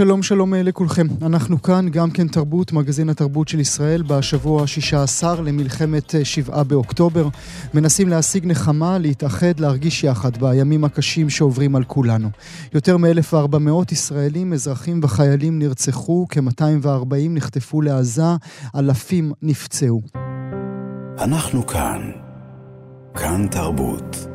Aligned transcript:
שלום 0.00 0.22
שלום 0.22 0.54
אה, 0.54 0.62
לכולכם. 0.62 1.06
אנחנו 1.22 1.62
כאן, 1.62 1.88
גם 1.88 2.10
כן 2.10 2.28
תרבות, 2.28 2.72
מגזין 2.72 3.08
התרבות 3.08 3.48
של 3.48 3.60
ישראל, 3.60 4.02
בשבוע 4.02 4.62
ה-16 4.62 5.40
למלחמת 5.40 6.14
אה, 6.14 6.24
שבעה 6.24 6.64
באוקטובר. 6.64 7.28
מנסים 7.74 8.08
להשיג 8.08 8.46
נחמה, 8.46 8.98
להתאחד, 8.98 9.60
להרגיש 9.60 10.04
יחד 10.04 10.36
בימים 10.36 10.84
הקשים 10.84 11.30
שעוברים 11.30 11.76
על 11.76 11.84
כולנו. 11.84 12.28
יותר 12.74 12.96
מ-1,400 12.96 13.92
ישראלים, 13.92 14.52
אזרחים 14.52 15.00
וחיילים 15.02 15.58
נרצחו, 15.58 16.26
כ-240 16.30 17.14
נחטפו 17.30 17.82
לעזה, 17.82 18.22
אלפים 18.76 19.32
נפצעו. 19.42 20.02
אנחנו 21.18 21.66
כאן. 21.66 22.10
כאן 23.14 23.46
תרבות. 23.50 24.29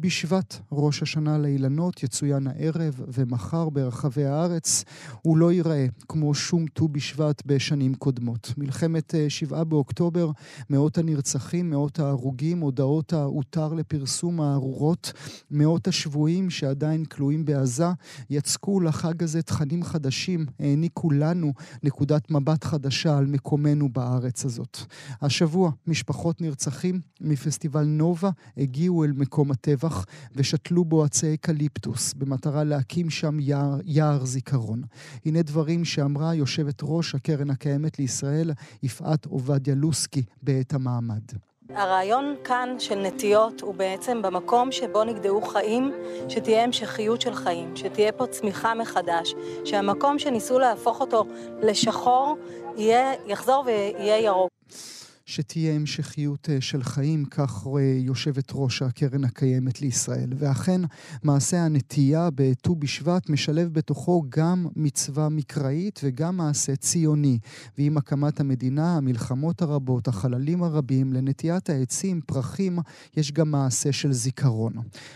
בשבט, 0.00 0.60
ראש 0.72 1.02
השנה 1.02 1.38
לאילנות, 1.38 2.02
יצוין 2.02 2.46
הערב 2.46 3.00
ומחר 3.08 3.68
ברחבי 3.68 4.24
הארץ. 4.24 4.84
הוא 5.22 5.36
לא 5.36 5.52
ייראה 5.52 5.86
כמו 6.08 6.34
שום 6.34 6.66
ט"ו 6.66 6.88
בשבט 6.88 7.42
בשנים 7.46 7.94
קודמות. 7.94 8.54
מלחמת 8.56 9.14
אה, 9.14 9.30
שבעה 9.30 9.64
באוקטובר, 9.64 10.30
מאות 10.70 10.98
הנרצחים, 10.98 11.70
מאות 11.70 11.98
ההרוגים, 11.98 12.60
הודעות 12.60 13.12
ההותר 13.12 13.74
לפרסום 13.74 14.40
הארורות, 14.40 15.12
מאות 15.50 15.88
השבויים 15.88 16.50
שעדיין 16.50 17.04
כלואים 17.04 17.44
בעזה, 17.44 17.88
יצקו 18.30 18.80
לחג 18.80 19.22
הזה 19.22 19.42
תכנים 19.42 19.84
חדשים, 19.84 20.46
העניקו 20.60 21.10
לנו 21.10 21.52
נקודת 21.82 22.30
מבט 22.30 22.64
חדשה 22.64 23.18
על 23.18 23.26
מקומנו 23.26 23.88
בארץ 23.88 24.44
הזאת. 24.44 24.78
השבוע 25.22 25.70
משפחות 25.86 26.40
נרצחים 26.40 27.00
מפסטיבל 27.20 27.84
נובה 27.84 28.30
הגיעו 28.56 29.04
אל 29.04 29.12
מקום 29.12 29.50
הטבח. 29.50 29.97
ושתלו 30.34 30.84
בו 30.84 31.04
עצי 31.04 31.34
אקליפטוס, 31.34 32.14
במטרה 32.14 32.64
להקים 32.64 33.10
שם 33.10 33.40
יער, 33.40 33.76
יער 33.84 34.24
זיכרון. 34.24 34.82
הנה 35.24 35.42
דברים 35.42 35.84
שאמרה 35.84 36.34
יושבת 36.34 36.78
ראש 36.82 37.14
הקרן 37.14 37.50
הקיימת 37.50 37.98
לישראל, 37.98 38.50
יפעת 38.82 39.26
עובדיה 39.26 39.74
לוסקי, 39.74 40.22
בעת 40.42 40.74
המעמד. 40.74 41.22
הרעיון 41.74 42.34
כאן 42.44 42.74
של 42.78 42.94
נטיעות 42.94 43.60
הוא 43.60 43.74
בעצם 43.74 44.22
במקום 44.22 44.72
שבו 44.72 45.04
נגדעו 45.04 45.42
חיים, 45.42 45.92
שתהיה 46.28 46.64
המשכיות 46.64 47.20
של 47.20 47.34
חיים, 47.34 47.76
שתהיה 47.76 48.12
פה 48.12 48.26
צמיחה 48.26 48.74
מחדש, 48.74 49.34
שהמקום 49.64 50.18
שניסו 50.18 50.58
להפוך 50.58 51.00
אותו 51.00 51.24
לשחור 51.62 52.36
יהיה, 52.76 53.12
יחזור 53.26 53.62
ויהיה 53.66 54.18
ירוק. 54.18 54.50
שתהיה 55.28 55.74
המשכיות 55.74 56.48
אה, 56.50 56.60
של 56.60 56.82
חיים, 56.82 57.24
כך 57.24 57.66
יושבת 57.98 58.52
ראש 58.54 58.82
הקרן 58.82 59.24
הקיימת 59.24 59.80
לישראל. 59.80 60.30
ואכן, 60.36 60.80
מעשה 61.22 61.64
הנטייה 61.64 62.28
בט"ו 62.34 62.76
בשבט 62.76 63.30
משלב 63.30 63.72
בתוכו 63.72 64.24
גם 64.28 64.66
מצווה 64.76 65.28
מקראית 65.28 66.00
וגם 66.04 66.36
מעשה 66.36 66.76
ציוני. 66.76 67.38
ועם 67.78 67.96
הקמת 67.96 68.40
המדינה, 68.40 68.96
המלחמות 68.96 69.62
הרבות, 69.62 70.08
החללים 70.08 70.62
הרבים, 70.62 71.12
לנטיית 71.12 71.70
העצים, 71.70 72.20
פרחים, 72.26 72.78
יש 73.16 73.32
גם 73.32 73.50
מעשה 73.50 73.92
של 73.92 74.12
זיכרון. 74.12 74.72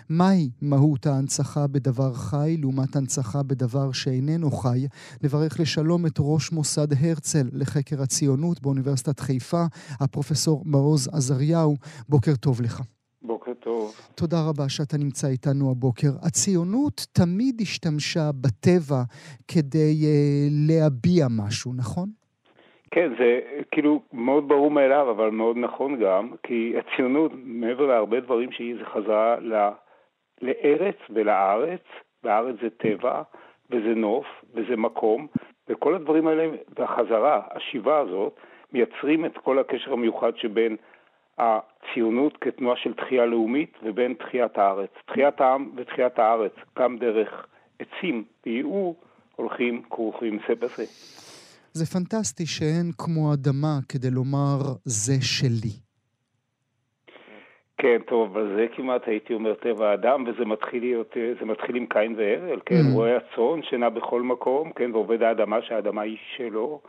מהי 0.09 0.50
מהות 0.61 1.06
ההנצחה 1.06 1.67
בדבר 1.67 2.15
חי 2.15 2.56
לעומת 2.61 2.97
הנצחה 2.97 3.43
בדבר 3.43 3.93
שאיננו 3.93 4.50
חי? 4.50 4.87
נברך 5.23 5.61
לשלום 5.61 6.06
את 6.06 6.17
ראש 6.19 6.53
מוסד 6.53 6.89
הרצל 7.00 7.49
לחקר 7.53 8.03
הציונות 8.03 8.62
באוניברסיטת 8.62 9.21
חיפה, 9.21 9.65
הפרופסור 10.03 10.63
מעוז 10.67 11.09
עזריהו. 11.15 11.75
בוקר 12.09 12.33
טוב 12.41 12.61
לך. 12.61 12.81
בוקר 13.23 13.55
טוב. 13.55 13.95
תודה 14.15 14.37
רבה 14.49 14.69
שאתה 14.69 14.97
נמצא 14.99 15.27
איתנו 15.29 15.71
הבוקר. 15.71 16.13
הציונות 16.27 17.07
תמיד 17.13 17.61
השתמשה 17.61 18.31
בטבע 18.43 19.03
כדי 19.49 19.93
uh, 20.03 20.49
להביע 20.69 21.27
משהו, 21.31 21.73
נכון? 21.77 22.09
כן, 22.91 23.12
זה 23.19 23.41
כאילו 23.71 24.03
מאוד 24.12 24.49
ברור 24.49 24.71
מאליו, 24.71 25.11
אבל 25.11 25.31
מאוד 25.31 25.57
נכון 25.57 26.01
גם, 26.01 26.31
כי 26.43 26.75
הציונות, 26.79 27.33
מעבר 27.45 27.87
להרבה 27.87 28.21
דברים 28.21 28.53
שהיא, 28.53 28.75
זה 28.79 28.85
חזרה 28.85 29.37
ל... 29.41 29.55
לארץ 30.43 30.97
ולארץ, 31.11 31.81
והארץ 32.25 32.57
זה 32.62 32.71
טבע, 32.71 33.23
וזה 33.71 33.95
נוף, 33.97 34.27
וזה 34.55 34.77
מקום, 34.77 35.27
וכל 35.69 35.95
הדברים 35.95 36.27
האלה, 36.27 36.49
והחזרה, 36.79 37.41
השיבה 37.51 37.99
הזאת, 37.99 38.37
מייצרים 38.72 39.25
את 39.25 39.38
כל 39.44 39.59
הקשר 39.59 39.93
המיוחד 39.93 40.33
שבין 40.37 40.77
הציונות 41.38 42.37
כתנועה 42.41 42.77
של 42.77 42.94
תחייה 42.94 43.27
לאומית 43.27 43.72
ובין 43.83 44.15
תחיית 44.15 44.59
הארץ. 44.59 44.91
תחיית 45.06 45.41
העם 45.41 45.71
ותחיית 45.77 46.19
הארץ, 46.19 46.53
גם 46.78 46.99
דרך 46.99 47.47
עצים 47.78 48.25
וייעור, 48.47 48.97
הולכים 49.37 49.82
כרוכים 49.91 50.38
זה 50.49 50.55
בזה. 50.55 50.84
זה 51.72 51.87
פנטסטי 51.87 52.47
שאין 52.47 52.93
כמו 52.99 53.34
אדמה 53.34 53.78
כדי 53.88 54.11
לומר 54.11 54.59
זה 54.84 55.15
שלי. 55.21 55.72
כן, 57.78 57.99
טוב, 58.06 58.31
אבל 58.31 58.56
זה 58.56 58.66
כמעט 58.77 59.09
הייתי 59.09 59.34
אומר 59.34 59.55
טבע 59.55 59.91
האדם, 59.91 60.25
וזה 60.27 60.44
מתחיל, 60.44 60.82
להיות, 60.82 61.16
זה 61.41 61.44
מתחיל 61.44 61.77
עם 61.77 61.87
קין 61.87 62.15
והרל, 62.19 62.61
כן, 62.66 62.75
mm. 62.75 62.94
רואה 62.94 63.16
הצאן 63.16 63.62
שנע 63.62 63.88
בכל 63.88 64.22
מקום, 64.22 64.72
כן, 64.72 64.91
ועובד 64.93 65.22
האדמה 65.22 65.62
שהאדמה 65.62 66.03
היא 66.03 66.16
שלו. 66.37 66.81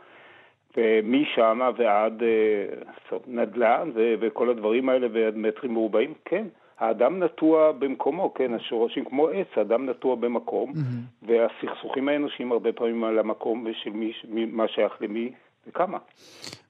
ומשם 0.76 1.60
ועד 1.78 2.22
אה, 2.22 3.18
נדל"ן 3.26 3.90
וכל 3.94 4.50
הדברים 4.50 4.88
האלה 4.88 5.06
ועד 5.12 5.36
מטרים 5.36 5.72
מרובעים, 5.74 6.14
כן, 6.24 6.46
האדם 6.78 7.22
נטוע 7.22 7.72
במקומו, 7.72 8.34
כן, 8.34 8.54
השורשים 8.54 9.04
כמו 9.04 9.28
עץ, 9.28 9.46
האדם 9.56 9.90
נטוע 9.90 10.14
במקום, 10.14 10.72
mm-hmm. 10.72 11.26
והסכסוכים 11.26 12.08
האנושיים 12.08 12.52
הרבה 12.52 12.72
פעמים 12.72 13.04
על 13.04 13.18
המקום 13.18 13.66
ושל 13.70 13.90
מי, 13.90 14.44
מה 14.44 14.64
שייך 14.68 14.92
למי 15.00 15.32
וכמה. 15.68 15.98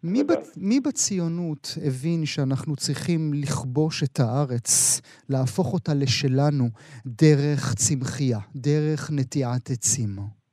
מי, 0.05 0.25
ב, 0.25 0.33
מי 0.57 0.81
בציונות 0.81 1.69
הבין 1.87 2.27
שאנחנו 2.27 2.77
צריכים 2.77 3.31
לכבוש 3.35 4.03
את 4.03 4.21
הארץ, 4.21 5.01
להפוך 5.31 5.73
אותה 5.73 5.93
לשלנו, 5.95 6.65
דרך 7.07 7.75
צמחייה, 7.75 8.39
דרך 8.57 9.11
נטיעת 9.13 9.71
עצים? 9.71 10.44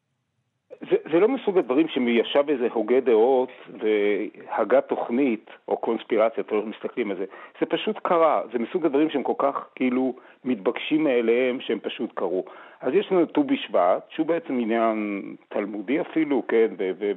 זה 1.12 1.20
לא 1.20 1.28
מסוג 1.28 1.58
הדברים 1.58 1.88
שישב 1.88 2.44
איזה 2.50 2.68
הוגה 2.74 3.00
דעות 3.00 3.50
והגה 3.80 4.82
תוכנית 4.82 5.50
או 5.68 5.78
קונספירציה, 5.78 6.44
אתם 6.44 6.56
לא 6.56 6.66
מסתכלים 6.66 7.12
על 7.12 7.18
זה. 7.18 7.26
זה 7.60 7.66
פשוט 7.66 8.00
קרה, 8.04 8.42
זה 8.54 8.60
מסוג 8.60 8.86
הדברים 8.86 9.10
שהם 9.10 9.24
כל 9.24 9.34
כך 9.38 9.66
כאילו 9.76 10.16
מתבקשים 10.46 11.04
מאליהם 11.04 11.60
שהם 11.62 11.80
פשוט 11.80 12.12
קרו. 12.14 12.46
אז 12.82 12.94
יש 12.94 13.12
לנו 13.12 13.26
ט"ו 13.26 13.44
בשבט, 13.44 14.06
שהוא 14.10 14.28
בעצם 14.28 14.60
עניין 14.60 15.22
תלמודי 15.50 16.02
אפילו, 16.02 16.44
כן, 16.48 16.68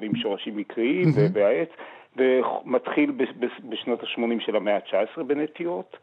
ועם 0.01 0.17
שורשים 0.17 0.57
מקריים 0.57 1.09
והעץ, 1.33 1.69
ומתחיל 2.17 3.11
בשנות 3.69 4.03
ה-80 4.03 4.41
של 4.41 4.57
המאה 4.57 4.77
ה-19 4.77 5.23
בנטיות. 5.23 5.97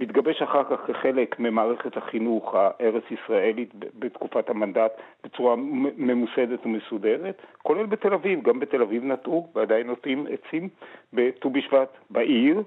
מתגבש 0.00 0.42
אחר 0.42 0.64
כך 0.64 0.80
כחלק 0.86 1.38
ממערכת 1.38 1.96
החינוך 1.96 2.54
הארץ-ישראלית 2.54 3.70
בתקופת 3.98 4.50
המנדט 4.50 4.92
בצורה 5.24 5.56
ממוסדת 5.96 6.66
ומסודרת, 6.66 7.42
כולל 7.62 7.86
בתל 7.86 8.14
אביב, 8.14 8.42
גם 8.42 8.60
בתל 8.60 8.82
אביב 8.82 9.04
נטעו 9.04 9.48
ועדיין 9.54 9.86
נוטעים 9.86 10.26
עצים 10.30 10.68
בט"ו 11.12 11.50
בשבט 11.50 11.88
בעיר, 12.10 12.62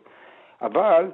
אבל 0.62 1.12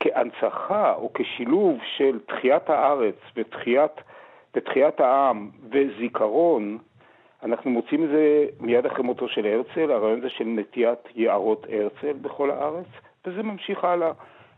כהנצחה 0.00 0.94
או 0.94 1.10
כשילוב 1.14 1.78
של 1.96 2.18
תחיית 2.26 2.70
הארץ 2.70 3.16
ותחיית, 3.36 3.92
ותחיית 4.54 5.00
העם 5.00 5.50
וזיכרון, 5.70 6.78
אנחנו 7.42 7.70
מוצאים 7.70 8.04
את 8.04 8.08
זה 8.08 8.46
מיד 8.60 8.86
אחרי 8.86 9.04
מותו 9.04 9.28
של 9.28 9.46
הרצל, 9.46 9.92
הרעיון 9.92 10.18
הזה 10.18 10.30
של 10.30 10.44
נטיית 10.44 10.98
יערות 11.14 11.66
הרצל 11.72 12.12
בכל 12.12 12.50
הארץ, 12.50 12.86
וזה 13.26 13.42
ממשיך 13.42 13.84
הלאה. 13.84 14.12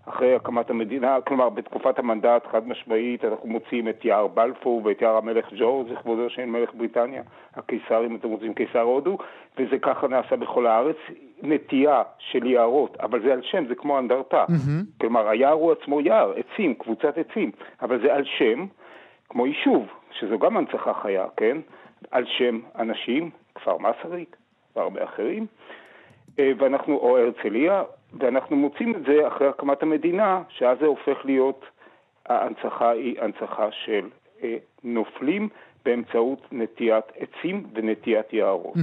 אחרי 0.09 0.35
הקמת 0.35 0.71
המדינה, 0.71 1.21
כלומר 1.21 1.49
בתקופת 1.49 1.99
המנדט 1.99 2.47
חד 2.53 2.69
משמעית 2.69 3.25
אנחנו 3.25 3.49
מוצאים 3.49 3.89
את 3.89 4.05
יער 4.05 4.27
בלפור 4.27 4.81
ואת 4.85 5.03
יער 5.03 5.17
המלך 5.17 5.53
ג'ורג', 5.57 5.89
לכבודו 5.91 6.31
של 6.31 6.45
מלך 6.45 6.71
בריטניה, 6.75 7.23
הקיסר 7.55 8.07
אם 8.07 8.17
אתם 8.17 8.29
רוצים 8.29 8.55
קיסר 8.55 8.81
הודו, 8.81 9.19
וזה 9.59 9.79
ככה 9.79 10.09
נעשה 10.09 10.37
בכל 10.37 10.67
הארץ, 10.67 10.97
נטייה 11.43 12.03
של 12.19 12.47
יערות, 12.47 12.97
אבל 12.97 13.23
זה 13.23 13.33
על 13.33 13.43
שם, 13.43 13.67
זה 13.67 13.75
כמו 13.75 13.99
אנדרטה, 13.99 14.45
mm-hmm. 14.49 15.01
כלומר 15.01 15.29
היער 15.29 15.53
הוא 15.53 15.73
עצמו 15.73 16.01
יער, 16.01 16.33
עצים, 16.37 16.75
קבוצת 16.75 17.19
עצים, 17.19 17.51
אבל 17.83 18.01
זה 18.03 18.15
על 18.15 18.25
שם, 18.25 18.67
כמו 19.29 19.47
יישוב, 19.47 19.87
שזו 20.11 20.39
גם 20.39 20.57
הנצחה 20.57 20.95
חיה, 20.95 21.27
כן? 21.37 21.59
על 22.11 22.25
שם 22.27 22.61
אנשים, 22.79 23.31
כפר 23.55 23.77
מסריק 23.79 24.37
והרבה 24.77 25.05
אחרים. 25.05 25.47
ואנחנו, 26.39 26.97
או 26.97 27.19
הרצליה, 27.19 27.83
ואנחנו 28.19 28.57
מוצאים 28.57 28.97
את 28.97 29.03
זה 29.07 29.29
אחרי 29.29 29.49
הקמת 29.49 29.83
המדינה, 29.83 30.43
שאז 30.49 30.79
זה 30.81 30.87
הופך 30.87 31.25
להיות, 31.25 31.65
ההנצחה 32.27 32.91
היא 32.91 33.21
הנצחה 33.21 33.69
של 33.85 34.09
אה, 34.43 34.57
נופלים 34.85 35.49
באמצעות 35.85 36.41
נטיית 36.53 37.05
עצים 37.17 37.67
ונטיית 37.75 38.33
יערות. 38.33 38.77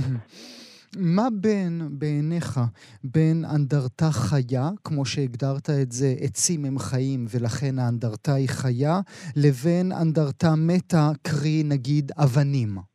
מה 0.98 1.28
בין, 1.42 1.82
בעיניך, 1.92 2.60
בין 3.04 3.46
אנדרטה 3.56 4.12
חיה, 4.12 4.70
כמו 4.84 5.06
שהגדרת 5.06 5.70
את 5.70 5.92
זה, 5.92 6.14
עצים 6.22 6.66
הם 6.66 6.80
חיים 6.80 7.26
ולכן 7.30 7.80
האנדרטה 7.80 8.34
היא 8.34 8.50
חיה, 8.50 9.00
לבין 9.36 9.92
אנדרטה 10.02 10.50
מתה, 10.58 11.10
קרי 11.24 11.64
נגיד 11.66 12.12
אבנים? 12.24 12.91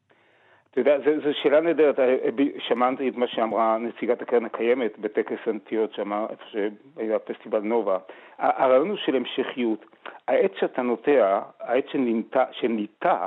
אתה 0.78 0.90
יודע, 0.90 0.99
זו 1.25 1.34
שאלה 1.43 1.61
נהדרת. 1.61 1.99
אה, 1.99 2.28
שמעתי 2.58 3.08
את 3.08 3.17
מה 3.17 3.26
שאמרה 3.26 3.78
נציגת 3.78 4.23
הקרן 4.23 4.44
הקיימת 4.44 4.99
בטקס 4.99 5.38
הנטיות 5.46 5.93
שם, 5.93 6.12
איפה 6.12 6.44
שהיה 6.46 7.19
פסטיבל 7.19 7.61
נובה. 7.61 7.99
הרעיון 8.38 8.88
הוא 8.88 8.96
של 8.96 9.17
המשכיות. 9.17 9.84
העץ 10.28 10.52
שאתה 10.61 10.82
נוטע, 10.82 11.40
העץ 11.61 11.84
שניטע, 11.93 12.44
שניטע 12.52 13.26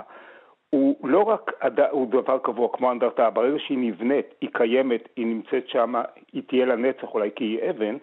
הוא 0.70 1.08
לא 1.08 1.24
רק 1.24 1.52
הוא 1.92 2.08
דבר 2.08 2.38
קבוע 2.38 2.70
כמו 2.74 2.92
אנדרטה, 2.92 3.30
ברגע 3.30 3.60
שהיא 3.60 3.78
נבנית, 3.78 4.34
היא 4.42 4.50
קיימת, 4.54 5.10
היא 5.16 5.26
נמצאת 5.26 5.70
שם, 5.70 5.94
היא 6.34 6.44
תהיה 6.48 6.66
לנצח 6.66 7.14
אולי 7.14 7.30
כי 7.36 7.44
היא 7.44 7.70
אבן, 7.70 7.98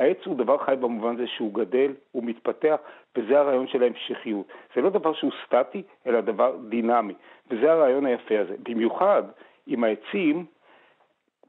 העץ 0.00 0.18
הוא 0.24 0.36
דבר 0.36 0.58
חי 0.58 0.74
במובן 0.80 1.14
הזה 1.14 1.26
שהוא 1.26 1.54
גדל, 1.54 1.92
הוא 2.12 2.24
מתפתח, 2.24 2.76
וזה 3.16 3.38
הרעיון 3.38 3.66
של 3.66 3.82
ההמשכיות. 3.82 4.46
זה 4.74 4.80
לא 4.80 4.90
דבר 4.90 5.12
שהוא 5.12 5.30
סטטי, 5.46 5.82
אלא 6.06 6.20
דבר 6.20 6.56
דינמי, 6.68 7.14
וזה 7.50 7.72
הרעיון 7.72 8.06
היפה 8.06 8.40
הזה. 8.40 8.54
במיוחד 8.62 9.22
עם 9.66 9.84
העצים, 9.84 10.46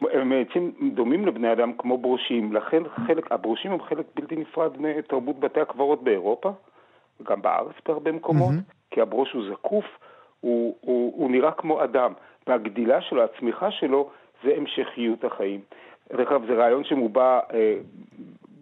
הם 0.02 0.32
עצים 0.32 0.92
דומים 0.94 1.28
לבני 1.28 1.52
אדם 1.52 1.74
כמו 1.78 1.98
ברושים, 1.98 2.54
לכן 2.54 2.84
חלק, 3.08 3.32
הברושים 3.32 3.72
הם 3.72 3.82
חלק 3.82 4.06
בלתי 4.16 4.36
נפרד 4.36 4.82
מתרבות 4.82 5.40
בתי 5.40 5.60
הקברות 5.62 6.04
באירופה, 6.04 6.52
וגם 7.20 7.42
בארץ 7.42 7.76
בהרבה 7.88 8.12
מקומות, 8.12 8.54
mm-hmm. 8.54 8.92
כי 8.92 9.02
הברוש 9.02 9.32
הוא 9.32 9.44
זקוף, 9.52 9.86
הוא, 10.42 10.76
הוא, 10.82 11.14
הוא 11.16 11.32
נראה 11.32 11.52
כמו 11.52 11.84
אדם, 11.84 12.14
והגדילה 12.48 13.02
שלו, 13.02 13.24
הצמיחה 13.24 13.72
שלו, 13.72 14.10
זה 14.44 14.54
המשכיות 14.58 15.24
החיים. 15.24 15.62
דרך 16.10 16.32
אגב, 16.32 16.46
זה 16.48 16.54
רעיון 16.54 16.84
שמובע 16.84 17.40
אה, 17.54 17.78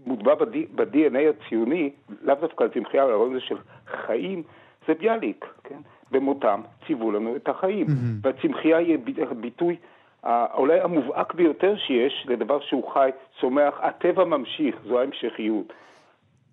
מוטבע 0.06 0.36
ב-DNA 0.76 1.20
הציוני, 1.30 1.90
לאו 2.22 2.36
דווקא 2.42 2.64
על 2.64 2.70
צמחייה, 2.70 3.04
הרעיון 3.04 3.32
הזה 3.32 3.42
של 3.42 3.58
חיים, 3.88 4.44
זה 4.88 4.94
ביאליק, 4.94 5.46
כן? 5.64 5.80
במותם 6.12 6.62
ציוו 6.88 7.12
לנו 7.12 7.36
את 7.36 7.50
החיים. 7.50 7.88
Mm-hmm. 7.88 8.22
והצמחייה 8.22 8.78
היא 8.78 8.98
ביטוי 9.42 9.76
אולי 10.54 10.80
המובהק 10.80 11.34
ביותר 11.34 11.76
שיש 11.78 12.26
לדבר 12.30 12.60
שהוא 12.60 12.92
חי, 12.94 13.10
צומח, 13.42 13.80
הטבע 13.80 14.24
ממשיך, 14.24 14.76
זו 14.88 15.00
ההמשכיות. 15.00 15.74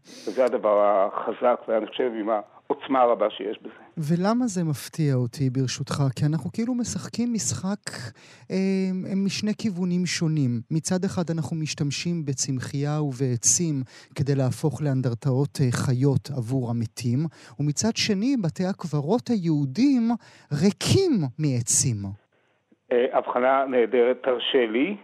וזה 0.02 0.44
הדבר 0.44 0.80
החזק, 0.82 1.60
ואני 1.68 1.86
חושב 1.86 2.12
עם 2.14 2.28
העוצמה 2.70 3.00
הרבה 3.00 3.30
שיש 3.30 3.58
בזה. 3.62 3.82
ולמה 3.96 4.46
זה 4.46 4.64
מפתיע 4.64 5.14
אותי, 5.14 5.50
ברשותך? 5.50 5.96
כי 6.16 6.22
אנחנו 6.30 6.50
כאילו 6.52 6.74
משחקים 6.74 7.28
משחק 7.32 7.84
אה, 8.50 8.56
משני 9.26 9.54
כיוונים 9.58 10.06
שונים. 10.06 10.50
מצד 10.70 11.00
אחד 11.04 11.26
אנחנו 11.34 11.56
משתמשים 11.56 12.24
בצמחייה 12.26 13.02
ובעצים 13.02 13.76
כדי 14.16 14.34
להפוך 14.34 14.82
לאנדרטאות 14.82 15.54
אה, 15.60 15.66
חיות 15.84 16.24
עבור 16.38 16.70
המתים, 16.70 17.18
ומצד 17.60 17.94
שני, 17.96 18.36
בתי 18.44 18.64
הקברות 18.70 19.28
היהודים 19.28 20.02
ריקים 20.62 21.12
מעצים. 21.38 21.98
אה, 22.92 23.06
הבחנה 23.18 23.64
נהדרת, 23.68 24.16
תרשה 24.22 24.66
לי. 24.66 24.96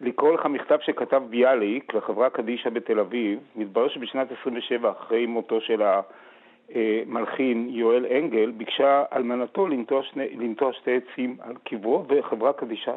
לקרוא 0.00 0.34
לך 0.34 0.46
מכתב 0.46 0.78
שכתב 0.80 1.22
ביאליק 1.30 1.94
לחברה 1.94 2.30
קדישא 2.30 2.70
בתל 2.70 2.98
אביב, 3.00 3.38
מתברר 3.56 3.88
שבשנת 3.88 4.28
27, 4.40 4.90
אחרי 4.90 5.26
מותו 5.26 5.60
של 5.60 5.82
המלחין 6.74 7.68
יואל 7.70 8.06
אנגל, 8.06 8.50
ביקשה 8.50 9.04
אלמנתו 9.12 9.66
לנטוע 9.68 10.02
שני, 10.02 10.54
שתי 10.72 10.96
עצים 10.96 11.36
על 11.40 11.54
קברו, 11.64 12.04
וחברה 12.08 12.52
קדישא 12.52 12.94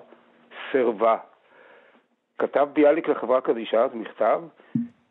סירבה. 0.71 1.18
כתב 2.38 2.68
ביאליק 2.74 3.10
לחברה 3.10 3.42
קדישא, 3.42 3.88
זה 3.88 3.95
מכתב, 3.95 4.42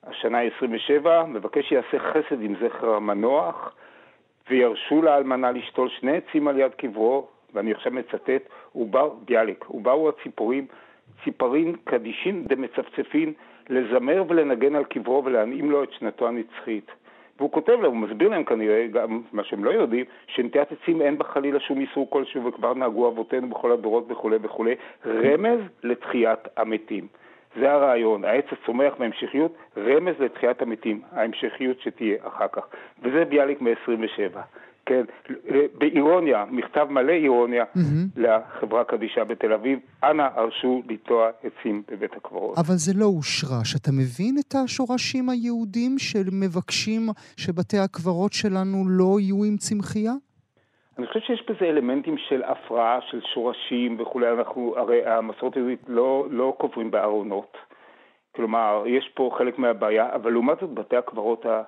השנה 0.05 0.39
היא 0.39 0.51
27, 0.57 1.25
מבקש 1.25 1.69
שיעשה 1.69 1.99
חסד 1.99 2.43
עם 2.43 2.55
זכר 2.61 2.95
המנוח, 2.95 3.75
וירשו 4.51 5.03
לאלמנה 5.03 5.51
לשתול 5.51 5.89
שני 5.89 6.17
עצים 6.17 6.49
על 6.49 6.59
יד 6.59 6.75
קברו, 6.75 7.29
ואני 7.55 7.73
עכשיו 7.73 7.93
מצטט, 7.93 8.43
ובאו, 8.75 9.17
ביאליק, 9.25 9.71
ובאו 9.71 10.09
הציפורים 10.09 10.67
ציפרין 11.25 11.77
קדישין 11.85 12.45
דמצפצפין 12.45 13.33
לזמר 13.69 14.25
ולנגן 14.29 14.75
על 14.77 14.85
קברו 14.85 15.25
ולהנעים 15.25 15.71
לו 15.71 15.83
את 15.83 15.93
שנתו 15.93 16.29
הנצחית. 16.29 16.91
והוא 17.39 17.53
כותב 17.53 17.73
להם, 17.73 17.85
הוא 17.85 17.97
מסביר 17.97 18.29
להם 18.29 18.45
כנראה, 18.45 18.87
גם 18.87 19.23
מה 19.33 19.45
שהם 19.45 19.65
לא 19.65 19.71
יודעים, 19.71 20.05
שנטיית 20.27 20.69
עצים 20.73 21.03
אין 21.03 21.19
בה 21.19 21.25
חלילה 21.25 21.61
שום 21.61 21.81
איסור 21.81 22.11
כלשהו 22.11 22.45
וכבר 22.45 22.75
נהגו 22.75 23.09
אבותינו 23.09 23.49
בכל 23.49 23.73
הדורות 23.73 24.05
וכולי 24.09 24.37
וכולי, 24.43 24.75
רמז 25.07 25.61
לתחיית 25.83 26.39
המתים. 26.57 27.07
זה 27.61 27.73
הרעיון, 27.73 28.25
העץ 28.25 28.45
הצומח 28.53 28.95
בהמשכיות, 28.99 29.55
רמז 29.77 30.15
לתחיית 30.21 30.63
המתים, 30.63 31.01
ההמשכיות 31.13 31.81
שתהיה 31.81 32.17
אחר 32.23 32.49
כך. 32.53 32.67
וזה 33.03 33.25
ביאליק 33.25 33.61
מ-27. 33.61 34.39
כן, 34.89 35.05
באירוניה, 35.79 36.45
מכתב 36.51 36.87
מלא 36.91 37.13
אירוניה 37.13 37.65
mm-hmm. 37.65 37.81
לחברה 38.17 38.85
קדישה 38.85 39.25
בתל 39.25 39.53
אביב, 39.53 39.79
אנא 40.03 40.23
הרשו 40.35 40.83
לטוע 40.89 41.31
עצים 41.43 41.83
בבית 41.91 42.13
הקברות. 42.17 42.59
אבל 42.59 42.75
זה 42.75 42.93
לא 42.97 43.05
הושרש. 43.05 43.77
אתה 43.77 43.91
מבין 43.93 44.37
את 44.41 44.55
השורשים 44.65 45.29
היהודים 45.29 45.99
שמבקשים 45.99 47.03
שבתי 47.37 47.79
הקברות 47.79 48.33
שלנו 48.33 48.85
לא 48.89 49.21
יהיו 49.21 49.45
עם 49.45 49.57
צמחייה? 49.57 50.13
אני 50.99 51.07
חושב 51.07 51.21
שיש 51.21 51.45
בזה 51.49 51.65
אלמנטים 51.65 52.17
של 52.29 52.43
הפרעה, 52.43 52.99
של 53.11 53.21
שורשים 53.35 54.01
וכולי. 54.01 54.33
אנחנו, 54.33 54.75
הרי 54.77 55.07
המסורת 55.07 55.55
היהודית 55.55 55.83
לא, 55.89 56.27
לא 56.31 56.55
קוברים 56.59 56.91
בארונות. 56.91 57.57
כלומר, 58.37 58.85
יש 58.87 59.11
פה 59.15 59.31
חלק 59.39 59.59
מהבעיה, 59.59 60.15
אבל 60.15 60.33
לעומת 60.33 60.59
זאת 60.61 60.71
בתי 60.71 60.97
הקברות 60.97 61.47
ה... 61.47 61.63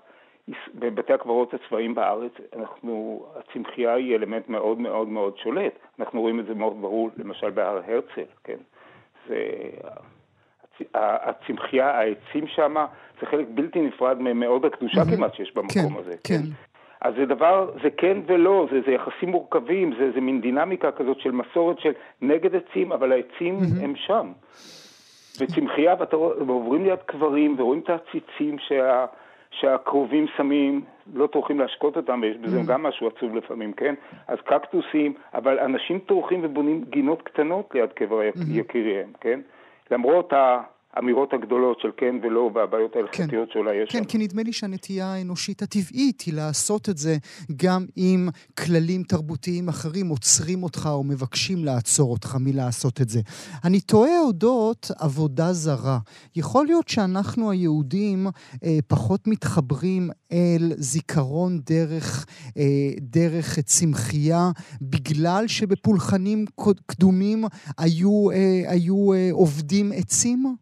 בבתי 0.75 1.13
הקברות 1.13 1.55
הצבאיים 1.55 1.95
בארץ, 1.95 2.33
אנחנו, 2.57 3.25
הצמחייה 3.37 3.95
היא 3.95 4.17
אלמנט 4.17 4.49
מאוד 4.49 4.81
מאוד 4.81 5.09
מאוד 5.09 5.39
שולט. 5.39 5.73
אנחנו 6.01 6.21
רואים 6.21 6.41
את 6.41 6.47
זה 6.47 6.55
מאוד 6.55 6.81
ברור, 6.81 7.11
למשל 7.17 7.51
בהר 7.51 7.81
הרצל, 7.87 8.31
כן? 8.45 8.59
זה... 9.29 9.37
הצמחייה, 10.95 11.91
העצים 11.91 12.47
שם, 12.47 12.75
זה 13.21 13.27
חלק 13.27 13.47
בלתי 13.55 13.81
נפרד 13.81 14.17
ממאוד 14.21 14.65
הקדושה 14.65 15.03
mm-hmm. 15.03 15.17
כמעט 15.17 15.35
שיש 15.35 15.55
במקום 15.55 15.95
כן, 15.95 16.01
הזה. 16.01 16.17
כן. 16.25 16.35
כן. 16.35 16.43
אז 17.01 17.15
זה 17.15 17.27
דבר, 17.27 17.71
זה 17.83 17.91
כן 17.91 18.19
ולא, 18.27 18.67
זה, 18.71 18.81
זה 18.87 18.93
יחסים 18.93 19.29
מורכבים, 19.29 19.93
זה, 19.99 20.11
זה 20.15 20.21
מין 20.21 20.41
דינמיקה 20.41 20.93
כזאת 20.93 21.21
של 21.21 21.31
מסורת 21.31 21.79
של 21.79 21.93
נגד 22.23 22.51
עצים, 22.57 22.93
אבל 22.93 23.13
העצים 23.13 23.59
mm-hmm. 23.59 23.85
הם 23.85 23.97
שם. 23.97 24.33
וצמחייה, 25.41 25.95
ואתם 25.99 26.17
עוברים 26.49 26.85
ליד 26.85 26.99
קברים 27.07 27.57
ורואים 27.59 27.81
את 27.81 27.91
העציצים 27.91 28.59
שה... 28.59 29.07
שהקרובים 29.51 30.27
שמים, 30.37 30.81
לא 31.15 31.27
טורחים 31.27 31.61
להשקות 31.61 31.97
אותם, 31.97 32.21
ויש 32.23 32.37
בזה 32.37 32.61
mm. 32.61 32.67
גם 32.67 32.83
משהו 32.83 33.09
עצוב 33.09 33.37
לפעמים, 33.37 33.73
כן? 33.73 33.95
אז 34.29 34.39
קקטוסים, 34.45 35.15
אבל 35.35 35.59
אנשים 35.59 35.99
טורחים 35.99 36.41
ובונים 36.43 36.85
גינות 36.91 37.23
קטנות 37.23 37.75
ליד 37.75 37.93
קבר 37.93 38.21
mm-hmm. 38.21 38.59
יקיריהם, 38.59 39.13
כן? 39.21 39.41
למרות 39.91 40.33
ה... 40.33 40.61
האמירות 40.95 41.33
הגדולות 41.33 41.81
של 41.81 41.89
כן 41.97 42.15
ולא 42.23 42.51
והבעיות 42.55 42.97
ההלכתיות 42.97 43.49
כן, 43.49 43.53
שאולי 43.53 43.77
יש 43.77 43.89
כן, 43.91 43.99
שם. 43.99 44.05
כן, 44.05 44.11
כי 44.11 44.19
נדמה 44.19 44.43
לי 44.43 44.53
שהנטייה 44.53 45.07
האנושית 45.07 45.63
הטבעית 45.63 46.21
היא 46.21 46.35
לעשות 46.35 46.89
את 46.89 46.99
זה 46.99 47.17
גם 47.57 47.87
אם 47.97 48.29
כללים 48.59 49.03
תרבותיים 49.03 49.69
אחרים 49.69 50.09
עוצרים 50.09 50.63
אותך 50.63 50.89
או 50.93 51.05
מבקשים 51.05 51.65
לעצור 51.65 52.13
אותך 52.13 52.37
מלעשות 52.41 53.01
את 53.01 53.09
זה. 53.09 53.21
אני 53.65 53.81
תוהה 53.81 54.21
אודות 54.21 54.91
עבודה 54.99 55.53
זרה. 55.53 55.99
יכול 56.37 56.67
להיות 56.67 56.89
שאנחנו 56.89 57.51
היהודים 57.51 58.27
אה, 58.65 58.79
פחות 58.89 59.27
מתחברים 59.27 60.11
אל 60.33 60.73
זיכרון 60.77 61.59
דרך, 61.59 62.27
אה, 62.57 62.63
דרך 63.01 63.59
צמחייה, 63.59 64.51
בגלל 64.83 65.45
שבפולחנים 65.47 66.45
קדומים 66.87 67.45
היו, 67.79 68.31
אה, 68.31 68.63
היו 68.67 69.13
אה, 69.13 69.29
עובדים 69.33 69.93
עצים? 69.95 70.57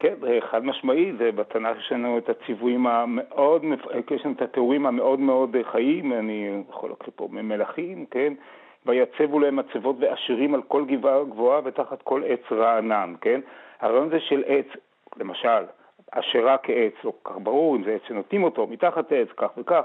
כן, 0.00 0.14
חד 0.40 0.64
משמעי, 0.64 1.12
זה 1.18 1.32
בתנ"ך 1.32 1.78
יש 1.78 1.92
לנו 1.92 2.18
את 2.18 2.28
הציוויים 2.28 2.86
המאוד, 2.86 3.64
יש 4.10 4.24
לנו 4.24 4.34
את 4.34 4.42
התיאורים 4.42 4.86
המאוד 4.86 5.20
מאוד 5.20 5.56
חיים, 5.72 6.12
אני 6.12 6.62
יכול 6.68 6.90
לקרוא 6.90 7.12
פה 7.16 7.28
ממלכים, 7.30 8.06
כן? 8.10 8.32
ויצבו 8.86 9.40
להם 9.40 9.56
מצבות 9.56 9.96
ועשירים 10.00 10.54
על 10.54 10.62
כל 10.62 10.84
גבעה 10.84 11.24
גבוהה 11.24 11.60
ותחת 11.64 12.02
כל 12.02 12.22
עץ 12.26 12.52
רענן, 12.52 13.14
כן? 13.20 13.40
הרעיון 13.80 14.06
הזה 14.06 14.20
של 14.20 14.42
עץ, 14.46 14.66
למשל, 15.16 15.64
עשירה 16.12 16.58
כעץ, 16.58 16.92
לא 17.04 17.12
כל 17.22 17.32
כך 17.32 17.38
ברור 17.42 17.76
אם 17.76 17.84
זה 17.84 17.92
עץ 17.94 18.02
שנוטים 18.08 18.42
אותו, 18.42 18.66
מתחת 18.66 19.12
עץ, 19.12 19.28
כך 19.36 19.50
וכך, 19.58 19.82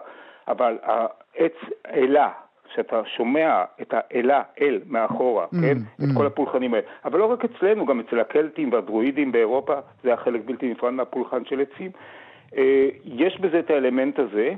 אבל 0.48 0.78
העץ 0.84 1.56
אלה, 1.88 2.30
שאתה 2.76 3.02
שומע 3.06 3.64
את 3.82 3.94
האלה, 3.98 4.42
אל, 4.62 4.80
מאחורה, 4.88 5.46
mm, 5.46 5.62
כן? 5.62 5.78
Mm. 5.78 6.04
את 6.04 6.10
כל 6.18 6.26
הפולחנים 6.26 6.74
האלה. 6.74 6.86
אבל 7.06 7.20
לא 7.20 7.32
רק 7.32 7.46
אצלנו, 7.46 7.86
גם 7.86 8.00
אצל 8.00 8.20
הקלטים 8.20 8.74
והדרואידים 8.74 9.32
באירופה, 9.32 9.74
זה 10.04 10.10
היה 10.10 10.18
חלק 10.18 10.42
בלתי 10.46 10.72
נפרד 10.72 10.94
מהפולחן 10.94 11.46
של 11.46 11.62
עצים. 11.62 11.92
אה, 12.58 12.90
יש 13.06 13.40
בזה 13.40 13.60
את 13.60 13.70
האלמנט 13.70 14.20
הזה. 14.20 14.54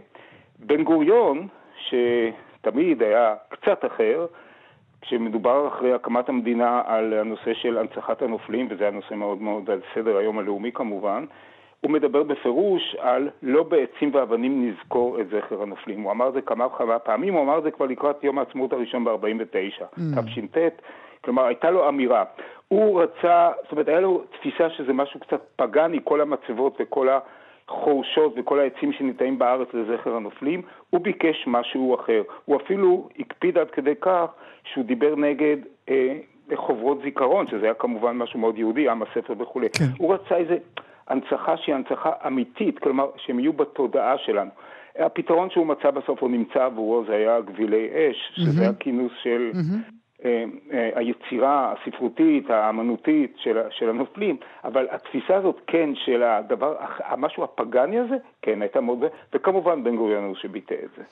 בן 0.59 0.83
גוריון, 0.83 1.47
שתמיד 1.77 3.03
היה 3.03 3.35
קצת 3.49 3.85
אחר, 3.85 4.25
כשמדובר 5.01 5.67
אחרי 5.67 5.93
הקמת 5.93 6.29
המדינה 6.29 6.81
על 6.85 7.13
הנושא 7.13 7.53
של 7.53 7.77
הנצחת 7.77 8.21
הנופלים, 8.21 8.67
וזה 8.69 8.87
הנושא 8.87 9.13
מאוד 9.13 9.41
מאוד 9.41 9.69
על 9.69 9.81
סדר 9.95 10.17
היום 10.17 10.39
הלאומי 10.39 10.71
כמובן, 10.71 11.25
הוא 11.81 11.91
מדבר 11.91 12.23
בפירוש 12.23 12.95
על 12.99 13.29
לא 13.43 13.63
בעצים 13.63 14.11
ואבנים 14.13 14.69
נזכור 14.69 15.21
את 15.21 15.27
זכר 15.29 15.61
הנופלים. 15.61 16.01
הוא 16.01 16.11
אמר 16.11 16.31
זה 16.31 16.41
כמה 16.41 16.65
וכמה 16.65 16.99
פעמים, 16.99 17.33
הוא 17.33 17.43
אמר 17.43 17.61
זה 17.61 17.71
כבר 17.71 17.85
לקראת 17.85 18.23
יום 18.23 18.39
העצמאות 18.39 18.73
הראשון 18.73 19.03
ב-49, 19.03 19.83
mm. 19.95 20.21
תש"ט, 20.25 20.81
כלומר 21.23 21.45
הייתה 21.45 21.71
לו 21.71 21.89
אמירה. 21.89 22.23
הוא 22.67 23.01
רצה, 23.01 23.49
זאת 23.63 23.71
אומרת 23.71 23.87
היה 23.87 23.99
לו 23.99 24.23
תפיסה 24.31 24.69
שזה 24.69 24.93
משהו 24.93 25.19
קצת 25.19 25.41
פגאני, 25.55 25.99
כל 26.03 26.21
המצבות 26.21 26.77
וכל 26.79 27.07
החורשות 27.67 28.33
וכל 28.37 28.59
העצים 28.59 28.93
שניטעים 28.93 29.39
בארץ 29.39 29.67
לזכר 29.73 30.15
הנופלים, 30.15 30.61
הוא 30.89 31.01
ביקש 31.01 31.43
משהו 31.47 31.95
אחר. 31.95 32.23
הוא 32.45 32.57
אפילו 32.61 33.09
הקפיד 33.19 33.57
עד 33.57 33.69
כדי 33.69 33.95
כך 34.01 34.25
שהוא 34.63 34.85
דיבר 34.85 35.15
נגד 35.15 35.57
אה, 35.89 36.17
חוברות 36.55 37.01
זיכרון, 37.03 37.47
שזה 37.47 37.65
היה 37.65 37.73
כמובן 37.73 38.17
משהו 38.17 38.39
מאוד 38.39 38.57
יהודי, 38.57 38.89
עם 38.89 39.01
הספר 39.01 39.33
וכולי. 39.39 39.67
כן. 39.69 39.85
הוא 39.97 40.13
רצה 40.13 40.35
איזה... 40.35 40.57
הנצחה 41.07 41.57
שהיא 41.57 41.75
הנצחה 41.75 42.11
אמיתית, 42.27 42.79
כלומר 42.79 43.09
שהם 43.17 43.39
יהיו 43.39 43.53
בתודעה 43.53 44.17
שלנו. 44.17 44.49
הפתרון 44.99 45.49
שהוא 45.49 45.65
מצא 45.65 45.91
בסוף 45.91 46.21
הוא 46.21 46.29
נמצא 46.29 46.63
עבורו 46.63 47.03
זה 47.07 47.15
היה 47.15 47.41
גבילי 47.41 47.87
אש, 47.87 48.31
שזה 48.35 48.65
mm-hmm. 48.65 48.69
הכינוס 48.69 49.11
של 49.23 49.51
mm-hmm. 49.53 50.25
אה, 50.25 50.43
אה, 50.73 50.89
היצירה 50.95 51.73
הספרותית, 51.73 52.49
האמנותית 52.49 53.35
של, 53.37 53.57
של 53.69 53.89
הנופלים, 53.89 54.37
אבל 54.63 54.87
התפיסה 54.91 55.35
הזאת 55.35 55.61
כן 55.67 55.89
של 55.95 56.23
הדבר, 56.23 56.75
המשהו 56.99 57.43
הפגאני 57.43 57.99
הזה, 57.99 58.15
כן 58.41 58.61
הייתה 58.61 58.81
מאוד, 58.81 59.03
וכמובן 59.33 59.83
בן 59.83 59.95
גוריון 59.95 60.23
הוא 60.23 60.35
שביטא 60.35 60.75
את 60.83 60.89
זה. 60.97 61.03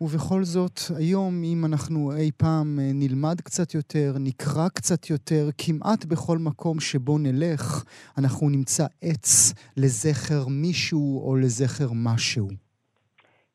ובכל 0.00 0.42
זאת, 0.42 0.78
היום, 0.98 1.32
אם 1.44 1.64
אנחנו 1.64 2.12
אי 2.16 2.30
פעם 2.42 2.78
אה, 2.78 2.90
נלמד 2.94 3.40
קצת 3.40 3.74
יותר, 3.74 4.10
נקרא 4.20 4.68
קצת 4.68 5.10
יותר, 5.10 5.44
כמעט 5.58 6.04
בכל 6.04 6.38
מקום 6.38 6.80
שבו 6.80 7.18
נלך, 7.18 7.84
אנחנו 8.18 8.48
נמצא 8.48 8.84
עץ 9.02 9.54
לזכר 9.76 10.42
מישהו 10.62 11.28
או 11.28 11.36
לזכר 11.36 11.90
משהו. 12.06 12.48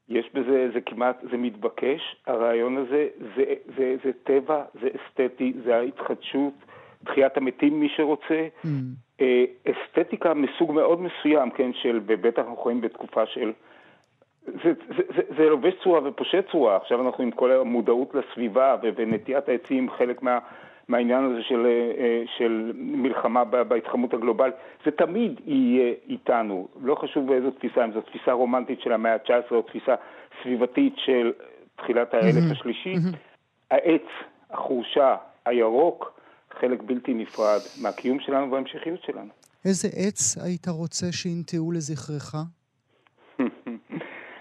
יש 0.09 0.29
בזה, 0.33 0.69
זה 0.73 0.81
כמעט, 0.81 1.17
זה 1.31 1.37
מתבקש, 1.37 2.01
הרעיון 2.27 2.77
הזה, 2.77 3.07
זה, 3.35 3.43
זה, 3.77 3.95
זה 4.03 4.11
טבע, 4.23 4.63
זה 4.81 4.87
אסתטי, 4.97 5.53
זה 5.65 5.75
ההתחדשות, 5.75 6.53
תחיית 7.05 7.37
המתים 7.37 7.79
מי 7.79 7.89
שרוצה, 7.95 8.47
mm. 8.63 8.67
אה, 9.21 9.45
אסתטיקה 9.65 10.33
מסוג 10.33 10.71
מאוד 10.71 11.01
מסוים, 11.01 11.51
כן, 11.51 11.71
של, 11.73 11.99
ובטח 12.05 12.39
אנחנו 12.39 12.63
חיים 12.63 12.81
בתקופה 12.81 13.25
של 13.25 13.51
זה, 14.45 14.73
זה, 14.97 15.03
זה, 15.15 15.21
זה 15.37 15.43
לובש 15.43 15.73
צורה 15.83 16.09
ופושט 16.09 16.45
צורה, 16.51 16.75
עכשיו 16.75 17.07
אנחנו 17.07 17.23
עם 17.23 17.31
כל 17.31 17.51
המודעות 17.51 18.15
לסביבה 18.15 18.75
ונטיית 18.95 19.49
העצים, 19.49 19.89
חלק 19.97 20.21
מה, 20.21 20.39
מהעניין 20.87 21.23
הזה 21.23 21.43
של, 21.43 21.65
אה, 21.99 22.23
של 22.37 22.71
מלחמה 22.75 23.43
בהתחממות 23.43 24.13
הגלובלית, 24.13 24.55
זה 24.85 24.91
תמיד 24.91 25.41
יהיה 25.45 25.93
איתנו, 26.09 26.67
לא 26.81 26.95
חשוב 26.95 27.27
באיזו 27.27 27.51
תפיסה, 27.51 27.85
אם 27.85 27.91
זו 27.91 28.01
תפיסה 28.01 28.31
רומנטית 28.31 28.81
של 28.81 28.91
המאה 28.91 29.13
ה-19 29.13 29.51
או 29.51 29.61
תפיסה 29.61 29.95
סביבתית 30.43 30.93
של 30.97 31.31
תחילת 31.75 32.13
האלף 32.13 32.51
השלישי, 32.51 32.95
העץ, 33.71 34.07
החורשה, 34.51 35.15
הירוק, 35.45 36.19
חלק 36.59 36.83
בלתי 36.83 37.13
נפרד 37.13 37.59
מהקיום 37.81 38.19
שלנו 38.19 38.51
וההמשכיות 38.51 39.03
שלנו. 39.03 39.29
איזה 39.65 39.87
עץ 39.95 40.37
היית 40.37 40.67
רוצה 40.67 41.11
שינטעו 41.11 41.71
לזכרך? 41.71 42.35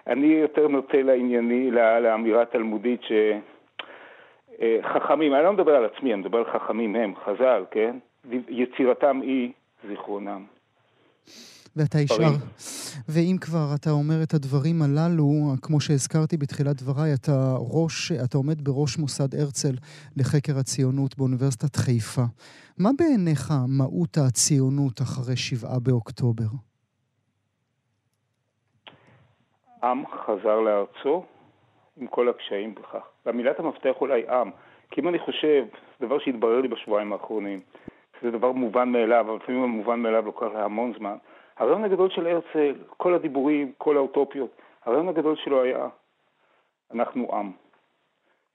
אני 0.09 0.27
יותר 0.27 0.69
נוטה 0.69 1.03
לענייני, 1.03 1.71
לאמירה 2.03 2.43
התלמודית 2.43 3.01
שחכמים, 3.03 3.43
אה, 5.33 5.39
אני 5.39 5.45
לא 5.45 5.53
מדבר 5.53 5.73
על 5.73 5.85
עצמי, 5.85 6.15
אני 6.15 6.21
מדבר 6.21 6.39
על 6.39 6.45
חכמים 6.53 6.97
הם, 6.97 7.15
חז"ל, 7.25 7.65
כן? 7.71 7.97
יצירתם 8.49 9.21
היא 9.23 9.53
זיכרונם. 9.89 10.45
ואתה 11.77 11.99
ישר, 11.99 12.31
ואם 13.09 13.37
כבר 13.41 13.67
אתה 13.81 13.91
אומר 13.91 14.23
את 14.23 14.35
הדברים 14.35 14.83
הללו, 14.83 15.55
כמו 15.63 15.81
שהזכרתי 15.81 16.37
בתחילת 16.37 16.83
דבריי, 16.83 17.15
אתה 17.15 17.55
ראש, 17.59 18.13
אתה 18.13 18.39
עומד 18.39 18.65
בראש 18.65 18.99
מוסד 18.99 19.35
הרצל 19.35 19.75
לחקר 20.17 20.59
הציונות 20.59 21.19
באוניברסיטת 21.19 21.77
חיפה. 21.77 22.23
מה 22.79 22.91
בעיניך 22.99 23.53
מהות 23.69 24.19
הציונות 24.19 25.03
אחרי 25.03 25.37
שבעה 25.37 25.81
באוקטובר? 25.81 26.68
עם 29.83 30.07
חזר 30.07 30.61
לארצו 30.61 31.25
עם 31.97 32.07
כל 32.07 32.29
הקשיים 32.29 32.75
בכך. 32.75 33.09
והמילת 33.27 33.59
המפתח 33.59 33.95
אולי 34.01 34.29
עם, 34.29 34.51
כי 34.91 35.01
אם 35.01 35.09
אני 35.09 35.19
חושב, 35.19 35.67
זה 36.01 36.07
דבר 36.07 36.19
שהתברר 36.19 36.61
לי 36.61 36.69
בשבועיים 36.69 37.13
האחרונים, 37.13 37.61
זה 38.23 38.31
דבר 38.31 38.53
מובן 38.53 38.89
מאליו, 38.89 39.21
אבל 39.21 39.37
לפעמים 39.37 39.63
המובן 39.63 40.01
מאליו 40.01 40.25
לוקח 40.25 40.47
להמון 40.55 40.93
זמן. 40.99 41.17
הרעיון 41.57 41.85
הגדול 41.85 42.11
של 42.11 42.27
הרצל, 42.27 42.75
כל 42.97 43.15
הדיבורים, 43.15 43.73
כל 43.79 43.97
האוטופיות, 43.97 44.51
הרעיון 44.85 45.09
הגדול 45.09 45.37
שלו 45.37 45.63
היה, 45.63 45.89
אנחנו 46.95 47.35
עם. 47.35 47.53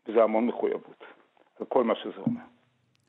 וזה 0.08 0.24
המון 0.24 0.48
מחויבות, 0.48 1.04
על 1.60 1.66
כל 1.66 1.84
מה 1.84 1.96
שזה 1.96 2.22
אומר. 2.28 2.53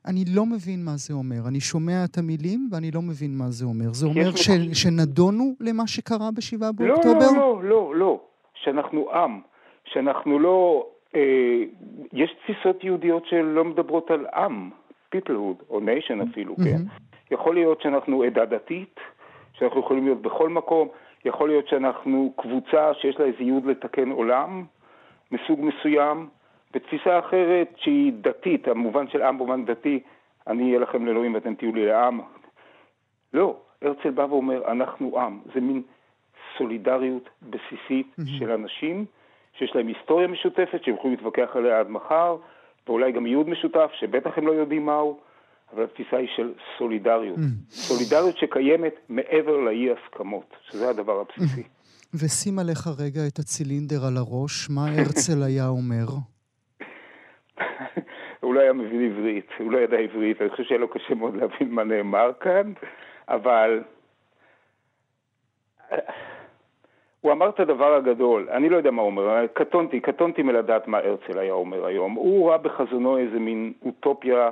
אני 0.07 0.23
לא 0.35 0.45
מבין 0.45 0.85
מה 0.85 0.95
זה 0.95 1.13
אומר. 1.13 1.47
אני 1.47 1.59
שומע 1.59 2.05
את 2.05 2.17
המילים 2.17 2.69
ואני 2.71 2.91
לא 2.91 3.01
מבין 3.01 3.37
מה 3.37 3.47
זה 3.47 3.65
אומר. 3.65 3.93
זה 3.93 4.05
אומר 4.05 4.31
ש... 4.35 4.49
שנדונו 4.83 5.53
למה 5.59 5.87
שקרה 5.87 6.29
בשבעה 6.37 6.69
לא, 6.79 6.85
באוקטובר? 6.85 7.31
לא, 7.35 7.61
לא, 7.63 7.63
לא, 7.63 7.95
לא. 7.95 8.19
שאנחנו 8.53 9.11
עם. 9.11 9.41
שאנחנו 9.85 10.39
לא... 10.39 10.87
אה, 11.15 11.63
יש 12.13 12.35
תפיסות 12.43 12.83
יהודיות 12.83 13.25
שלא 13.25 13.63
מדברות 13.63 14.11
על 14.11 14.25
עם, 14.35 14.69
peoplehood, 15.15 15.63
או 15.69 15.79
nation 15.79 16.31
אפילו, 16.31 16.53
mm-hmm. 16.53 16.63
כן? 16.63 16.81
יכול 17.31 17.55
להיות 17.55 17.81
שאנחנו 17.81 18.23
עדה 18.23 18.45
דתית, 18.45 18.99
שאנחנו 19.53 19.79
יכולים 19.79 20.05
להיות 20.05 20.21
בכל 20.21 20.49
מקום, 20.49 20.87
יכול 21.25 21.49
להיות 21.49 21.67
שאנחנו 21.67 22.33
קבוצה 22.37 22.93
שיש 22.93 23.19
לה 23.19 23.25
איזה 23.25 23.37
ייעוד 23.39 23.65
לתקן 23.65 24.09
עולם 24.09 24.63
מסוג 25.31 25.59
מסוים, 25.61 26.27
בתפיסה 26.75 27.19
אחרת 27.19 27.73
שהיא 27.77 28.13
דתית, 28.21 28.67
המובן 28.67 29.07
של 29.07 29.21
עם 29.21 29.37
במובן 29.37 29.65
דתי, 29.65 29.99
אני 30.47 30.63
אהיה 30.63 30.79
לכם 30.79 31.05
לאלוהים 31.05 31.33
ואתם 31.33 31.55
תהיו 31.55 31.75
לי 31.75 31.85
לעם. 31.85 32.19
לא, 33.33 33.57
הרצל 33.81 34.09
בא 34.09 34.21
ואומר, 34.21 34.71
אנחנו 34.71 35.19
עם. 35.19 35.39
זה 35.53 35.61
מין 35.61 35.81
סולידריות 36.57 37.29
בסיסית. 37.41 38.15
של 38.39 38.51
אנשים 38.51 39.05
שיש 39.57 39.75
להם 39.75 39.87
היסטוריה 39.87 40.27
משותפת, 40.27 40.83
שהם 40.83 40.95
יכולים 40.95 41.15
להתווכח 41.15 41.49
עליה 41.53 41.79
עד 41.79 41.89
מחר, 41.89 42.37
ואולי 42.87 43.11
גם 43.11 43.25
ייעוד 43.25 43.49
משותף, 43.49 43.89
שבטח 43.99 44.31
הם 44.37 44.47
לא 44.47 44.51
יודעים 44.51 44.85
מהו, 44.85 45.19
אבל 45.73 45.83
התפיסה 45.83 46.17
היא 46.17 46.27
של 46.35 46.53
סולידריות. 46.77 47.39
סולידריות 47.69 48.37
שקיימת 48.37 48.93
מעבר 49.09 49.57
לאי 49.57 49.87
הסכמות, 49.91 50.53
שזה 50.69 50.89
הדבר 50.89 51.21
הבסיסי. 51.21 51.63
ושים 52.13 52.59
עליך 52.59 52.87
רגע 52.99 53.27
את 53.27 53.39
הצילינדר 53.39 54.05
על 54.05 54.17
הראש, 54.17 54.69
מה 54.69 54.85
הרצל 54.87 55.43
היה 55.43 55.67
אומר? 55.67 56.05
הוא 58.39 58.53
לא 58.53 58.59
היה 58.59 58.73
מבין 58.73 59.05
עברית, 59.05 59.49
הוא 59.59 59.71
לא 59.71 59.77
ידע 59.77 59.97
עברית, 59.97 60.41
אני 60.41 60.49
חושב 60.49 60.63
שהיה 60.63 60.79
לו 60.79 60.87
קשה 60.87 61.15
מאוד 61.15 61.35
להבין 61.35 61.71
מה 61.71 61.83
נאמר 61.83 62.31
כאן, 62.39 62.73
אבל 63.27 63.83
הוא 67.21 67.31
אמר 67.31 67.49
את 67.49 67.59
הדבר 67.59 67.93
הגדול, 67.93 68.47
אני 68.51 68.69
לא 68.69 68.77
יודע 68.77 68.91
מה 68.91 69.01
הוא 69.01 69.07
אומר, 69.07 69.47
קטונתי, 69.53 69.99
קטונתי 69.99 70.43
מלדעת 70.43 70.87
מה 70.87 70.97
הרצל 70.97 71.39
היה 71.39 71.53
אומר 71.53 71.85
היום. 71.85 72.13
הוא 72.13 72.49
ראה 72.49 72.57
בחזונו 72.57 73.17
איזה 73.17 73.39
מין 73.39 73.73
אוטופיה 73.85 74.49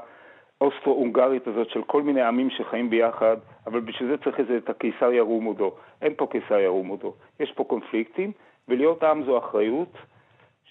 אוסטרו-הונגרית 0.61 1.47
הזאת 1.47 1.69
של 1.69 1.83
כל 1.83 2.01
מיני 2.01 2.21
עמים 2.21 2.49
שחיים 2.49 2.89
ביחד, 2.89 3.37
אבל 3.67 3.79
בשביל 3.79 4.09
זה 4.09 4.17
צריך 4.17 4.39
איזה 4.39 4.57
את 4.57 4.69
הקיסר 4.69 5.13
ירום. 5.13 5.55
אין 6.01 6.13
פה 6.17 6.27
קיסר 6.31 6.59
ירום 6.59 6.97
יש 7.39 7.51
פה 7.51 7.63
קונפליקטים, 7.63 8.31
ולהיות 8.67 9.03
עם 9.03 9.23
זו 9.23 9.37
אחריות. 9.37 9.97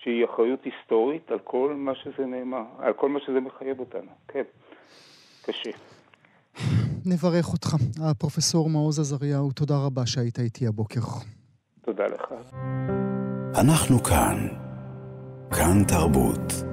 שהיא 0.02 0.24
אחריות 0.24 0.60
היסטורית 0.64 1.30
על 1.30 1.38
כל 1.38 1.74
מה 1.76 1.92
שזה 1.94 2.26
נאמר, 2.26 2.64
על 2.78 2.92
כל 2.92 3.08
מה 3.08 3.18
שזה 3.20 3.40
מחייב 3.40 3.80
אותנו, 3.80 4.10
כן, 4.28 4.42
קשה. 5.44 5.70
נברך 7.06 7.52
אותך. 7.52 7.76
הפרופסור 8.10 8.68
מעוז 8.70 9.00
עזריהו, 9.00 9.52
תודה 9.52 9.74
רבה 9.86 10.06
שהיית 10.06 10.38
איתי 10.38 10.66
הבוקר. 10.66 11.00
תודה 11.84 12.06
לך. 12.06 12.34
אנחנו 13.60 14.02
כאן. 14.02 14.48
כאן 15.50 15.84
תרבות. 15.88 16.71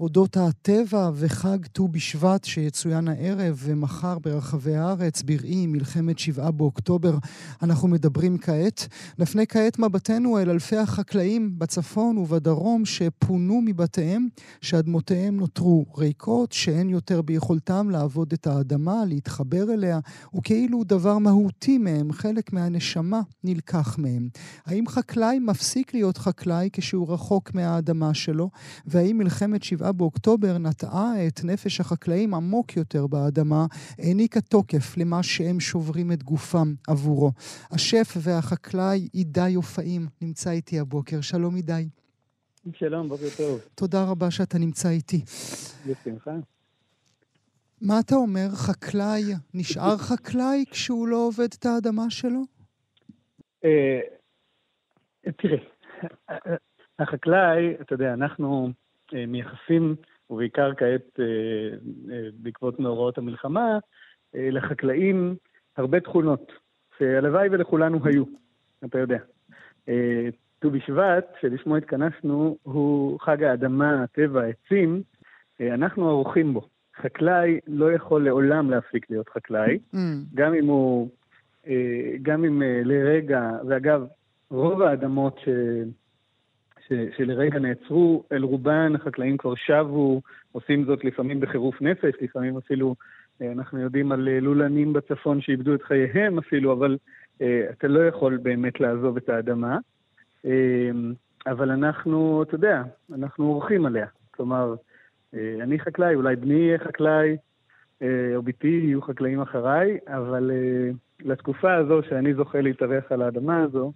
אודות 0.00 0.36
הטבע 0.36 1.10
וחג 1.14 1.66
ט"ו 1.72 1.88
בשבט 1.88 2.44
שיצוין 2.44 3.08
הערב 3.08 3.60
ומחר 3.64 4.18
ברחבי 4.18 4.76
הארץ, 4.76 5.22
בראי 5.22 5.66
מלחמת 5.66 6.18
שבעה 6.18 6.50
באוקטובר. 6.50 7.18
אנחנו 7.62 7.88
מדברים 7.88 8.38
כעת. 8.38 8.88
נפנה 9.18 9.46
כעת 9.46 9.78
מבטנו 9.78 10.38
אל 10.38 10.50
אלפי 10.50 10.76
החקלאים 10.76 11.58
בצפון 11.58 12.18
ובדרום 12.18 12.84
שפונו 12.84 13.60
מבתיהם, 13.64 14.28
שאדמותיהם 14.60 15.36
נותרו 15.36 15.86
ריקות, 15.96 16.52
שאין 16.52 16.88
יותר 16.88 17.22
ביכולתם 17.22 17.90
לעבוד 17.90 18.32
את 18.32 18.46
האדמה, 18.46 19.04
להתחבר 19.06 19.72
אליה, 19.72 19.98
וכאילו 20.36 20.84
דבר 20.84 21.18
מהותי 21.18 21.78
מהם, 21.78 22.12
חלק 22.12 22.52
מהנשמה, 22.52 23.20
נלקח 23.44 23.98
מהם. 23.98 24.28
האם 24.66 24.88
חקלאי 24.88 25.38
מפסיק 25.38 25.94
להיות 25.94 26.18
חקלאי 26.18 26.68
כשהוא 26.72 27.12
רחוק 27.12 27.54
מהאדמה 27.54 28.14
שלו? 28.14 28.50
והאם 28.86 29.18
מלחמת 29.18 29.62
שבעה 29.62 29.89
באוקטובר 29.92 30.58
נטעה 30.58 31.26
את 31.26 31.40
נפש 31.44 31.80
החקלאים 31.80 32.34
עמוק 32.34 32.76
יותר 32.76 33.06
באדמה, 33.06 33.66
העניקה 33.98 34.40
תוקף 34.40 34.96
למה 34.96 35.22
שהם 35.22 35.60
שוברים 35.60 36.12
את 36.12 36.22
גופם 36.22 36.74
עבורו? 36.88 37.32
השף 37.70 38.16
והחקלאי 38.16 39.08
עידי 39.12 39.48
יופאים 39.48 40.06
נמצא 40.20 40.50
איתי 40.50 40.78
הבוקר. 40.78 41.20
שלום 41.20 41.54
עידי. 41.54 41.88
שלום, 42.72 43.08
בוקר 43.08 43.26
טוב. 43.36 43.60
תודה 43.74 44.04
רבה 44.04 44.30
שאתה 44.30 44.58
נמצא 44.58 44.88
איתי. 44.88 45.20
בשמחה. 45.86 46.30
מה 47.80 48.00
אתה 48.00 48.14
אומר, 48.14 48.48
חקלאי 48.50 49.22
נשאר 49.54 49.96
חקלאי 49.96 50.64
כשהוא 50.70 51.08
לא 51.08 51.16
עובד 51.16 51.48
את 51.58 51.66
האדמה 51.66 52.10
שלו? 52.10 52.40
אה, 53.64 54.00
תראה, 55.36 55.58
החקלאי, 56.98 57.74
אתה 57.80 57.94
יודע, 57.94 58.14
אנחנו 58.14 58.72
מייחסים, 59.28 59.94
ובעיקר 60.30 60.74
כעת 60.74 61.20
אה, 61.20 61.76
בעקבות 62.34 62.80
מאורעות 62.80 63.18
המלחמה, 63.18 63.78
לחקלאים 64.34 65.36
הרבה 65.76 66.00
תכונות, 66.00 66.52
שהלוואי 66.98 67.48
ולכולנו 67.48 67.98
היו, 68.04 68.24
אתה 68.84 68.98
יודע. 68.98 69.18
ט"ו 70.58 70.70
בשבט, 70.70 71.34
שלשמו 71.40 71.76
התכנסנו, 71.76 72.56
הוא 72.62 73.20
חג 73.20 73.42
האדמה, 73.42 74.02
הטבע, 74.02 74.42
העצים, 74.42 75.02
אנחנו 75.60 76.08
ערוכים 76.08 76.54
בו. 76.54 76.68
חקלאי 77.02 77.60
לא 77.66 77.92
יכול 77.92 78.24
לעולם 78.24 78.70
להפסיק 78.70 79.10
להיות 79.10 79.28
חקלאי, 79.28 79.78
mm. 79.94 79.96
גם 80.34 80.54
אם 80.54 80.66
הוא, 80.66 81.08
אה, 81.66 82.12
גם 82.22 82.44
אם 82.44 82.62
אה, 82.62 82.80
לרגע, 82.84 83.50
ואגב, 83.68 84.06
רוב 84.50 84.82
האדמות 84.82 85.40
שלרגע 87.16 87.58
נעצרו, 87.58 88.24
אל 88.32 88.42
רובן 88.42 88.92
החקלאים 88.94 89.36
כבר 89.36 89.54
שבו, 89.54 90.22
עושים 90.52 90.84
זאת 90.84 91.04
לפעמים 91.04 91.40
בחירוף 91.40 91.82
נפש, 91.82 92.14
לפעמים 92.20 92.56
אפילו, 92.56 92.94
אה, 93.42 93.52
אנחנו 93.52 93.80
יודעים 93.80 94.12
על 94.12 94.28
לולנים 94.40 94.92
בצפון 94.92 95.40
שאיבדו 95.40 95.74
את 95.74 95.82
חייהם 95.82 96.38
אפילו, 96.38 96.72
אבל 96.72 96.98
אתה 97.70 97.88
לא 97.88 98.06
יכול 98.06 98.36
באמת 98.36 98.80
לעזוב 98.80 99.16
את 99.16 99.28
האדמה. 99.28 99.78
אבל 101.46 101.70
אנחנו, 101.70 102.42
אתה 102.42 102.54
יודע, 102.54 102.82
אנחנו 103.14 103.46
עורכים 103.46 103.86
עליה. 103.86 104.06
כלומר, 104.30 104.74
אה, 105.34 105.56
אני 105.60 105.78
חקלאי, 105.78 106.14
אולי 106.14 106.36
בני 106.36 106.54
יהיה 106.54 106.78
חקלאי, 106.78 107.36
אה, 108.02 108.36
או 108.36 108.42
בתי 108.42 108.80
יהיו 108.84 109.02
חקלאים 109.02 109.40
אחריי, 109.40 109.98
אבל 110.06 110.50
אה, 110.50 110.90
לתקופה 111.20 111.74
הזו 111.74 112.00
שאני 112.08 112.34
זוכה 112.34 112.60
להתארח 112.60 113.12
על 113.12 113.22
האדמה 113.22 113.62
הזו... 113.62 113.92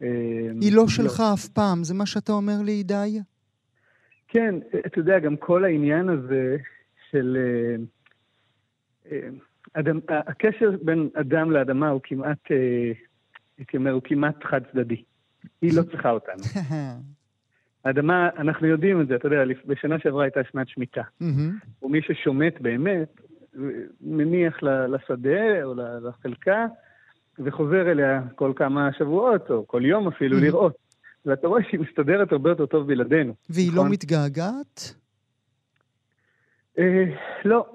היא 0.00 0.72
לא, 0.72 0.82
לא 0.82 0.88
שלך 0.88 1.22
אף 1.34 1.48
פעם, 1.48 1.84
זה 1.84 1.94
מה 1.94 2.06
שאתה 2.06 2.32
אומר 2.32 2.62
לי, 2.64 2.72
עידי? 2.72 3.20
כן, 4.28 4.54
אתה 4.86 4.98
יודע, 4.98 5.18
גם 5.18 5.36
כל 5.36 5.64
העניין 5.64 6.08
הזה 6.08 6.56
של... 7.10 7.36
אדם, 9.72 10.00
הקשר 10.08 10.70
בין 10.82 11.08
אדם 11.14 11.50
לאדמה 11.50 11.88
הוא 11.88 12.00
כמעט, 12.04 12.38
הייתי 13.58 13.76
אומר, 13.76 13.90
הוא 13.90 14.02
כמעט 14.04 14.44
חד 14.44 14.60
צדדי. 14.72 15.02
היא 15.62 15.76
לא 15.76 15.82
צריכה 15.82 16.10
אותנו. 16.10 16.42
האדמה, 17.84 18.28
אנחנו 18.38 18.66
יודעים 18.66 19.00
את 19.00 19.08
זה, 19.08 19.16
אתה 19.16 19.26
יודע, 19.26 19.54
בשנה 19.66 19.98
שעברה 19.98 20.24
הייתה 20.24 20.40
שנת 20.52 20.68
שמיטה. 20.68 21.02
ומי 21.82 22.02
ששומט 22.02 22.60
באמת, 22.60 23.20
מניח 24.00 24.62
לשדה 24.62 25.64
או 25.64 25.74
לחלקה, 25.74 26.66
וחוזר 27.44 27.90
אליה 27.90 28.22
כל 28.34 28.52
כמה 28.56 28.92
שבועות, 28.98 29.50
או 29.50 29.66
כל 29.66 29.84
יום 29.84 30.08
אפילו, 30.08 30.38
mm-hmm. 30.38 30.42
לראות. 30.42 30.76
ואתה 31.26 31.46
רואה 31.46 31.62
שהיא 31.62 31.80
מסתדרת 31.80 32.32
הרבה 32.32 32.50
יותר 32.50 32.66
טוב 32.66 32.86
בלעדינו. 32.86 33.34
והיא 33.50 33.68
לא 33.68 33.74
נכון? 33.74 33.86
לא 33.86 33.92
מתגעגעת? 33.92 34.94
אה, 36.78 37.04
לא. 37.44 37.66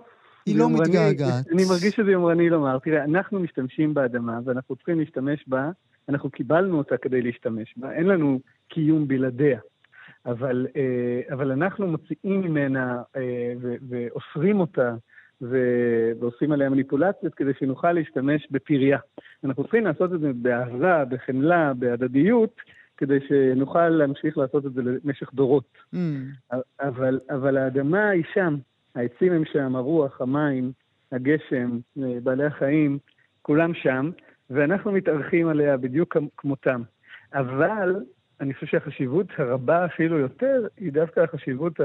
היא 0.45 0.57
לא 0.57 0.63
יומרני, 0.63 0.89
מתגעגעת. 0.89 1.47
אני 1.51 1.63
מרגיש 1.69 1.95
שזה 1.95 2.11
יומרני 2.11 2.49
לומר. 2.49 2.79
תראה, 2.79 3.03
אנחנו 3.03 3.39
משתמשים 3.39 3.93
באדמה, 3.93 4.39
ואנחנו 4.45 4.75
צריכים 4.75 4.99
להשתמש 4.99 5.43
בה, 5.47 5.69
אנחנו 6.09 6.29
קיבלנו 6.29 6.77
אותה 6.77 6.97
כדי 6.97 7.21
להשתמש 7.21 7.73
בה, 7.77 7.91
אין 7.91 8.05
לנו 8.05 8.39
קיום 8.69 9.07
בלעדיה. 9.07 9.59
אבל, 10.25 10.67
אה, 10.75 11.33
אבל 11.33 11.51
אנחנו 11.51 11.87
מוציאים 11.87 12.41
ממנה 12.41 13.01
אה, 13.15 13.53
ואוסרים 13.89 14.59
אותה 14.59 14.95
ועושים 15.41 16.51
עליה 16.51 16.69
מניפולציות 16.69 17.35
כדי 17.35 17.51
שנוכל 17.59 17.91
להשתמש 17.91 18.47
בפריה. 18.51 18.99
אנחנו 19.43 19.63
צריכים 19.63 19.85
לעשות 19.85 20.13
את 20.13 20.19
זה 20.19 20.31
באהבה, 20.33 21.05
בחמלה, 21.05 21.73
בהדדיות, 21.73 22.61
כדי 22.97 23.19
שנוכל 23.27 23.89
להמשיך 23.89 24.37
לעשות 24.37 24.65
את 24.65 24.73
זה 24.73 24.81
למשך 24.83 25.33
דורות. 25.33 25.77
Mm. 25.93 25.97
אבל, 26.79 27.19
אבל 27.29 27.57
האדמה 27.57 28.09
היא 28.09 28.23
שם, 28.33 28.55
העצים 28.95 29.33
הם 29.33 29.43
שם, 29.45 29.75
הרוח, 29.75 30.21
המים, 30.21 30.71
הגשם, 31.11 31.79
אה, 32.03 32.17
בעלי 32.23 32.45
החיים, 32.45 32.97
כולם 33.41 33.73
שם, 33.73 34.11
ואנחנו 34.49 34.91
מתארחים 34.91 35.47
עליה 35.47 35.77
בדיוק 35.77 36.17
כמותם. 36.37 36.81
אבל 37.33 37.95
אני 38.41 38.53
חושב 38.53 38.67
שהחשיבות 38.67 39.27
הרבה 39.37 39.85
אפילו 39.85 40.19
יותר, 40.19 40.67
היא 40.77 40.91
דווקא 40.91 41.19
החשיבות 41.19 41.79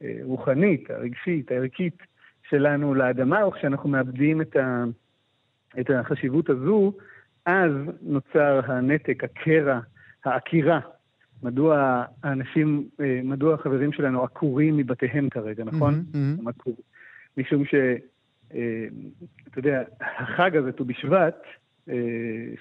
הרוחנית, 0.00 0.90
הרגשית, 0.90 1.50
הערכית 1.50 2.02
שלנו 2.52 2.94
לאדמה, 2.94 3.42
או 3.42 3.50
כשאנחנו 3.50 3.88
מאבדים 3.88 4.40
את, 4.40 4.56
ה, 4.56 4.84
את 5.80 5.90
החשיבות 5.90 6.50
הזו, 6.50 6.92
אז 7.46 7.72
נוצר 8.02 8.60
הנתק, 8.64 9.24
הקרע, 9.24 9.80
העקירה. 10.24 10.80
מדוע 11.42 12.04
האנשים, 12.22 12.88
מדוע 13.24 13.54
החברים 13.54 13.92
שלנו 13.92 14.24
עקורים 14.24 14.76
מבתיהם 14.76 15.28
כרגע, 15.28 15.64
נכון? 15.64 16.04
Mm-hmm, 16.12 16.48
mm-hmm. 16.48 16.70
משום 17.36 17.64
ש... 17.64 17.74
אתה 19.48 19.58
יודע, 19.58 19.82
החג 20.00 20.56
הזה, 20.56 20.72
ט"ו 20.72 20.84
בשבט, 20.84 21.42
אה, 21.88 21.94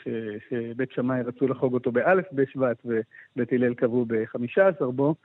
ש, 0.03 0.07
שבית 0.49 0.91
שמאי 0.91 1.21
רצו 1.21 1.47
לחוג 1.47 1.73
אותו 1.73 1.91
באלף 1.91 2.25
בשבט 2.33 2.85
ובית 2.85 3.51
הלל 3.51 3.73
קבעו 3.73 4.05
בחמישה 4.07 4.67
עשר 4.67 4.91
בו, 4.91 5.15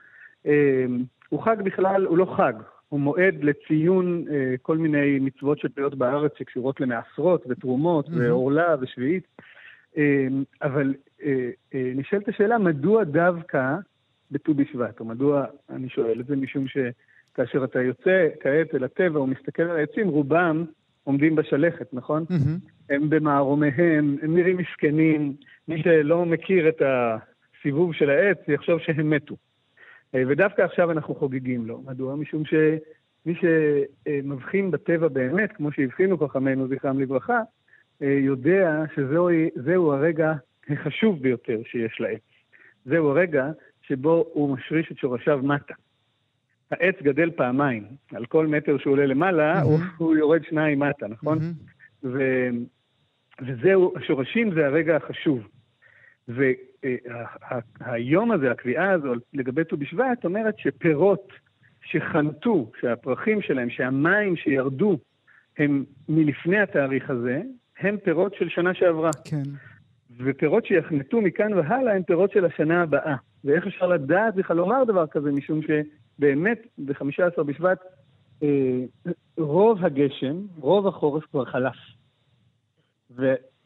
אה, 0.45 0.85
הוא 1.29 1.43
חג 1.43 1.61
בכלל, 1.63 2.05
הוא 2.05 2.17
לא 2.17 2.35
חג, 2.37 2.53
הוא 2.89 2.99
מועד 2.99 3.43
לציון 3.43 4.25
אה, 4.31 4.55
כל 4.61 4.77
מיני 4.77 5.19
מצוות 5.19 5.59
שתלויות 5.59 5.95
בארץ 5.95 6.31
שקשורות 6.37 6.81
למעשרות 6.81 7.43
ותרומות 7.49 8.07
mm-hmm. 8.07 8.19
ועורלה 8.19 8.75
ושביעית. 8.81 9.27
אבל 10.61 10.93
נשאלת 11.73 12.27
השאלה, 12.27 12.57
מדוע 12.57 13.03
דווקא 13.03 13.75
בט"ו 14.31 14.53
בשבט, 14.53 14.99
או 14.99 15.05
מדוע, 15.05 15.45
אני 15.69 15.89
שואל 15.89 16.19
את 16.19 16.25
זה 16.25 16.35
משום 16.35 16.65
שכאשר 16.67 17.63
אתה 17.63 17.81
יוצא 17.81 18.27
כעת 18.39 18.75
אל 18.75 18.83
הטבע 18.83 19.21
ומסתכל 19.21 19.63
על 19.63 19.77
העצים, 19.77 20.07
רובם 20.07 20.65
עומדים 21.03 21.35
בשלכת, 21.35 21.93
נכון? 21.93 22.25
Mm-hmm. 22.29 22.69
הם 22.89 23.09
במערומיהם, 23.09 24.17
הם 24.21 24.37
נראים 24.37 24.57
מסכנים. 24.57 25.33
מי 25.67 25.83
שלא 25.83 26.25
מכיר 26.25 26.69
את 26.69 26.81
הסיבוב 26.81 27.93
של 27.93 28.09
העץ, 28.09 28.37
יחשוב 28.47 28.79
שהם 28.79 29.09
מתו. 29.09 29.35
אה, 30.15 30.23
ודווקא 30.27 30.61
עכשיו 30.61 30.91
אנחנו 30.91 31.15
חוגגים 31.15 31.65
לו. 31.65 31.81
מדוע? 31.85 32.15
משום 32.15 32.43
שמי 32.45 33.33
שמבחין 33.35 34.71
בטבע 34.71 35.07
באמת, 35.07 35.51
כמו 35.51 35.71
שהבחינו 35.71 36.17
חכמינו, 36.17 36.67
זכרם 36.67 36.99
לברכה, 36.99 37.39
אה, 38.01 38.07
יודע 38.07 38.83
שזהו 38.95 39.93
הרגע 39.93 40.33
החשוב 40.69 41.21
ביותר 41.21 41.59
שיש 41.65 41.97
לעץ. 41.99 42.21
זהו 42.85 43.09
הרגע 43.09 43.51
שבו 43.81 44.25
הוא 44.33 44.57
משריש 44.57 44.91
את 44.91 44.97
שורשיו 44.97 45.39
מטה. 45.43 45.73
העץ 46.71 46.95
גדל 47.01 47.31
פעמיים, 47.31 47.83
על 48.13 48.25
כל 48.25 48.47
מטר 48.47 48.77
שהוא 48.77 48.93
עולה 48.93 49.05
למעלה, 49.05 49.61
mm-hmm. 49.61 49.65
הוא, 49.65 49.79
הוא 49.97 50.15
יורד 50.15 50.43
שניים 50.43 50.79
מטה, 50.79 51.07
נכון? 51.07 51.37
Mm-hmm. 51.37 52.07
ו, 52.07 52.19
וזהו, 53.41 53.93
השורשים 53.97 54.53
זה 54.53 54.65
הרגע 54.65 54.95
החשוב. 54.95 55.47
והיום 57.79 58.31
הזה, 58.31 58.51
הקביעה 58.51 58.91
הזו 58.91 59.13
לגבי 59.33 59.63
ט"ו 59.63 59.77
בשבט, 59.77 60.25
אומרת 60.25 60.55
שפירות 60.57 61.27
שחנתו, 61.83 62.71
שהפרחים 62.79 63.41
שלהם, 63.41 63.69
שהמים 63.69 64.35
שירדו, 64.35 64.97
הם 65.57 65.83
מלפני 66.09 66.59
התאריך 66.59 67.09
הזה, 67.09 67.41
הם 67.79 67.97
פירות 67.97 68.33
של 68.33 68.49
שנה 68.49 68.73
שעברה. 68.73 69.11
כן. 69.25 69.43
ופירות 70.17 70.65
שיחנתו 70.65 71.21
מכאן 71.21 71.53
והלאה 71.53 71.95
הם 71.95 72.03
פירות 72.03 72.31
של 72.31 72.45
השנה 72.45 72.81
הבאה. 72.81 73.15
ואיך 73.43 73.67
אפשר 73.67 73.87
לדעת 73.87 74.35
בכלל 74.35 74.57
לומר 74.57 74.83
דבר 74.83 75.07
כזה, 75.07 75.31
משום 75.31 75.61
ש... 75.61 75.67
באמת, 76.19 76.67
ב-15 76.77 77.43
בשבט, 77.43 77.79
אה, 78.43 78.83
רוב 79.37 79.85
הגשם, 79.85 80.41
רוב 80.55 80.87
החורף 80.87 81.25
כבר 81.25 81.45
חלף. 81.45 81.75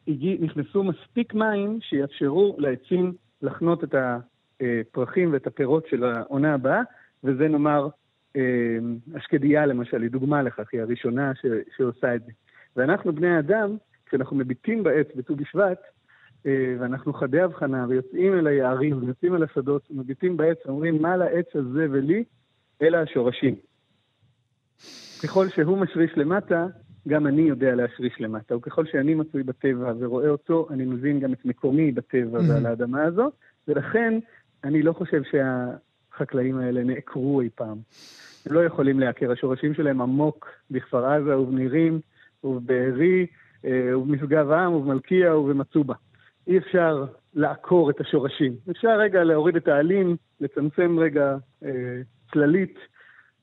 ונכנסו 0.06 0.84
מספיק 0.84 1.34
מים 1.34 1.78
שיאפשרו 1.80 2.56
לעצים 2.58 3.12
לחנות 3.42 3.84
את 3.84 3.94
הפרחים 3.94 5.32
ואת 5.32 5.46
הפירות 5.46 5.86
של 5.90 6.04
העונה 6.04 6.54
הבאה, 6.54 6.80
וזה 7.24 7.48
נאמר, 7.48 7.88
אה, 8.36 8.78
השקדיה 9.14 9.66
למשל, 9.66 10.02
היא 10.02 10.10
דוגמה 10.10 10.42
לכך, 10.42 10.68
היא 10.72 10.80
הראשונה 10.80 11.32
ש, 11.34 11.46
שעושה 11.76 12.14
את 12.14 12.24
זה. 12.24 12.32
ואנחנו 12.76 13.12
בני 13.12 13.36
האדם, 13.36 13.76
כשאנחנו 14.06 14.36
מביטים 14.36 14.82
בעץ 14.82 15.06
בט"ו 15.16 15.36
בשבט, 15.36 15.80
אה, 16.46 16.74
ואנחנו 16.78 17.12
חדי 17.12 17.40
הבחנה 17.40 17.86
ויוצאים 17.88 18.38
אל 18.38 18.46
היערים 18.46 19.02
ויוצאים 19.02 19.34
אל 19.34 19.42
השדות, 19.42 19.82
מביטים 19.90 20.36
בעץ 20.36 20.58
ואומרים, 20.66 21.02
מה 21.02 21.16
לעץ 21.16 21.46
הזה 21.54 21.86
ולי? 21.90 22.24
אלא 22.82 22.98
השורשים. 22.98 23.54
ככל 25.24 25.48
שהוא 25.48 25.78
משריש 25.78 26.10
למטה, 26.16 26.66
גם 27.08 27.26
אני 27.26 27.42
יודע 27.42 27.74
להשריש 27.74 28.20
למטה. 28.20 28.56
וככל 28.56 28.86
שאני 28.86 29.14
מצוי 29.14 29.42
בטבע 29.42 29.92
ורואה 29.98 30.28
אותו, 30.28 30.68
אני 30.70 30.84
מבין 30.84 31.20
גם 31.20 31.32
את 31.32 31.44
מקומי 31.44 31.92
בטבע 31.92 32.38
mm-hmm. 32.38 32.48
ועל 32.48 32.66
האדמה 32.66 33.02
הזו, 33.02 33.30
ולכן 33.68 34.18
אני 34.64 34.82
לא 34.82 34.92
חושב 34.92 35.22
שהחקלאים 35.30 36.58
האלה 36.58 36.84
נעקרו 36.84 37.40
אי 37.40 37.48
פעם. 37.54 37.76
הם 38.46 38.52
לא 38.52 38.64
יכולים 38.64 39.00
לעקר, 39.00 39.32
השורשים 39.32 39.74
שלהם 39.74 40.00
עמוק 40.00 40.48
בכפר 40.70 41.06
עזה 41.06 41.38
ובנירים 41.38 42.00
ובבארי 42.44 43.26
אה, 43.64 43.98
ובמשגב 43.98 44.50
עם 44.50 44.72
ובמלכיה 44.72 45.36
ובמצובה. 45.36 45.94
אי 46.46 46.58
אפשר 46.58 47.04
לעקור 47.34 47.90
את 47.90 48.00
השורשים. 48.00 48.52
אפשר 48.70 48.98
רגע 48.98 49.24
להוריד 49.24 49.56
את 49.56 49.68
העלים, 49.68 50.16
לצמצם 50.40 50.98
רגע 50.98 51.36
אה, 51.64 52.00
צללית, 52.32 52.78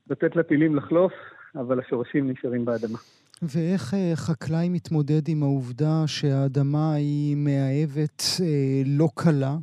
לתת 0.10 0.36
לטילים 0.36 0.76
לחלוף, 0.76 1.14
אבל 1.56 1.80
השורשים 1.80 2.30
נשארים 2.30 2.66
באדמה. 2.66 2.98
ואיך 3.42 3.94
אה, 3.94 4.12
חקלאי 4.16 4.70
מתמודד 4.70 5.30
עם 5.30 5.44
העובדה 5.44 6.04
שהאדמה 6.08 6.94
היא 6.94 7.36
מאהבת 7.38 8.24
אה, 8.42 8.82
לא 8.86 9.08
קלה, 9.16 9.56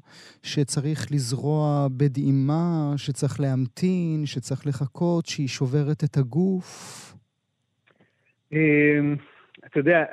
שצריך 0.42 1.12
לזרוע 1.12 1.88
בדעימה, 1.96 2.92
שצריך 2.96 3.40
להמתין, 3.40 4.26
שצריך 4.26 4.66
לחכות, 4.66 5.26
שהיא 5.26 5.48
שוברת 5.48 6.04
את 6.04 6.16
הגוף? 6.16 7.14
אמ, 8.52 9.16
אתה 9.66 9.78
יודע, 9.78 10.04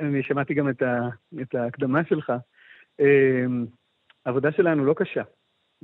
אני 0.00 0.22
שמעתי 0.22 0.54
גם 0.54 0.68
את 1.42 1.54
ההקדמה 1.54 2.04
שלך. 2.08 2.32
אמ, 3.00 3.66
העבודה 4.26 4.52
שלנו 4.52 4.84
לא 4.84 4.94
קשה. 4.96 5.22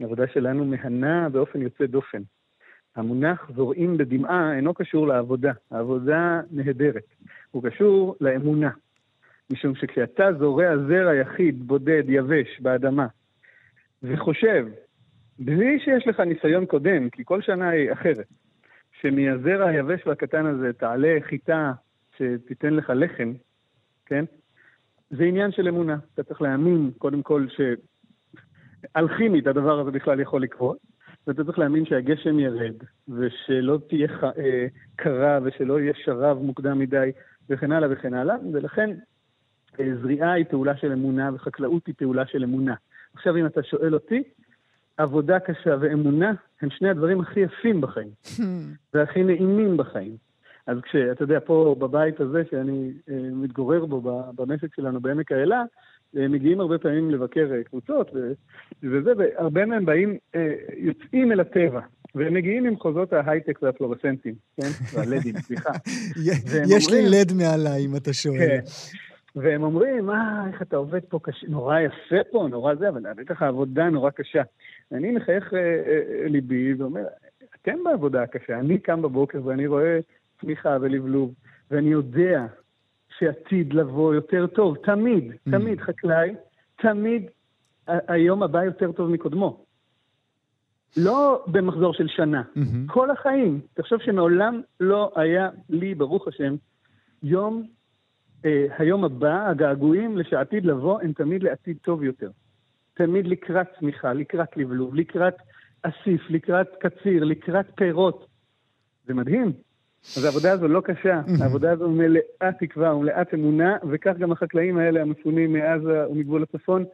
העבודה 0.01 0.25
שלנו 0.33 0.65
מהנה 0.65 1.29
באופן 1.29 1.63
יוצא 1.63 1.87
דופן. 1.87 2.23
המונח 2.97 3.51
זורעים 3.55 3.97
בדמעה 3.97 4.57
אינו 4.57 4.75
קשור 4.75 5.07
לעבודה. 5.07 5.53
העבודה 5.71 6.41
נהדרת. 6.51 7.15
הוא 7.51 7.63
קשור 7.63 8.17
לאמונה. 8.21 8.71
משום 9.53 9.75
שכשאתה 9.75 10.33
זורע 10.39 10.77
זרע 10.89 11.15
יחיד, 11.15 11.67
בודד, 11.67 12.03
יבש, 12.09 12.61
באדמה, 12.61 13.07
וחושב, 14.03 14.67
בלי 15.39 15.81
שיש 15.81 16.07
לך 16.07 16.21
ניסיון 16.21 16.67
קודם, 16.67 17.11
כי 17.11 17.23
כל 17.25 17.43
שנה 17.43 17.69
היא 17.69 17.93
אחרת, 17.93 18.27
שמהזרע 19.01 19.69
היבש 19.69 20.07
והקטן 20.07 20.47
הזה 20.47 20.73
תעלה 20.73 21.19
חיטה 21.21 21.73
שתיתן 22.17 22.75
לך 22.75 22.93
לחם, 22.97 23.33
כן? 24.07 24.25
זה 25.11 25.25
עניין 25.25 25.53
של 25.53 25.69
אמונה. 25.69 25.97
אתה 26.15 26.23
צריך 26.23 26.43
להאמין, 26.43 26.91
קודם 26.99 27.23
כל, 27.23 27.47
שאלכימית 28.95 29.47
הדבר 29.47 29.81
הזה 29.81 29.91
בכלל 29.91 30.21
יכול 30.21 30.43
לקרות, 30.43 30.79
ואתה 31.27 31.45
צריך 31.45 31.59
להאמין 31.59 31.87
שהגשם 31.87 32.39
ירד, 32.39 32.75
ושלא 33.09 33.79
תהיה 33.89 34.09
ח... 34.09 34.25
אה, 34.25 34.67
קרה, 34.97 35.39
ושלא 35.43 35.81
יהיה 35.81 35.93
שרב 36.05 36.39
מוקדם 36.39 36.79
מדי, 36.79 37.13
וכן 37.51 37.73
הלאה 37.73 37.89
וכן 37.93 38.15
הלאה, 38.15 38.37
ולכן 38.53 38.91
אה, 39.81 39.91
זריעה 40.03 40.33
היא 40.33 40.45
פעולה 40.51 40.77
של 40.77 40.93
אמונה, 40.93 41.31
וחקלאות 41.35 41.87
היא 41.87 41.95
פעולה 41.99 42.27
של 42.27 42.45
אמונה. 42.45 42.75
עכשיו, 43.15 43.37
אם 43.37 43.47
אתה 43.47 43.63
שואל 43.63 43.95
אותי, 43.95 44.23
עבודה 44.97 45.41
קשה 45.41 45.77
ואמונה 45.81 46.33
הם 46.63 46.71
שני 46.71 46.89
הדברים 46.89 47.21
הכי 47.21 47.41
יפים 47.41 47.81
בחיים, 47.81 48.11
והכי 48.95 49.25
נעימים 49.25 49.77
בחיים. 49.77 50.17
אז 50.67 50.79
כשאתה 50.83 51.23
יודע, 51.23 51.39
פה 51.45 51.77
בבית 51.79 52.21
הזה 52.21 52.43
שאני 52.51 52.93
אה, 53.11 53.15
מתגורר 53.33 53.87
בו, 53.87 54.01
במשק 54.35 54.75
שלנו 54.75 55.01
בעמק 55.01 55.33
האלה, 55.33 55.63
מגיעים 56.15 56.61
הרבה 56.61 56.79
פעמים 56.79 57.11
לבקר 57.11 57.51
אה, 57.53 57.65
קבוצות 57.65 58.11
וזה, 58.83 59.13
והרבה 59.17 59.67
מהם 59.67 59.85
באים, 59.85 60.19
אה, 60.35 60.55
יוצאים 60.77 61.33
אל 61.33 61.41
הטבע. 61.41 61.81
והם 62.15 62.35
מגיעים 62.35 62.67
עם 62.67 62.77
חוזות 62.77 63.13
ההייטק 63.13 63.59
והפלורסנטים, 63.63 64.35
כן? 64.57 64.69
והלדים, 64.93 65.39
סליחה. 65.39 65.71
יש 66.69 66.91
לי 66.91 67.03
לד 67.09 67.33
מעליי, 67.33 67.87
אם 67.87 67.97
אתה 67.97 68.13
שואל. 68.13 68.39
כן. 68.39 68.61
והם 69.37 69.63
אומרים, 69.63 70.11
אה, 70.11 70.47
איך 70.53 70.63
אתה 70.63 70.77
עובד 70.77 71.01
פה 71.09 71.19
קשה, 71.23 71.47
נורא 71.49 71.81
יפה 71.81 72.25
פה, 72.31 72.47
נורא 72.51 72.75
זה, 72.75 72.89
אבל 72.89 73.03
בטח 73.17 73.43
העבודה 73.43 73.91
נורא 73.91 74.11
קשה. 74.11 74.43
ואני 74.91 75.13
מחייך 75.13 75.55
אה, 75.55 75.59
אה, 75.59 76.29
ליבי 76.29 76.75
ואומר, 76.75 77.05
אתם 77.63 77.85
בעבודה 77.85 78.23
הקשה, 78.23 78.59
אני 78.59 78.79
קם 78.79 79.03
בבוקר 79.03 79.47
ואני 79.47 79.67
רואה 79.67 79.99
צמיחה 80.41 80.77
ולבלוב, 80.81 81.35
ואני 81.71 81.89
יודע 81.89 82.47
שעתיד 83.19 83.73
לבוא 83.73 84.15
יותר 84.15 84.47
טוב, 84.47 84.77
תמיד, 84.77 85.33
mm. 85.33 85.51
תמיד 85.51 85.81
חקלאי, 85.81 86.35
תמיד 86.77 87.31
היום 87.87 88.43
הבא 88.43 88.65
יותר 88.65 88.93
טוב 88.93 89.11
מקודמו. 89.11 89.65
לא 90.97 91.45
במחזור 91.47 91.95
של 91.95 92.09
שנה, 92.09 92.43
mm-hmm. 92.43 92.93
כל 92.93 93.11
החיים. 93.11 93.61
תחשוב 93.75 94.01
שמעולם 94.03 94.61
לא 94.81 95.13
היה 95.17 95.49
לי, 95.69 95.95
ברוך 95.95 96.29
השם, 96.29 96.55
יום, 97.23 97.67
אה, 98.45 98.67
היום 98.79 99.05
הבא, 99.05 99.49
הגעגועים 99.49 100.19
לשעתיד 100.19 100.67
לבוא, 100.67 101.01
הם 101.03 101.13
תמיד 101.13 101.43
לעתיד 101.43 101.77
טוב 101.83 102.03
יותר. 102.03 102.31
תמיד 102.95 103.27
לקראת 103.27 103.67
צמיחה, 103.79 104.13
לקראת 104.13 104.57
לבלוב, 104.57 104.95
לקראת 104.95 105.35
אסיף, 105.83 106.31
לקראת 106.31 106.69
קציר, 106.81 107.25
לקראת 107.25 107.67
פירות. 107.77 108.27
זה 109.07 109.15
מדהים. 109.15 109.53
אז 110.17 110.25
העבודה 110.25 110.53
הזו 110.53 110.69
לא 110.69 110.81
קשה, 110.81 111.21
העבודה 111.41 111.73
הזו 111.73 111.91
מלאת 111.91 112.55
תקווה 112.61 112.95
ומלאת 112.95 113.35
אמונה, 113.35 113.77
וכך 113.91 114.13
גם 114.19 114.33
החקלאים 114.33 114.79
האלה 114.79 115.03
המפונים 115.03 115.53
מעזה 115.53 116.09
ומגבול 116.11 116.43
הצפון, 116.43 116.85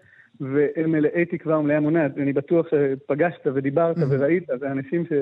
והם 0.40 0.92
מלאי 0.92 1.24
תקווה 1.24 1.58
ומלאי 1.58 1.76
אמונה. 1.76 2.06
אני 2.06 2.32
בטוח 2.32 2.66
שפגשת 2.70 3.46
ודיברת 3.54 3.96
וראית, 4.08 4.44
זה 4.60 4.70
אנשים 4.70 5.04
ש... 5.04 5.12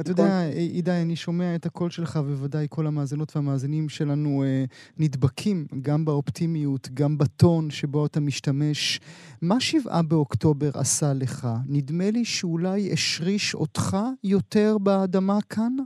אתה 0.00 0.10
יודע, 0.10 0.40
עידי, 0.54 0.90
אני 1.02 1.16
שומע 1.16 1.54
את 1.54 1.66
הקול 1.66 1.90
שלך, 1.90 2.18
ובוודאי 2.24 2.66
כל 2.70 2.86
המאזינות 2.86 3.36
והמאזינים 3.36 3.88
שלנו 3.88 4.44
אה, 4.44 4.64
נדבקים 4.98 5.66
גם 5.82 6.04
באופטימיות, 6.04 6.88
גם 6.94 7.18
בטון 7.18 7.70
שבו 7.70 8.06
אתה 8.06 8.20
משתמש. 8.20 9.00
מה 9.42 9.60
שבעה 9.60 10.02
באוקטובר 10.02 10.70
עשה 10.74 11.12
לך? 11.14 11.48
נדמה 11.68 12.10
לי 12.10 12.24
שאולי 12.24 12.92
השריש 12.92 13.54
אותך 13.54 13.96
יותר 14.24 14.76
באדמה 14.78 15.38
כאן? 15.50 15.76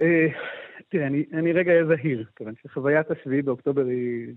אה, 0.00 0.26
תראה, 0.88 1.06
אני, 1.06 1.24
אני 1.32 1.52
רגע 1.52 1.72
אהיה 1.72 1.86
זהיר, 1.86 2.24
כיוון 2.36 2.54
שחוויית 2.62 3.10
השביעי 3.10 3.42
באוקטובר 3.42 3.86
היא 3.86 4.34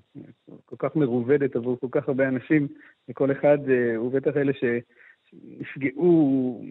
כל 0.66 0.76
כך 0.80 0.96
מרובדת 0.96 1.56
עבור 1.56 1.80
כל 1.80 1.88
כך 1.92 2.08
הרבה 2.08 2.28
אנשים, 2.28 2.68
וכל 3.10 3.32
אחד, 3.32 3.58
אה, 3.70 4.02
ובטח 4.02 4.38
אלה 4.38 4.52
שנפגעו 4.54 6.64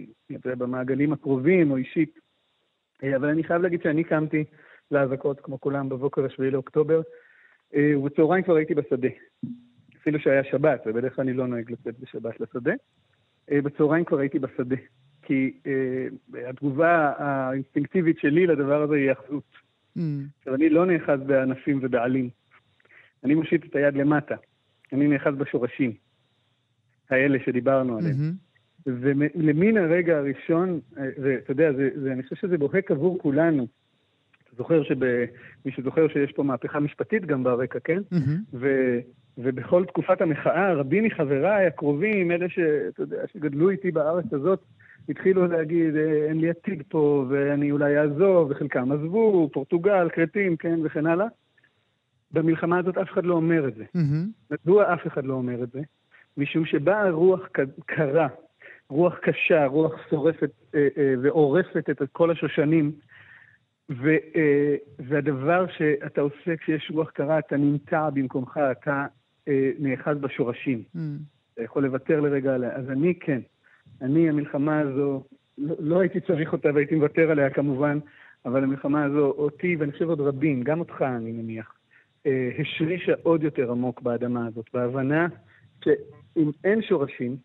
במעגלים 0.44 1.12
הקרובים 1.12 1.70
או 1.70 1.76
אישית. 1.76 2.18
אה, 3.04 3.16
אבל 3.16 3.28
אני 3.28 3.44
חייב 3.44 3.62
להגיד 3.62 3.82
שאני 3.82 4.04
קמתי 4.04 4.44
לאזעקות, 4.90 5.40
כמו 5.40 5.60
כולם, 5.60 5.88
בבוקר 5.88 6.24
השביעי 6.24 6.50
לאוקטובר, 6.50 7.00
ובצהריים 7.78 8.44
כבר 8.44 8.56
הייתי 8.56 8.74
בשדה. 8.74 9.08
אפילו 10.00 10.20
שהיה 10.20 10.44
שבת, 10.44 10.82
ובדרך 10.86 11.16
כלל 11.16 11.22
אני 11.22 11.32
לא 11.32 11.46
נוהג 11.46 11.70
לצאת 11.70 11.98
בשבת 11.98 12.40
לשדה. 12.40 12.72
בצהריים 13.50 14.04
כבר 14.04 14.18
הייתי 14.18 14.38
בשדה. 14.38 14.76
כי 15.26 15.52
אה, 15.66 16.48
התגובה 16.48 17.12
האינסטינקטיבית 17.18 18.18
שלי 18.18 18.46
לדבר 18.46 18.82
הזה 18.82 18.94
היא 18.94 19.12
אחדות. 19.12 19.42
Mm. 19.98 20.00
עכשיו, 20.38 20.54
אני 20.54 20.68
לא 20.68 20.86
נאחז 20.86 21.20
בענפים 21.26 21.78
ובעלים. 21.82 22.28
אני 23.24 23.34
מושיט 23.34 23.64
את 23.64 23.76
היד 23.76 23.94
למטה. 23.94 24.34
אני 24.92 25.08
נאחז 25.08 25.34
בשורשים, 25.34 25.92
האלה 27.10 27.38
שדיברנו 27.44 27.98
עליהם. 27.98 28.14
Mm-hmm. 28.14 28.90
ולמן 29.00 29.76
הרגע 29.76 30.18
הראשון, 30.18 30.80
אה, 30.98 31.08
ואתה 31.22 31.52
יודע, 31.52 31.72
זה, 31.72 31.90
זה, 32.02 32.12
אני 32.12 32.22
חושב 32.22 32.36
שזה 32.36 32.58
בוהק 32.58 32.90
עבור 32.90 33.18
כולנו. 33.18 33.66
אתה 34.44 34.56
זוכר 34.56 34.82
שב... 34.82 35.04
מי 35.64 35.72
שזוכר 35.72 36.08
שיש 36.08 36.32
פה 36.32 36.42
מהפכה 36.42 36.80
משפטית 36.80 37.26
גם 37.26 37.44
ברקע, 37.44 37.78
כן? 37.84 38.02
Mm-hmm. 38.12 38.54
ו, 38.54 38.68
ובכל 39.38 39.84
תקופת 39.84 40.20
המחאה, 40.20 40.72
רבים 40.74 41.04
מחבריי 41.04 41.66
הקרובים, 41.66 42.30
אלה 42.30 42.48
שאתה 42.48 43.02
יודע, 43.02 43.22
שגדלו 43.32 43.70
איתי 43.70 43.90
בארץ 43.90 44.32
הזאת, 44.32 44.64
התחילו 45.08 45.46
להגיד, 45.46 45.96
אה, 45.96 46.26
אין 46.28 46.40
לי 46.40 46.50
עתיד 46.50 46.82
פה, 46.88 47.26
ואני 47.28 47.70
אולי 47.70 47.98
אעזוב, 47.98 48.50
וחלקם 48.50 48.92
עזבו, 48.92 49.50
פורטוגל, 49.52 50.08
כרתים, 50.12 50.56
כן, 50.56 50.80
וכן 50.84 51.06
הלאה. 51.06 51.26
במלחמה 52.30 52.78
הזאת 52.78 52.98
אף 52.98 53.12
אחד 53.12 53.24
לא 53.24 53.34
אומר 53.34 53.68
את 53.68 53.74
זה. 53.74 53.84
Mm-hmm. 53.84 54.50
מדוע 54.50 54.94
אף 54.94 55.06
אחד 55.06 55.24
לא 55.24 55.34
אומר 55.34 55.62
את 55.62 55.70
זה? 55.70 55.80
משום 56.36 56.64
שבאה 56.64 57.10
רוח 57.10 57.48
קרה 57.86 58.28
רוח 58.88 59.18
קשה, 59.18 59.66
רוח 59.66 59.92
שורפת 60.10 60.50
אה, 60.74 60.88
אה, 60.98 61.14
ועורפת 61.22 61.90
את 61.90 62.02
כל 62.12 62.30
השושנים. 62.30 62.92
ו, 63.90 64.08
אה, 64.36 64.76
והדבר 64.98 65.66
שאתה 65.78 66.20
עושה 66.20 66.56
כשיש 66.56 66.90
רוח 66.94 67.10
קרה, 67.10 67.38
אתה 67.38 67.56
נמתע 67.56 68.10
במקומך, 68.10 68.60
אתה 68.72 69.06
אה, 69.48 69.70
נאחז 69.78 70.16
בשורשים. 70.20 70.82
Mm. 70.96 70.98
אתה 71.54 71.62
יכול 71.62 71.82
לוותר 71.82 72.20
לרגע 72.20 72.54
עליה. 72.54 72.72
אז 72.72 72.90
אני 72.90 73.14
כן. 73.20 73.40
אני, 74.02 74.28
המלחמה 74.28 74.78
הזו, 74.78 75.22
לא, 75.58 75.74
לא 75.78 76.00
הייתי 76.00 76.20
צריך 76.20 76.52
אותה 76.52 76.68
והייתי 76.74 76.94
מוותר 76.94 77.30
עליה 77.30 77.50
כמובן, 77.50 77.98
אבל 78.44 78.62
המלחמה 78.62 79.04
הזו, 79.04 79.26
אותי, 79.26 79.76
ואני 79.76 79.92
חושב 79.92 80.08
עוד 80.08 80.20
רבים, 80.20 80.62
גם 80.62 80.80
אותך 80.80 81.02
אני 81.02 81.32
מניח, 81.32 81.74
אה, 82.26 82.50
השרישה 82.58 83.12
עוד 83.22 83.42
יותר 83.42 83.70
עמוק 83.70 84.00
באדמה 84.02 84.46
הזאת, 84.46 84.66
בהבנה 84.74 85.26
שאם 85.84 86.50
אין 86.64 86.82
שורשים, 86.82 87.36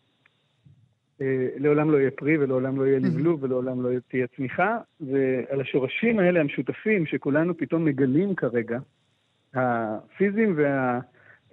אה, 1.22 1.48
לעולם 1.58 1.92
לא 1.92 1.98
יהיה 1.98 2.12
פרי 2.12 2.38
ולעולם 2.38 2.78
לא 2.80 2.86
יהיה 2.86 3.00
לבלוב 3.00 3.44
ולעולם 3.44 3.84
לא 3.84 3.90
תהיה 4.08 4.28
צמיחה, 4.28 4.78
ועל 5.02 5.62
השורשים 5.62 6.20
האלה 6.20 6.40
המשותפים 6.40 7.06
שכולנו 7.06 7.58
פתאום 7.58 7.86
מגלים 7.86 8.36
כרגע, 8.36 8.80
הפיזיים 9.54 10.56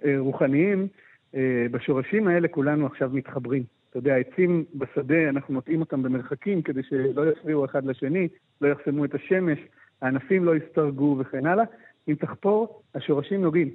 והרוחניים, 0.03 0.87
אה, 1.35 1.65
בשורשים 1.71 2.27
האלה 2.27 2.47
כולנו 2.47 2.85
עכשיו 2.85 3.09
מתחברים. 3.13 3.63
יודע, 3.99 4.13
העצים 4.13 4.65
בשדה, 4.75 5.29
אנחנו 5.29 5.53
מוטעים 5.53 5.79
אותם 5.79 6.03
במרחקים 6.03 6.61
כדי 6.61 6.83
שלא 6.83 7.31
יפריעו 7.31 7.65
אחד 7.65 7.85
לשני, 7.85 8.27
לא 8.61 8.67
יחסמו 8.67 9.05
את 9.05 9.15
השמש, 9.15 9.59
הענפים 10.01 10.45
לא 10.45 10.55
יסתרגו 10.55 11.17
וכן 11.19 11.45
הלאה. 11.45 11.63
אם 12.07 12.15
תחפור, 12.15 12.81
השורשים 12.95 13.41
נוגעים. 13.41 13.69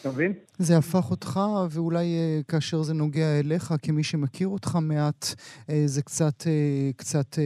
אתה 0.00 0.08
מבין? 0.08 0.32
זה 0.58 0.78
הפך 0.78 1.10
אותך, 1.10 1.40
ואולי 1.70 2.04
uh, 2.04 2.44
כאשר 2.52 2.82
זה 2.82 2.94
נוגע 2.94 3.40
אליך, 3.40 3.74
כמי 3.82 4.02
שמכיר 4.02 4.48
אותך 4.48 4.78
מעט, 4.82 5.24
uh, 5.24 5.72
זה 5.86 6.02
קצת, 6.02 6.42
uh, 6.42 6.96
קצת 6.96 7.38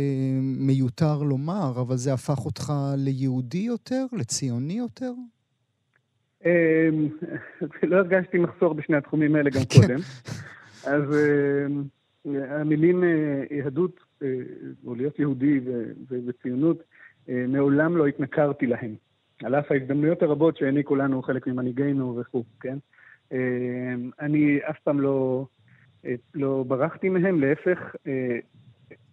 מיותר 0.59 1.23
לומר, 1.23 1.73
אבל 1.81 1.96
זה 1.96 2.12
הפך 2.12 2.44
אותך 2.44 2.73
ליהודי 2.96 3.59
יותר, 3.59 4.05
לציוני 4.12 4.79
יותר? 4.79 5.12
אמ, 6.44 7.09
לא 7.90 7.96
הרגשתי 7.96 8.38
מחסור 8.38 8.75
בשני 8.75 8.96
התחומים 8.96 9.35
האלה 9.37 9.51
גם 9.51 9.61
כן. 9.68 9.81
קודם. 9.81 9.99
אז 10.87 11.03
המילים 12.35 13.05
יהדות, 13.51 14.01
או 14.87 14.95
להיות 14.95 15.19
יהודי 15.19 15.61
וציונות, 16.11 16.83
מעולם 17.29 17.97
לא 17.97 18.07
התנכרתי 18.07 18.66
להם. 18.66 18.95
על 19.45 19.55
אף 19.55 19.73
ההזדמנויות 19.73 20.23
הרבות 20.23 20.57
שהעניקו 20.57 20.97
לנו 20.97 21.23
חלק 21.23 21.47
ממנהיגינו 21.47 22.16
וכו', 22.16 22.45
כן? 22.61 22.79
אני 24.21 24.59
אף 24.71 24.79
פעם 24.85 25.01
לא, 25.01 25.47
אה, 26.05 26.14
לא 26.35 26.64
ברחתי 26.69 27.09
מהם, 27.09 27.40
להפך, 27.40 27.79
אה, 28.07 28.38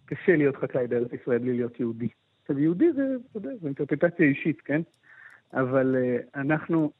קשה 0.04 0.36
להיות 0.36 0.56
חקלאי 0.56 0.86
בארץ 0.86 1.12
ישראל 1.12 1.38
בלי 1.38 1.52
להיות 1.52 1.80
יהודי. 1.80 2.08
עכשיו, 2.42 2.58
יהודי 2.58 2.92
זה, 2.92 3.02
אתה 3.30 3.38
יודע, 3.38 3.50
זו 3.60 3.66
אינטרפטציה 3.66 4.26
אישית, 4.26 4.60
כן? 4.60 4.80
אבל 5.52 5.96
אה, 5.98 6.40
אנחנו, 6.40 6.92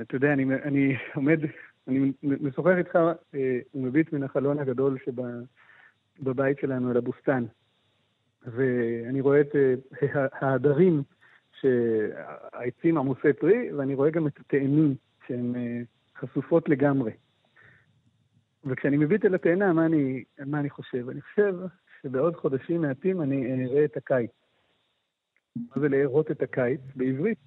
אתה 0.00 0.16
יודע, 0.16 0.32
אני, 0.32 0.44
אני 0.54 0.96
עומד, 1.14 1.40
אני 1.88 2.12
משוחח 2.22 2.74
איתך 2.78 2.98
ומביט 3.74 4.12
מן 4.12 4.22
החלון 4.22 4.58
הגדול 4.58 4.98
שבבית 5.04 6.58
שלנו 6.58 6.90
אל 6.90 6.96
הבוסתן, 6.96 7.44
ואני 8.46 9.20
רואה 9.20 9.40
את 9.40 9.54
ההדרים 10.32 11.02
שהעצים 11.60 12.98
עמוסי 12.98 13.32
פרי, 13.40 13.72
ואני 13.72 13.94
רואה 13.94 14.10
גם 14.10 14.26
את 14.26 14.40
התאנים 14.40 14.94
שהן 15.26 15.56
אה, 15.56 15.80
חשופות 16.16 16.68
לגמרי. 16.68 17.12
וכשאני 18.64 18.96
מביט 18.96 19.24
אל 19.24 19.34
התאנה, 19.34 19.72
מה 19.72 19.86
אני, 19.86 20.24
מה 20.46 20.60
אני 20.60 20.70
חושב? 20.70 21.08
אני 21.08 21.20
חושב 21.20 21.54
שבעוד 22.02 22.36
חודשים 22.36 22.80
מעטים 22.80 23.22
אני 23.22 23.66
אראה 23.66 23.84
את 23.84 23.96
הקיץ. 23.96 24.30
מה 25.56 25.82
זה 25.82 25.88
לארות 25.88 26.30
את 26.30 26.42
הקיץ? 26.42 26.80
בעברית, 26.96 27.38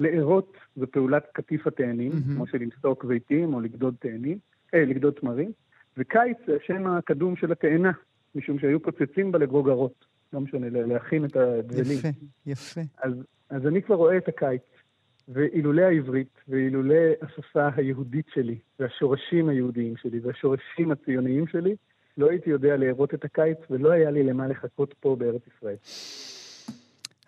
לארות 0.00 0.56
זה 0.76 0.86
פעולת 0.86 1.26
קטיף 1.32 1.66
התאנים, 1.66 2.12
mm-hmm. 2.12 2.34
כמו 2.34 2.46
שלמסוק 2.46 3.06
זיתים 3.06 3.54
או 3.54 3.60
לגדוד 3.60 3.94
תאנים, 4.00 4.38
אה, 4.74 4.84
לגדוד 4.84 5.14
תמרים, 5.14 5.52
וקיץ 5.96 6.36
זה 6.46 6.56
השם 6.62 6.86
הקדום 6.86 7.36
של 7.36 7.52
התאנה, 7.52 7.92
משום 8.34 8.58
שהיו 8.58 8.82
פוצצים 8.82 9.32
בה 9.32 9.38
לגרוגרות. 9.38 10.04
לא 10.32 10.40
משנה, 10.40 10.66
להכין 10.70 11.24
את 11.24 11.36
הדבלים. 11.36 11.98
יפה, 11.98 12.08
יפה. 12.46 12.80
אז, 13.02 13.12
אז 13.50 13.66
אני 13.66 13.82
כבר 13.82 13.94
רואה 13.94 14.16
את 14.16 14.28
הקיץ, 14.28 14.62
ואילולא 15.28 15.82
העברית, 15.82 16.38
ואילולא 16.48 16.94
השפה 17.22 17.68
היהודית 17.76 18.26
שלי, 18.34 18.58
והשורשים 18.80 19.48
היהודיים 19.48 19.96
שלי, 19.96 20.20
והשורשים 20.20 20.90
הציוניים 20.90 21.46
שלי, 21.46 21.76
לא 22.18 22.30
הייתי 22.30 22.50
יודע 22.50 22.76
לארות 22.76 23.14
את 23.14 23.24
הקיץ, 23.24 23.58
ולא 23.70 23.90
היה 23.90 24.10
לי 24.10 24.22
למה 24.22 24.48
לחכות 24.48 24.94
פה 25.00 25.16
בארץ 25.16 25.42
ישראל. 25.56 25.76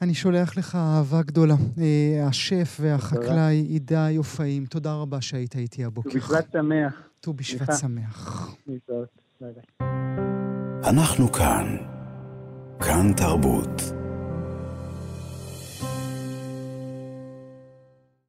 אני 0.03 0.15
שולח 0.15 0.57
לך 0.57 0.75
אהבה 0.75 1.23
גדולה. 1.23 1.55
אה, 1.79 2.27
השף 2.27 2.79
והחקלאי 2.81 3.57
עידן 3.57 4.09
יופאים, 4.11 4.67
תודה 4.67 4.95
רבה 4.95 5.21
שהיית 5.21 5.57
איתי 5.57 5.85
הבוקר. 5.85 6.11
ט"ו 6.11 6.17
בשבט 6.19 6.53
שמח. 6.53 7.09
ט"ו 7.21 7.33
בשבט 7.33 7.71
שמח. 7.81 8.55
אנחנו 10.85 11.33
כאן. 11.33 11.77
כאן 12.81 13.13
תרבות. 13.17 14.02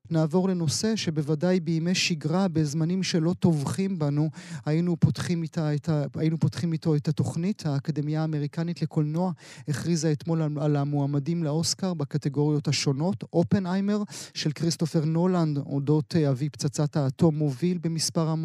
נעבור 0.10 0.50
לנושא 0.50 0.96
שבוודאי 0.96 1.60
בימי 1.60 1.96
שגרה, 1.96 2.48
בזמנים 2.48 3.04
שלא 3.04 3.34
טובחים 3.40 4.00
בנו, 4.00 4.30
היינו 4.66 4.98
פותחים, 5.00 5.44
איתה, 5.44 5.76
את 5.76 5.90
היינו 6.16 6.40
פותחים 6.40 6.74
איתו 6.74 6.96
את 6.96 7.08
התוכנית. 7.08 7.66
האקדמיה 7.66 8.22
האמריקנית 8.22 8.82
לקולנוע 8.82 9.32
הכריזה 9.68 10.12
אתמול 10.12 10.42
על 10.42 10.76
המועמדים 10.76 11.44
לאוסקר 11.44 11.94
בקטגוריות 11.94 12.68
השונות. 12.68 13.24
אופנהיימר 13.34 14.04
של 14.34 14.52
כריסטופר 14.52 15.06
נולנד, 15.06 15.58
אודות 15.58 16.16
אה, 16.16 16.30
אבי 16.30 16.50
פצצת 16.50 16.98
האטום, 16.98 17.36
מוביל 17.36 17.78
במספר 17.78 18.36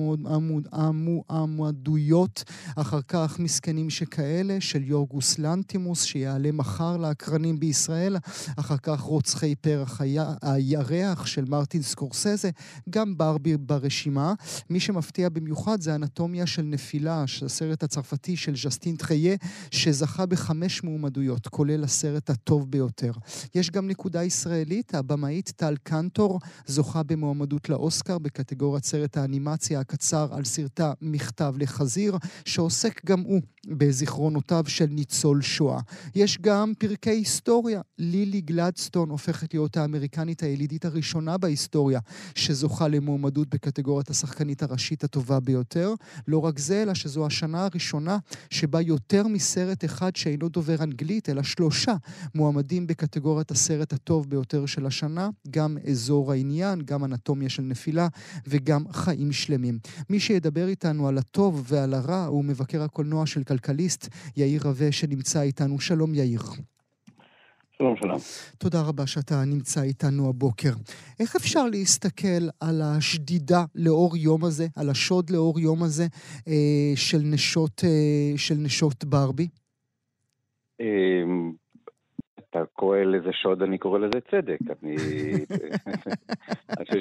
המועדויות. 1.28 2.44
אחר 2.76 3.00
כך 3.08 3.38
מסכנים 3.38 3.90
שכאלה 3.90 4.56
של 4.60 4.82
יורגוס 4.82 5.38
לנטימוס, 5.38 6.02
שיעלה 6.02 6.52
מחר 6.52 6.96
לאקרנים 6.96 7.60
בישראל. 7.60 8.16
אחר 8.56 8.76
כך 8.76 9.00
רוצחי 9.00 9.54
פרח 9.54 10.00
הירח 10.42 11.26
של 11.26 11.47
מרטין 11.48 11.82
סקורסזה, 11.82 12.50
גם 12.90 13.18
ברבי 13.18 13.56
ברשימה. 13.56 14.34
מי 14.70 14.80
שמפתיע 14.80 15.28
במיוחד 15.28 15.80
זה 15.80 15.94
אנטומיה 15.94 16.46
של 16.46 16.62
נפילה, 16.62 17.24
הסרט 17.44 17.82
הצרפתי 17.82 18.36
של 18.36 18.56
ז'סטין 18.56 18.96
טחייה, 18.96 19.36
שזכה 19.70 20.26
בחמש 20.26 20.84
מועמדויות, 20.84 21.48
כולל 21.48 21.84
הסרט 21.84 22.30
הטוב 22.30 22.70
ביותר. 22.70 23.12
יש 23.54 23.70
גם 23.70 23.88
נקודה 23.88 24.24
ישראלית, 24.24 24.94
הבמאית 24.94 25.52
טל 25.56 25.74
קנטור 25.82 26.38
זוכה 26.66 27.02
במועמדות 27.02 27.68
לאוסקר 27.68 28.18
בקטגוריית 28.18 28.84
סרט 28.84 29.16
האנימציה 29.16 29.80
הקצר 29.80 30.28
על 30.34 30.44
סרטה 30.44 30.92
מכתב 31.02 31.54
לחזיר, 31.58 32.16
שעוסק 32.44 33.04
גם 33.06 33.20
הוא 33.20 33.40
בזיכרונותיו 33.66 34.64
של 34.66 34.86
ניצול 34.86 35.42
שואה. 35.42 35.80
יש 36.14 36.38
גם 36.40 36.72
פרקי 36.78 37.10
היסטוריה. 37.10 37.80
לילי 37.98 38.40
גלדסטון 38.40 39.10
הופכת 39.10 39.54
להיות 39.54 39.76
האמריקנית 39.76 40.42
הילידית 40.42 40.84
הראשונה 40.84 41.37
בהיסטוריה 41.38 42.00
שזוכה 42.34 42.88
למועמדות 42.88 43.48
בקטגוריית 43.48 44.10
השחקנית 44.10 44.62
הראשית 44.62 45.04
הטובה 45.04 45.40
ביותר. 45.40 45.94
לא 46.28 46.38
רק 46.38 46.58
זה, 46.58 46.82
אלא 46.82 46.94
שזו 46.94 47.26
השנה 47.26 47.64
הראשונה 47.64 48.18
שבה 48.50 48.80
יותר 48.80 49.26
מסרט 49.26 49.84
אחד 49.84 50.16
שאינו 50.16 50.48
דובר 50.48 50.76
אנגלית, 50.82 51.28
אלא 51.28 51.42
שלושה 51.42 51.94
מועמדים 52.34 52.86
בקטגוריית 52.86 53.50
הסרט 53.50 53.92
הטוב 53.92 54.30
ביותר 54.30 54.66
של 54.66 54.86
השנה, 54.86 55.28
גם 55.50 55.78
אזור 55.90 56.32
העניין, 56.32 56.82
גם 56.84 57.04
אנטומיה 57.04 57.48
של 57.48 57.62
נפילה 57.62 58.08
וגם 58.46 58.84
חיים 58.92 59.32
שלמים. 59.32 59.78
מי 60.10 60.20
שידבר 60.20 60.68
איתנו 60.68 61.08
על 61.08 61.18
הטוב 61.18 61.64
ועל 61.68 61.94
הרע 61.94 62.24
הוא 62.24 62.44
מבקר 62.44 62.82
הקולנוע 62.82 63.26
של 63.26 63.44
כלכליסט, 63.44 64.08
יאיר 64.36 64.62
רווה, 64.62 64.92
שנמצא 64.92 65.40
איתנו. 65.42 65.80
שלום 65.80 66.14
יאיר. 66.14 66.42
שלום, 67.82 67.96
שלום. 67.96 68.18
תודה 68.58 68.78
רבה 68.88 69.06
שאתה 69.06 69.34
נמצא 69.46 69.82
איתנו 69.82 70.28
הבוקר. 70.28 70.70
איך 71.20 71.36
אפשר 71.36 71.66
להסתכל 71.66 72.44
על 72.60 72.82
השדידה 72.82 73.64
לאור 73.74 74.16
יום 74.16 74.44
הזה, 74.44 74.64
על 74.76 74.90
השוד 74.90 75.30
לאור 75.30 75.60
יום 75.60 75.82
הזה 75.82 76.02
אה, 76.48 76.92
של 76.96 77.18
נשות, 77.32 77.84
אה, 77.84 78.32
של 78.36 78.54
נשות 78.64 79.04
ברבי? 79.04 79.48
אמ, 80.80 81.52
אתה 82.38 82.58
קורא 82.72 82.98
לזה 82.98 83.32
שוד, 83.42 83.62
אני 83.62 83.78
קורא 83.78 83.98
לזה 83.98 84.20
צדק. 84.30 84.58
אני, 84.82 84.96
אני 86.70 86.84
חושב 86.86 87.00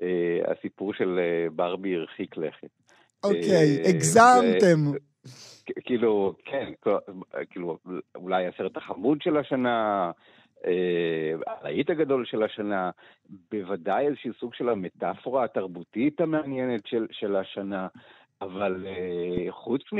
שהסיפור 0.00 0.92
שה, 0.92 0.98
של 0.98 1.18
אה, 1.18 1.50
ברבי 1.50 1.94
הרחיק 1.94 2.36
לכת. 2.36 2.68
אוקיי, 3.24 3.80
אה, 3.84 3.88
הגזמתם. 3.88 4.92
כאילו, 5.84 6.34
כן, 6.44 6.72
כאילו, 7.50 7.78
אולי 8.14 8.46
הסרט 8.46 8.76
החמוד 8.76 9.22
של 9.22 9.36
השנה, 9.36 10.10
הלהיט 11.46 11.90
אה, 11.90 11.94
הגדול 11.94 12.24
של 12.24 12.42
השנה, 12.42 12.90
בוודאי 13.50 14.06
איזשהו 14.06 14.32
סוג 14.40 14.54
של 14.54 14.68
המטאפורה 14.68 15.44
התרבותית 15.44 16.20
המעניינת 16.20 16.86
של, 16.86 17.06
של 17.10 17.36
השנה. 17.36 17.88
אבל 18.42 18.86
uh, 18.86 19.52
חוץ 19.52 19.82
מ... 19.92 19.98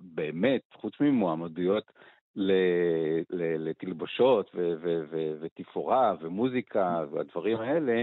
באמת, 0.00 0.62
חוץ 0.74 1.00
ממועמדויות 1.00 1.92
לתלבושות 3.58 4.50
ותפאורה 5.40 6.14
ומוזיקה 6.20 7.04
והדברים 7.10 7.60
האלה, 7.60 7.92
אה, 7.92 8.02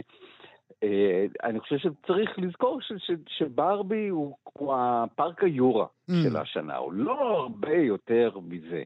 אני 1.43 1.59
חושב 1.59 1.77
שצריך 1.77 2.39
לזכור 2.39 2.81
ש, 2.81 2.91
ש, 2.97 3.11
שברבי 3.27 4.07
הוא, 4.07 4.35
הוא 4.43 4.75
הפארק 4.77 5.43
היורה 5.43 5.85
mm. 5.85 6.13
של 6.23 6.37
השנה, 6.37 6.77
הוא 6.77 6.93
לא 6.93 7.37
הרבה 7.37 7.75
יותר 7.75 8.39
מזה. 8.47 8.83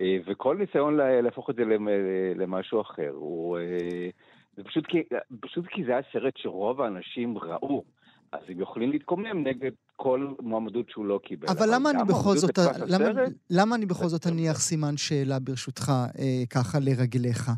אה, 0.00 0.16
וכל 0.26 0.56
ניסיון 0.56 0.96
להפוך 0.96 1.50
את 1.50 1.56
זה 1.56 1.62
למשהו 2.36 2.80
אחר, 2.80 3.10
הוא... 3.10 3.58
אה, 3.58 4.10
זה 4.56 4.64
פשוט 4.64 4.86
כי, 4.86 5.02
פשוט 5.40 5.66
כי 5.66 5.84
זה 5.84 5.92
היה 5.92 6.00
סרט 6.12 6.36
שרוב 6.36 6.80
האנשים 6.80 7.38
ראו, 7.38 7.84
אז 8.32 8.40
הם 8.48 8.60
יכולים 8.60 8.90
להתקומם 8.90 9.46
נגד 9.46 9.70
כל 9.96 10.34
מועמדות 10.40 10.90
שהוא 10.90 11.06
לא 11.06 11.20
קיבל. 11.24 11.48
אבל, 11.48 11.58
אבל 11.58 11.74
למה 11.74 11.90
אני 11.90 12.04
בכל 12.04 12.36
זאת, 12.36 12.58
למה, 12.86 13.20
למה 13.50 13.76
אני 13.76 13.86
בכל 13.86 14.08
זאת 14.08 14.26
אניח 14.26 14.60
סימן 14.60 14.96
שאלה 14.96 15.38
ברשותך 15.38 15.92
אה, 16.18 16.42
ככה 16.50 16.78
לרגליך? 16.78 17.50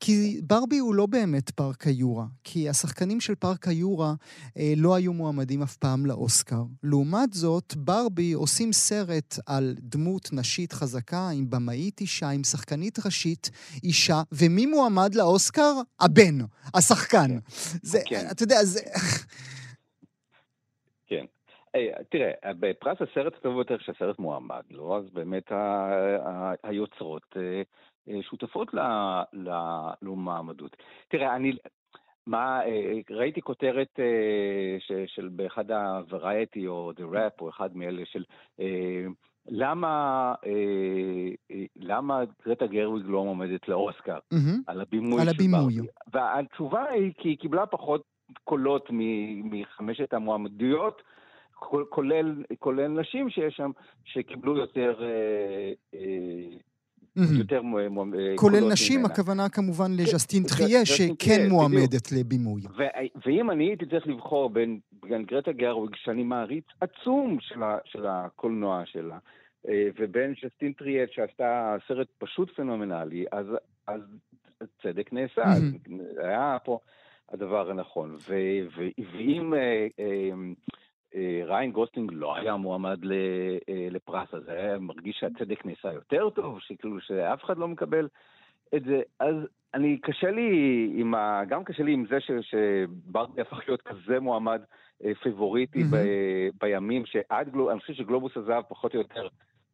כי 0.00 0.40
ברבי 0.42 0.78
הוא 0.78 0.94
לא 0.94 1.06
באמת 1.06 1.50
פארק 1.50 1.86
היורה. 1.86 2.26
כי 2.44 2.68
השחקנים 2.68 3.20
של 3.20 3.34
פארק 3.34 3.68
היורה 3.68 4.14
אה, 4.58 4.74
לא 4.76 4.94
היו 4.94 5.12
מועמדים 5.12 5.62
אף 5.62 5.76
פעם 5.76 6.06
לאוסקר. 6.06 6.62
לעומת 6.82 7.32
זאת, 7.32 7.74
ברבי 7.76 8.32
עושים 8.32 8.72
סרט 8.72 9.38
על 9.46 9.74
דמות 9.78 10.28
נשית 10.32 10.72
חזקה, 10.72 11.28
עם 11.28 11.50
במאית 11.50 12.00
אישה, 12.00 12.28
עם 12.28 12.44
שחקנית 12.44 13.06
ראשית 13.06 13.50
אישה, 13.84 14.22
ומי 14.32 14.66
מועמד 14.66 15.14
לאוסקר? 15.14 15.72
הבן, 16.00 16.38
השחקן. 16.74 17.28
כן. 17.28 17.38
זה, 17.82 18.00
כן. 18.06 18.26
אתה 18.30 18.42
יודע, 18.42 18.64
זה... 18.64 18.80
כן. 21.08 21.24
תראה, 22.08 22.30
בפרס 22.60 22.98
הסרט 23.02 23.34
הטוב 23.36 23.54
ביותר 23.54 23.78
שהסרט 23.78 24.18
מועמד 24.18 24.62
לו? 24.70 24.96
אז 24.96 25.04
באמת 25.12 25.52
היוצרות 26.62 27.36
אה, 27.36 27.62
אה, 28.08 28.22
שותפות 28.22 28.68
למעמדות. 30.02 30.76
תראה, 31.08 31.36
אני... 31.36 31.52
מה, 32.26 32.60
אה, 32.64 32.92
ראיתי 33.10 33.40
כותרת 33.40 34.00
של 35.06 35.28
באחד 35.32 35.70
ה-Variety 35.70 36.66
או 36.66 36.92
The 36.96 37.14
Rap 37.14 37.40
או 37.40 37.48
אחד 37.48 37.76
מאלה 37.76 38.02
של 38.04 38.24
למה, 39.50 40.34
למה 41.76 42.20
גרטה 42.46 42.66
גרוויג 42.66 43.04
לא 43.06 43.24
מועמדת 43.24 43.68
לאוסקר 43.68 44.18
mm-hmm. 44.34 44.62
על 44.66 44.80
הבימוי 44.80 45.22
על 45.22 45.28
הבימוי. 45.28 45.74
והתשובה 46.12 46.84
היא 46.84 47.12
כי 47.18 47.28
היא 47.28 47.38
קיבלה 47.38 47.66
פחות 47.66 48.02
קולות 48.44 48.88
מחמשת 49.44 50.14
המועמדויות, 50.14 51.02
כולל, 51.88 52.44
כולל 52.58 52.88
נשים 52.88 53.30
שיש 53.30 53.56
שם, 53.56 53.70
שקיבלו 54.04 54.56
יותר... 54.56 55.02
אה, 55.02 55.72
אה, 55.94 56.58
יותר 57.38 57.60
כולל 58.36 58.72
נשים. 58.72 59.04
הכוונה 59.04 59.48
כמובן 59.48 59.86
כן, 59.86 60.02
לז'סטין 60.02 60.42
טריה, 60.42 60.86
שכן 60.86 61.48
מועמדת 61.48 62.12
לבימוי. 62.12 62.62
ואם 63.26 63.50
אני 63.50 63.64
הייתי 63.64 63.86
צריך 63.86 64.06
לבחור 64.06 64.50
בין, 64.50 64.80
בין 65.02 65.24
גרטה 65.24 65.52
גרוויג, 65.52 65.90
שאני 65.96 66.22
מעריץ 66.22 66.64
עצום 66.80 67.38
של, 67.84 68.06
הקולנוע 68.06 68.82
שלה, 68.84 69.18
אה, 69.68 69.88
ובין 70.00 70.34
ז'סטין 70.44 70.72
טריה, 70.72 71.06
שעשתה 71.10 71.76
סרט 71.88 72.08
פשוט 72.18 72.56
פנומנלי, 72.56 73.24
אז, 73.32 73.46
אז 73.86 74.00
צדק 74.82 75.12
נעשה. 75.12 75.42
היה 76.18 76.56
פה 76.64 76.78
הדבר 77.32 77.70
הנכון. 77.70 78.16
ואם... 78.98 79.54
אה, 81.14 81.42
ריין 81.44 81.72
גוסלינג 81.72 82.10
לא 82.12 82.36
היה 82.36 82.56
מועמד 82.56 83.04
אה, 83.04 83.88
לפרס 83.90 84.28
הזה, 84.32 84.52
היה 84.52 84.78
מרגיש 84.78 85.16
שהצדק 85.20 85.66
נעשה 85.66 85.92
יותר 85.92 86.30
טוב, 86.30 86.60
שכאילו 86.60 87.00
שאף 87.00 87.44
אחד 87.44 87.58
לא 87.58 87.68
מקבל 87.68 88.08
את 88.74 88.84
זה. 88.84 89.02
אז 89.20 89.34
אני, 89.74 89.98
קשה 89.98 90.30
לי 90.30 90.50
עם 90.94 91.14
ה... 91.14 91.42
גם 91.48 91.64
קשה 91.64 91.82
לי 91.82 91.92
עם 91.92 92.04
זה 92.10 92.20
ש, 92.20 92.30
שברבי 92.40 93.40
הפך 93.40 93.60
להיות 93.68 93.82
כזה 93.82 94.20
מועמד 94.20 94.62
אה, 95.04 95.14
פיבוריטי 95.22 95.80
mm-hmm. 95.80 95.96
ב, 95.96 95.96
בימים 96.60 97.06
שעד 97.06 97.48
גלובוס, 97.48 97.72
אני 97.72 97.80
חושב 97.80 97.94
שגלובוס 97.94 98.36
הזהב 98.36 98.64
פחות 98.68 98.94
או 98.94 98.98
יותר 98.98 99.28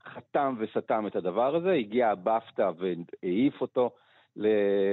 חתם 0.04 0.54
וסתם 0.58 1.06
את 1.06 1.16
הדבר 1.16 1.56
הזה, 1.56 1.72
הגיע 1.72 2.10
הבפטה 2.10 2.70
והעיף 2.78 3.60
אותו 3.60 3.90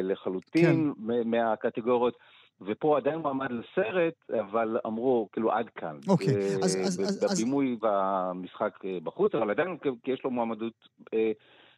לחלוטין 0.03 0.93
כן. 1.07 1.29
מהקטגוריות. 1.29 2.17
ופה 2.65 2.97
עדיין 2.97 3.19
מועמד 3.19 3.51
לסרט, 3.51 4.13
אבל 4.39 4.77
אמרו, 4.85 5.27
כאילו, 5.31 5.51
עד 5.51 5.69
כאן. 5.69 5.95
אוקיי, 6.07 6.35
אה, 6.35 6.55
אז... 6.63 6.77
אז... 7.03 7.23
בבימוי 7.23 7.77
במשחק 7.81 8.85
אה, 8.85 8.97
בחוץ, 9.03 9.35
אבל 9.35 9.49
עדיין 9.49 9.77
כי 10.03 10.11
יש 10.11 10.23
לו 10.23 10.31
מועמדות 10.31 10.73
אה, 11.13 11.31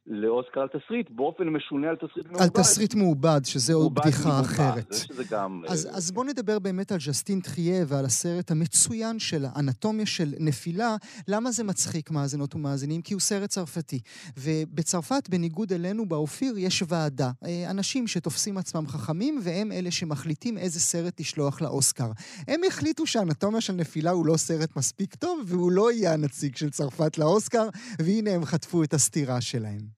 לאוסקר 0.08 0.60
על 0.60 0.68
תסריט, 0.68 1.10
באופן 1.10 1.44
משונה 1.44 1.89
על 1.89 1.96
תסריט 1.96 2.26
מעובד. 2.28 2.42
על 2.42 2.50
תסריט 2.50 2.96
מעובד, 2.96 3.42
שזה 3.44 3.74
עוד 3.74 3.96
בדיחה 3.96 4.30
מעובד, 4.30 4.46
אחרת. 4.46 4.94
שזה 4.94 5.24
גם... 5.30 5.63
אז, 5.68 5.89
אז 5.92 6.12
בואו 6.12 6.26
נדבר 6.26 6.60
באמת 6.60 6.92
על 6.92 7.00
ז'סטין 7.00 7.39
טריה 7.39 7.86
ועל 7.88 8.06
הסרט 8.06 8.52
המצוין 8.52 9.20
שלה, 9.20 9.50
אנטומיה 9.60 10.06
של 10.06 10.34
נפילה. 10.39 10.96
למה 11.28 11.52
זה 11.52 11.63
מצחיק 11.63 12.12
מאזינות 12.12 12.56
ומאזינים? 12.56 13.02
כי 13.02 13.13
הוא 13.13 13.22
סרט 13.22 13.50
צרפתי. 13.50 14.00
ובצרפת, 14.38 15.30
בניגוד 15.30 15.74
אלינו 15.74 16.06
באופיר, 16.06 16.58
יש 16.58 16.84
ועדה. 16.88 17.32
אנשים 17.70 18.08
שתופסים 18.08 18.58
עצמם 18.58 18.88
חכמים, 18.88 19.39
והם 19.44 19.72
אלה 19.72 19.92
שמחליטים 19.92 20.58
איזה 20.58 20.80
סרט 20.80 21.20
לשלוח 21.20 21.62
לאוסקר. 21.62 22.12
הם 22.48 22.62
החליטו 22.68 23.06
שאנטומיה 23.06 23.62
של 23.62 23.74
נפילה 23.74 24.12
הוא 24.12 24.26
לא 24.26 24.38
סרט 24.38 24.76
מספיק 24.76 25.16
טוב, 25.16 25.39
והוא 25.46 25.72
לא 25.72 25.92
יהיה 25.92 26.13
הנציג 26.13 26.56
של 26.56 26.70
צרפת 26.70 27.18
לאוסקר, 27.18 27.70
והנה 28.00 28.32
הם 28.32 28.46
חטפו 28.46 28.84
את 28.84 28.94
הסתירה 28.94 29.42
שלהם. 29.42 29.93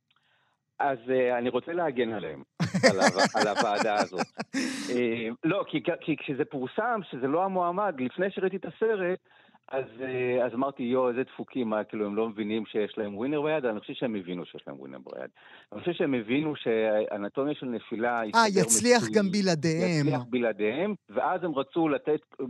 אז 0.80 0.98
uh, 1.08 1.38
אני 1.38 1.50
רוצה 1.50 1.74
להגן 1.74 2.14
עליהם, 2.14 2.44
על, 2.92 3.00
ה, 3.00 3.04
על 3.36 3.48
הוועדה 3.48 3.96
הזאת. 3.96 4.26
Uh, 4.88 4.96
לא, 5.44 5.66
כי, 5.68 5.84
כי 6.02 6.18
כשזה 6.18 6.46
פורסם 6.46 7.00
שזה 7.12 7.28
לא 7.28 7.44
המועמד, 7.44 7.96
לפני 8.00 8.32
שראיתי 8.32 8.56
את 8.56 8.66
הסרט, 8.66 9.20
אז, 9.72 9.86
uh, 10.00 10.46
אז 10.46 10.54
אמרתי, 10.54 10.84
יואו, 10.84 11.10
איזה 11.10 11.24
דפוקים, 11.24 11.70
מה, 11.70 11.84
כאילו, 11.84 12.06
הם 12.06 12.16
לא 12.16 12.30
מבינים 12.30 12.66
שיש 12.66 12.98
להם 12.98 13.18
ווינר 13.18 13.42
ביד? 13.42 13.66
אני 13.66 13.80
חושב 13.80 13.94
שהם 13.94 14.16
הבינו 14.16 14.46
שיש 14.46 14.64
להם 14.68 14.80
ווינר 14.80 14.98
ביד. 14.98 15.30
אני 15.72 15.80
חושב 15.80 15.94
שהם 15.94 16.14
הבינו 16.14 16.56
שאנטומיה 16.56 17.56
של 17.56 17.66
נפילה... 17.66 18.22
אה, 18.22 18.48
יצליח 18.48 19.04
מצוי, 19.04 19.16
גם 19.16 19.32
בלעדיהם. 19.32 20.08
יצליח 20.08 20.22
בלעדיהם, 20.30 20.96
ואז 21.10 21.44
הם 21.44 21.56
רצו 21.56 21.90
לתת 21.90 22.20
uh, 22.42 22.46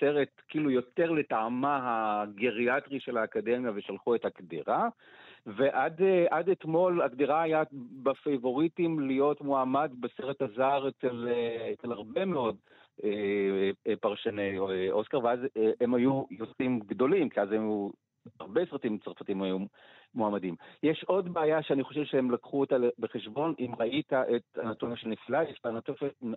סרט 0.00 0.28
כאילו 0.48 0.70
יותר 0.70 1.10
לטעמה 1.10 1.78
הגריאטרי 1.82 3.00
של 3.00 3.16
האקדמיה, 3.16 3.70
ושלחו 3.74 4.14
את 4.14 4.24
הקדירה. 4.24 4.88
ועד 5.46 6.02
אה, 6.02 6.52
אתמול 6.52 7.02
הגדירה 7.02 7.42
היה 7.42 7.62
בפייבוריטים 8.02 9.00
להיות 9.00 9.40
מועמד 9.40 9.92
בסרט 10.00 10.42
הזר 10.42 10.88
אצל, 10.88 11.28
אה, 11.28 11.72
אצל 11.72 11.92
הרבה 11.92 12.24
מאוד 12.24 12.56
אה, 13.04 13.70
פרשני 14.00 14.58
אוסקר, 14.90 15.18
ואז 15.24 15.38
הם 15.80 15.94
היו 15.94 16.24
יוצאים 16.30 16.80
גדולים, 16.80 17.28
כי 17.28 17.40
אז 17.40 17.52
הם 17.52 17.60
היו, 17.60 17.90
הרבה 18.40 18.60
סרטים 18.70 18.98
צרפתים 18.98 19.42
היו 19.42 19.58
מועמדים. 20.14 20.54
יש 20.82 21.04
עוד 21.04 21.32
בעיה 21.32 21.62
שאני 21.62 21.84
חושב 21.84 22.04
שהם 22.04 22.30
לקחו 22.30 22.60
אותה 22.60 22.76
בחשבון, 22.98 23.54
אם 23.58 23.72
ראית 23.78 24.12
את 24.12 24.58
אנטומיה 24.58 24.96
של 24.96 25.08
נפילה, 25.08 25.42
יש 25.42 25.60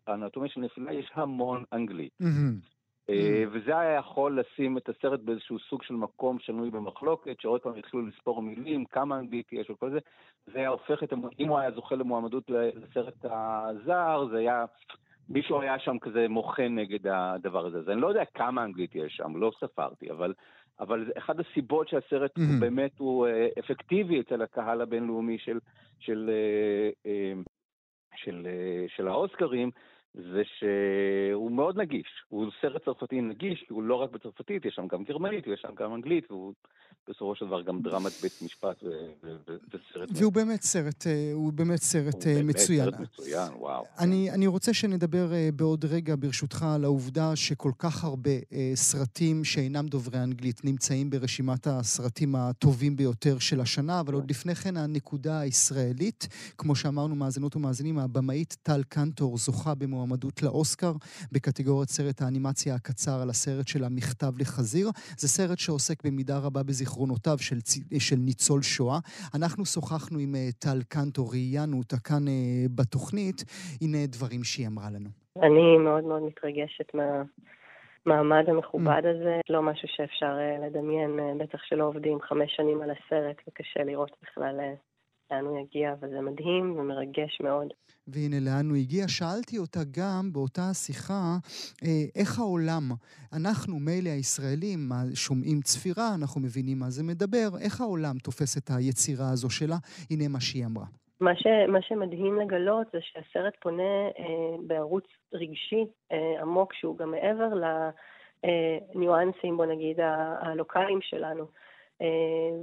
באנטומיה 0.07 0.49
של 0.49 0.61
נפילה 0.61 0.93
יש 0.93 1.11
המון 1.13 1.63
אנגלית. 1.73 2.11
Mm-hmm. 2.21 2.76
אה, 3.09 3.43
mm. 3.43 3.49
וזה 3.51 3.79
היה 3.79 3.99
יכול 3.99 4.39
לשים 4.39 4.77
את 4.77 4.89
הסרט 4.89 5.19
באיזשהו 5.19 5.59
סוג 5.59 5.83
של 5.83 5.93
מקום 5.93 6.39
שנוי 6.39 6.69
במחלוקת, 6.69 7.41
שעוד 7.41 7.61
פעם 7.61 7.75
התחילו 7.75 8.07
לספור 8.07 8.41
מילים, 8.41 8.85
כמה 8.85 9.19
אנגלית 9.19 9.53
יש 9.53 9.69
וכל 9.69 9.89
זה. 9.89 9.99
זה 10.45 10.59
היה 10.59 10.69
הופך 10.69 11.03
את, 11.03 11.13
אם 11.39 11.47
הוא 11.47 11.59
היה 11.59 11.71
זוכה 11.71 11.95
למועמדות 11.95 12.49
לסרט 12.49 13.25
הזר, 13.25 14.27
זה 14.31 14.37
היה, 14.37 14.65
מישהו 15.29 15.61
היה 15.61 15.79
שם 15.79 15.99
כזה 15.99 16.27
מוחה 16.27 16.67
נגד 16.67 17.07
הדבר 17.07 17.65
הזה. 17.65 17.77
אז 17.77 17.89
אני 17.89 18.01
לא 18.01 18.07
יודע 18.07 18.25
כמה 18.25 18.63
אנגלית 18.63 18.95
יש 18.95 19.15
שם, 19.15 19.37
לא 19.37 19.51
ספרתי, 19.59 20.11
אבל, 20.11 20.33
אבל 20.79 21.11
אחת 21.17 21.35
הסיבות 21.39 21.87
שהסרט 21.87 22.37
mm-hmm. 22.37 22.41
הוא 22.41 22.59
באמת 22.59 22.99
הוא 22.99 23.27
אה, 23.27 23.47
אפקטיבי 23.59 24.21
אצל 24.21 24.41
הקהל 24.41 24.81
הבינלאומי 24.81 25.37
של, 25.37 25.59
של, 25.99 26.29
של, 26.29 26.29
אה, 27.05 27.33
של, 28.15 28.47
של 28.87 29.07
האוסקרים, 29.07 29.71
זה 30.17 30.41
שהוא 30.59 31.51
מאוד 31.51 31.79
נגיש. 31.79 32.07
הוא 32.29 32.51
סרט 32.61 32.85
צרפתי 32.85 33.21
נגיש, 33.21 33.63
כי 33.67 33.73
הוא 33.73 33.83
לא 33.83 33.95
רק 33.95 34.11
בצרפתית, 34.11 34.65
יש 34.65 34.75
שם 34.75 34.87
גם 34.87 35.03
גרמנית, 35.03 35.47
ויש 35.47 35.61
שם 35.61 35.75
גם 35.75 35.95
אנגלית, 35.95 36.31
והוא 36.31 36.53
בסופו 37.07 37.35
של 37.35 37.45
דבר 37.45 37.61
גם 37.61 37.81
דרמת 37.81 38.11
בית 38.21 38.41
משפט 38.45 38.83
וסרט... 39.73 40.09
והוא 40.11 40.33
באמת 40.33 40.61
סרט, 40.61 41.07
אה, 41.07 41.31
הוא 41.33 41.53
באמת 41.53 41.79
סרט 41.79 42.25
הוא 42.25 42.43
מצוין. 42.43 42.83
הוא 42.83 42.91
באמת 42.91 42.97
סרט 42.97 42.99
מצוין, 42.99 43.53
וואו. 43.53 43.83
אני, 43.99 44.31
אני 44.31 44.47
רוצה 44.47 44.73
שנדבר 44.73 45.33
אה, 45.33 45.49
בעוד 45.55 45.85
רגע, 45.85 46.15
ברשותך, 46.19 46.65
על 46.75 46.83
העובדה 46.83 47.35
שכל 47.35 47.71
כך 47.79 48.03
הרבה 48.03 48.31
אה, 48.53 48.71
סרטים 48.75 49.43
שאינם 49.43 49.87
דוברי 49.87 50.19
אנגלית 50.23 50.65
נמצאים 50.65 51.09
ברשימת 51.09 51.67
הסרטים 51.67 52.35
הטובים 52.35 52.95
ביותר 52.95 53.39
של 53.39 53.61
השנה, 53.61 53.99
אבל 53.99 54.13
עוד 54.13 54.29
לפני 54.29 54.55
כן 54.55 54.77
הנקודה 54.77 55.39
הישראלית, 55.39 56.27
כמו 56.57 56.75
שאמרנו, 56.75 57.15
מאזינות 57.15 57.55
ומאזינים, 57.55 57.99
הבמאית 57.99 58.57
טל 58.63 58.83
קנטור 58.83 59.37
זוכה 59.37 59.75
במועמד 59.75 60.06
מועמדות 60.07 60.43
לאוסקר 60.43 60.93
בקטגוריית 61.31 61.89
סרט 61.89 62.21
האנימציה 62.21 62.75
הקצר 62.75 63.21
על 63.21 63.29
הסרט 63.29 63.67
של 63.67 63.83
המכתב 63.83 64.31
לחזיר. 64.39 64.87
זה 65.17 65.27
סרט 65.27 65.59
שעוסק 65.59 66.05
במידה 66.05 66.37
רבה 66.37 66.63
בזיכרונותיו 66.63 67.37
של, 67.37 67.59
של 67.99 68.15
ניצול 68.15 68.61
שואה. 68.61 68.99
אנחנו 69.35 69.65
שוחחנו 69.65 70.19
עם 70.19 70.35
אה, 70.35 70.49
טל 70.59 70.79
קנטו, 70.89 71.27
ראיינו 71.27 71.77
אותה 71.77 71.97
כאן 72.07 72.27
אה, 72.27 72.65
בתוכנית. 72.75 73.43
הנה 73.81 73.97
דברים 74.07 74.43
שהיא 74.43 74.67
אמרה 74.67 74.89
לנו. 74.95 75.09
אני 75.45 75.77
מאוד 75.77 76.03
מאוד 76.03 76.21
מתרגשת 76.21 76.89
מה... 76.93 77.23
המעמד 78.05 78.49
המכובד 78.49 79.03
mm. 79.03 79.09
הזה, 79.09 79.39
לא 79.49 79.61
משהו 79.61 79.87
שאפשר 79.87 80.33
אה, 80.39 80.67
לדמיין, 80.67 81.19
בטח 81.37 81.59
שלא 81.63 81.83
עובדים 81.83 82.17
חמש 82.21 82.55
שנים 82.55 82.81
על 82.81 82.91
הסרט 82.91 83.37
וקשה 83.47 83.83
לראות 83.83 84.11
בכלל 84.23 84.59
לאן 85.31 85.45
הוא 85.45 85.59
יגיע, 85.59 85.93
אבל 85.99 86.09
זה 86.09 86.21
מדהים 86.21 86.79
ומרגש 86.79 87.41
מאוד. 87.43 87.67
והנה 88.07 88.39
לאן 88.39 88.69
הוא 88.69 88.77
הגיע. 88.77 89.07
שאלתי 89.07 89.57
אותה 89.57 89.79
גם 89.97 90.33
באותה 90.33 90.73
שיחה, 90.73 91.37
איך 92.15 92.39
העולם, 92.39 92.83
אנחנו 93.33 93.79
מילא 93.79 94.09
הישראלים 94.09 94.79
שומעים 95.13 95.61
צפירה, 95.61 96.15
אנחנו 96.19 96.41
מבינים 96.41 96.79
מה 96.79 96.89
זה 96.89 97.03
מדבר, 97.03 97.47
איך 97.65 97.81
העולם 97.81 98.17
תופס 98.23 98.57
את 98.57 98.69
היצירה 98.77 99.29
הזו 99.33 99.49
שלה? 99.49 99.77
הנה 100.11 100.27
מה 100.27 100.39
שהיא 100.39 100.65
אמרה. 100.65 100.85
מה, 101.19 101.35
ש, 101.35 101.47
מה 101.67 101.81
שמדהים 101.81 102.39
לגלות 102.39 102.87
זה 102.93 102.99
שהסרט 103.01 103.53
פונה 103.61 104.07
אה, 104.19 104.55
בערוץ 104.67 105.05
רגשי 105.33 105.85
אה, 106.11 106.41
עמוק, 106.41 106.73
שהוא 106.73 106.97
גם 106.97 107.11
מעבר 107.11 107.49
לניואנסים, 108.43 109.51
אה, 109.53 109.57
בוא 109.57 109.65
נגיד, 109.65 109.99
הלוקאליים 110.41 110.99
שלנו. 111.01 111.45
אה, 112.01 112.07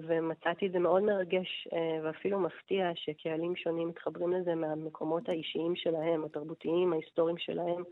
ומצאתי 0.06 0.66
את 0.66 0.72
זה 0.72 0.78
מאוד 0.78 1.02
מרגש 1.02 1.68
אה, 1.72 1.98
ואפילו 2.02 2.38
מפתיע 2.40 2.90
שקהלים 2.94 3.56
שונים 3.56 3.88
מתחברים 3.88 4.32
לזה 4.32 4.54
מהמקומות 4.54 5.28
האישיים 5.28 5.76
שלהם, 5.76 6.24
התרבותיים, 6.24 6.92
ההיסטוריים 6.92 7.38
שלהם, 7.38 7.82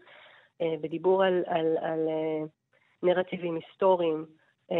אה, 0.62 0.74
בדיבור 0.80 1.24
על, 1.24 1.42
על, 1.46 1.76
על 1.80 2.08
אה, 2.08 2.44
נרטיבים 3.02 3.54
היסטוריים. 3.54 4.26
אה, 4.72 4.76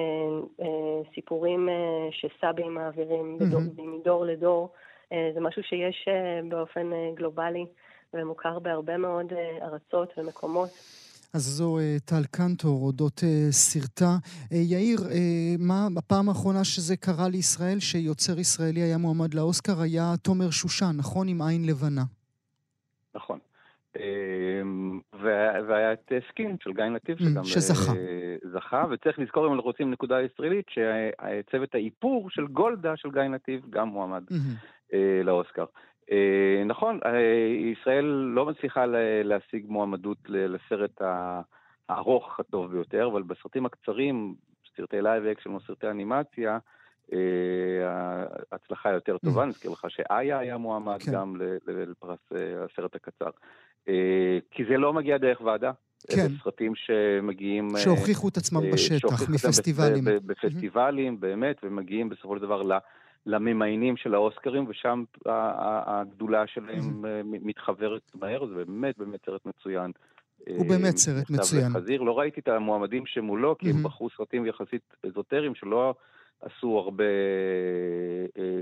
אה, 0.61 1.01
סיפורים 1.15 1.69
אה, 1.69 2.09
שסבים 2.11 2.75
מעבירים 2.75 3.39
mm-hmm. 3.41 3.83
מדור 3.83 4.25
לדור. 4.25 4.69
אה, 5.13 5.31
זה 5.35 5.41
משהו 5.41 5.63
שיש 5.63 6.09
אה, 6.09 6.41
באופן 6.49 6.93
אה, 6.93 7.11
גלובלי 7.15 7.67
ומוכר 8.15 8.59
בהרבה 8.59 8.97
מאוד 8.97 9.33
ארצות 9.63 10.19
ומקומות. 10.19 10.69
אז 11.35 11.43
זו 11.43 11.79
טל 12.05 12.25
קנטור, 12.31 12.83
אודות 12.87 13.21
סרטה. 13.51 14.17
יאיר, 14.51 14.99
מה 15.59 15.89
הפעם 15.99 16.29
האחרונה 16.29 16.65
שזה 16.65 16.97
קרה 16.97 17.29
לישראל, 17.29 17.79
שיוצר 17.81 18.39
ישראלי 18.39 18.81
היה 18.81 18.99
מועמד 18.99 19.35
לאוסקר, 19.35 19.81
היה 19.81 20.15
תומר 20.23 20.51
שושן, 20.51 20.93
נכון? 20.97 21.29
עם 21.29 21.43
עין 21.43 21.65
לבנה. 21.67 22.03
נכון. 23.15 23.39
והיה 25.69 25.93
את 25.93 26.13
סקין 26.29 26.57
של 26.65 26.73
גיא 26.73 26.85
נתיב, 26.85 27.19
mm, 27.19 27.25
שגם 27.25 27.45
שזכה. 27.45 27.93
זכה, 28.53 28.85
וצריך 28.91 29.19
לזכור, 29.19 29.47
אם 29.47 29.53
אנחנו 29.53 29.67
רוצים 29.67 29.91
נקודה 29.91 30.23
ישראלית, 30.23 30.67
שצוות 30.69 31.75
האיפור 31.75 32.31
של 32.31 32.47
גולדה 32.47 32.97
של 32.97 33.11
גיא 33.11 33.23
נתיב 33.23 33.61
גם 33.71 33.89
מועמד. 33.89 34.23
אה, 34.93 35.21
לאוסקר. 35.25 35.65
אה, 36.11 36.63
נכון, 36.67 36.99
אה, 37.07 37.21
ישראל 37.73 38.05
לא 38.05 38.47
מצליחה 38.47 38.85
להשיג 39.25 39.65
מועמדות 39.69 40.19
לסרט 40.29 41.01
הארוך 41.89 42.41
הטוב 42.41 42.73
ביותר, 42.73 43.09
אבל 43.13 43.23
בסרטים 43.23 43.67
הקצרים, 43.67 44.35
סרטי 44.77 45.03
live 45.03 45.27
action 45.27 45.51
או 45.51 45.61
סרטי 45.61 45.89
אנימציה, 45.89 46.59
ההצלחה 48.53 48.91
יותר 48.91 49.19
טובה. 49.19 49.45
נזכיר 49.45 49.71
לך 49.71 49.87
שאיה 49.89 50.39
היה 50.39 50.57
מועמד 50.57 51.03
כן. 51.03 51.13
גם 51.13 51.37
לפרס 51.67 52.19
הסרט 52.65 52.95
הקצר. 52.95 53.31
כי 54.51 54.65
זה 54.71 54.77
לא 54.77 54.93
מגיע 54.93 55.19
דרך 55.19 55.41
ועדה. 55.41 55.73
כן. 56.09 56.29
סרטים 56.43 56.73
שמגיעים... 56.75 57.69
שהוכיחו 57.77 58.29
את 58.29 58.37
עצמם 58.37 58.71
בשטח, 58.73 59.31
מפסטיבלים. 59.31 60.05
בפסטיבלים, 60.27 61.21
באמת, 61.21 61.57
ומגיעים 61.63 62.09
בסופו 62.09 62.37
של 62.37 62.43
דבר 62.43 62.63
לממיינים 63.27 63.97
של 63.97 64.15
האוסקרים, 64.15 64.67
ושם 64.69 65.05
הגדולה 65.87 66.47
שלהם 66.47 67.05
אה, 67.07 67.21
מתחברת 67.25 68.03
מהר, 68.15 68.47
זה 68.47 68.55
באמת 68.55 68.99
באמת 68.99 69.27
סרט 69.27 69.47
מצוין. 69.47 69.91
הוא 70.49 70.69
באמת 70.69 70.97
סרט 70.97 71.31
מצוין. 71.31 71.71
לחזיר. 71.71 72.03
לא 72.03 72.19
ראיתי 72.19 72.41
את 72.41 72.49
המועמדים 72.49 73.07
שמולו, 73.07 73.59
כי 73.59 73.71
הם 73.71 73.83
בחרו 73.83 74.09
סרטים 74.17 74.47
יחסית 74.47 74.83
אזוטריים 75.07 75.55
שלא 75.55 75.95
עשו 76.43 76.79
הרבה 76.79 77.05
אה, 78.39 78.61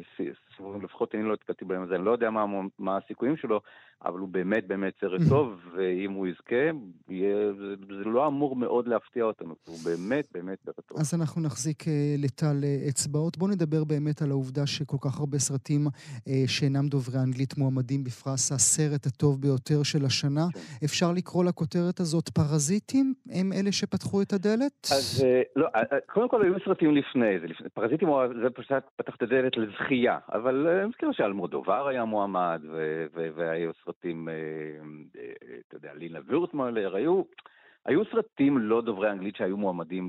סיבובים, 0.56 0.82
לפחות 0.82 1.14
אני 1.14 1.22
לא 1.22 1.34
התקלתי 1.34 1.64
בהם, 1.64 1.82
אז 1.82 1.92
אני 1.92 2.04
לא 2.04 2.10
יודע 2.10 2.30
מה, 2.30 2.44
מה 2.78 2.96
הסיכויים 2.96 3.36
שלו, 3.36 3.60
אבל 4.04 4.18
הוא 4.18 4.28
באמת 4.28 4.66
באמת 4.66 4.92
סרט 5.00 5.20
טוב, 5.30 5.60
ואם 5.76 6.12
הוא 6.12 6.26
יזכה, 6.26 6.64
יהיה, 7.08 7.52
זה, 7.52 7.74
זה 7.88 8.04
לא 8.04 8.26
אמור 8.26 8.56
מאוד 8.56 8.88
להפתיע 8.88 9.24
אותנו, 9.24 9.54
הוא 9.66 9.76
באמת 9.84 10.28
באמת 10.34 10.58
סרט 10.64 10.80
טוב. 10.86 10.98
אז 10.98 11.14
אנחנו 11.20 11.42
נחזיק 11.42 11.88
אה, 11.88 12.14
לטל 12.18 12.56
אה, 12.64 12.88
אצבעות. 12.88 13.38
בואו 13.38 13.50
נדבר 13.50 13.84
באמת 13.84 14.22
על 14.22 14.30
העובדה 14.30 14.66
שכל 14.66 14.96
כך 15.00 15.20
הרבה 15.20 15.38
סרטים 15.38 15.86
אה, 16.28 16.32
שאינם 16.46 16.88
דוברי 16.88 17.18
אנגלית 17.18 17.58
מועמדים 17.58 18.04
בפרס 18.04 18.52
הסרט 18.52 19.06
הטוב 19.06 19.40
ביותר 19.40 19.82
של 19.82 20.04
השנה. 20.04 20.46
כן. 20.54 20.60
אפשר 20.84 21.12
לקרוא 21.12 21.44
לכותרת 21.44 22.00
הזאת 22.00 22.28
פרזיטים? 22.28 23.14
הם 23.30 23.52
אלה 23.52 23.72
שפתחו 23.72 24.22
את 24.22 24.32
הדלת? 24.32 24.86
אז 24.92 25.24
לא, 25.56 25.68
קודם 26.06 26.28
כל 26.28 26.42
היו 26.42 26.54
סרטים 26.64 26.96
לפני 26.96 27.38
זה. 27.40 27.46
פרזיטים 27.74 28.08
זה 28.42 28.50
פשוט 28.50 28.72
פתח 28.96 29.16
את 29.16 29.22
הדלת 29.22 29.56
לזכייה, 29.56 30.18
אבל 30.32 30.66
אני 30.68 30.88
מזכיר 30.88 31.12
שאלמודובר 31.12 31.88
היה 31.88 32.04
מועמד, 32.04 32.62
והיו 33.12 33.70
סרטים... 33.84 34.28
אה, 34.28 34.34
אה, 35.20 35.56
אתה 35.68 35.76
יודע, 35.76 35.94
לינה 35.94 36.18
ויורטמלר, 36.26 36.96
היו, 36.96 37.22
היו 37.84 38.04
סרטים 38.04 38.58
לא 38.58 38.82
דוברי 38.82 39.10
אנגלית 39.10 39.36
שהיו 39.36 39.56
מועמדים 39.56 40.08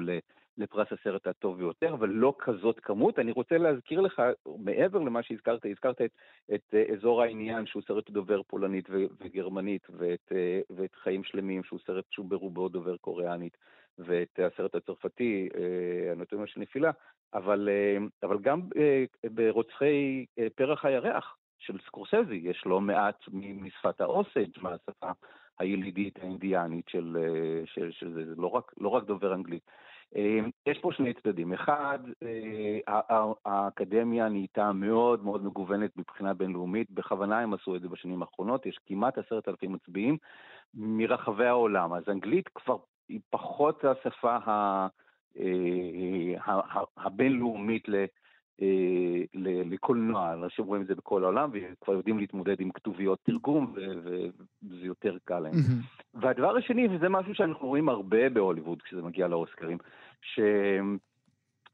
לפרס 0.57 0.87
הסרט 0.91 1.27
הטוב 1.27 1.57
ביותר, 1.57 1.93
אבל 1.93 2.09
לא 2.09 2.33
כזאת 2.39 2.79
כמות. 2.79 3.19
אני 3.19 3.31
רוצה 3.31 3.57
להזכיר 3.57 4.01
לך, 4.01 4.21
מעבר 4.57 4.99
למה 4.99 5.23
שהזכרת, 5.23 5.65
הזכרת 5.65 6.01
את, 6.01 6.11
את 6.53 6.73
אה, 6.73 6.83
אזור 6.93 7.21
העניין, 7.21 7.65
שהוא 7.65 7.83
סרט 7.87 8.09
דובר 8.09 8.41
פולנית 8.43 8.89
וגרמנית, 9.19 9.87
ואת, 9.89 10.31
ואת 10.69 10.95
חיים 10.95 11.23
שלמים, 11.23 11.63
שהוא 11.63 11.79
סרט 11.87 12.05
שהוא 12.09 12.25
ברובו 12.29 12.69
דובר 12.69 12.97
קוריאנית, 12.97 13.57
ואת 14.05 14.39
הסרט 14.53 14.75
הצרפתי, 14.75 15.49
הנתונים 16.11 16.47
של 16.47 16.59
נפילה, 16.59 16.91
אבל, 17.33 17.69
אבל 18.23 18.39
גם 18.39 18.61
ברוצחי 19.33 20.25
פרח 20.55 20.85
הירח, 20.85 21.35
של 21.61 21.77
סקורסזי, 21.85 22.41
יש 22.43 22.63
לא 22.65 22.81
מעט 22.81 23.23
משפת 23.33 24.01
האוסג' 24.01 24.61
מהשפה 24.61 25.11
הילידית 25.59 26.19
האינדיאנית 26.19 26.89
של, 26.89 27.17
אה, 27.19 27.65
של, 27.65 27.91
של 27.91 28.13
זה, 28.13 28.25
זה 28.25 28.41
לא 28.41 28.47
רק, 28.47 28.71
לא 28.77 28.89
רק 28.89 29.03
דובר 29.03 29.33
אנגלית. 29.33 29.63
אה, 30.15 30.39
יש 30.65 30.79
פה 30.79 30.89
שני 30.93 31.13
צדדים. 31.13 31.53
אחד, 31.53 31.99
אה, 32.23 32.99
האקדמיה 33.45 34.29
נהייתה 34.29 34.71
מאוד 34.71 35.23
מאוד 35.23 35.45
מגוונת 35.45 35.97
מבחינה 35.97 36.33
בינלאומית, 36.33 36.91
בכוונה 36.91 37.39
הם 37.39 37.53
עשו 37.53 37.75
את 37.75 37.81
זה 37.81 37.87
בשנים 37.87 38.21
האחרונות, 38.21 38.65
יש 38.65 38.79
כמעט 38.85 39.17
עשרת 39.17 39.47
אלפים 39.47 39.73
מצביעים 39.73 40.17
מרחבי 40.73 41.45
העולם, 41.45 41.93
אז 41.93 42.03
אנגלית 42.09 42.49
כבר 42.55 42.77
היא 43.11 43.19
פחות 43.29 43.85
השפה 43.85 44.37
הבינלאומית 46.97 47.87
אה, 47.89 48.05
לקולנוע, 49.65 50.33
אנשים 50.33 50.65
רואים 50.65 50.81
את 50.81 50.87
זה 50.87 50.95
בכל 50.95 51.23
העולם 51.23 51.49
וכבר 51.53 51.93
יודעים 51.93 52.17
להתמודד 52.19 52.61
עם 52.61 52.71
כתוביות 52.71 53.19
תרגום 53.23 53.73
וזה 53.75 54.85
יותר 54.85 55.17
קל 55.25 55.39
להם. 55.39 55.53
והדבר 56.13 56.57
השני, 56.57 56.87
וזה 56.87 57.09
משהו 57.09 57.35
שאנחנו 57.35 57.67
רואים 57.67 57.89
הרבה 57.89 58.29
בהוליווד 58.29 58.81
כשזה 58.81 59.01
מגיע 59.01 59.27
לאוסקרים. 59.27 59.77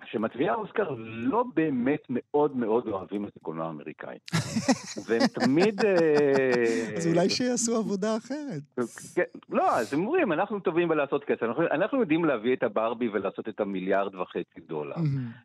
שמצביעי 0.05 0.49
האוסקר 0.49 0.95
לא 0.99 1.43
באמת 1.55 2.03
מאוד 2.09 2.57
מאוד 2.57 2.87
אוהבים 2.87 3.25
את 3.25 3.31
הקולנוע 3.37 3.65
האמריקאי. 3.65 4.17
והם 5.07 5.27
תמיד... 5.27 5.85
אה, 5.85 6.97
אז 6.97 7.07
אולי 7.07 7.29
שיעשו 7.29 7.75
עבודה 7.75 8.17
אחרת. 8.17 8.87
כן, 9.15 9.23
לא, 9.49 9.71
אז 9.71 9.93
הם 9.93 10.05
אומרים, 10.05 10.31
אנחנו 10.31 10.59
טובים 10.59 10.87
בלעשות 10.87 11.23
כסף. 11.23 11.43
אנחנו 11.71 11.99
יודעים 11.99 12.25
להביא 12.25 12.55
את 12.55 12.63
הברבי 12.63 13.09
ולעשות 13.09 13.49
את 13.49 13.59
המיליארד 13.59 14.15
וחצי 14.15 14.61
דולר. 14.67 14.95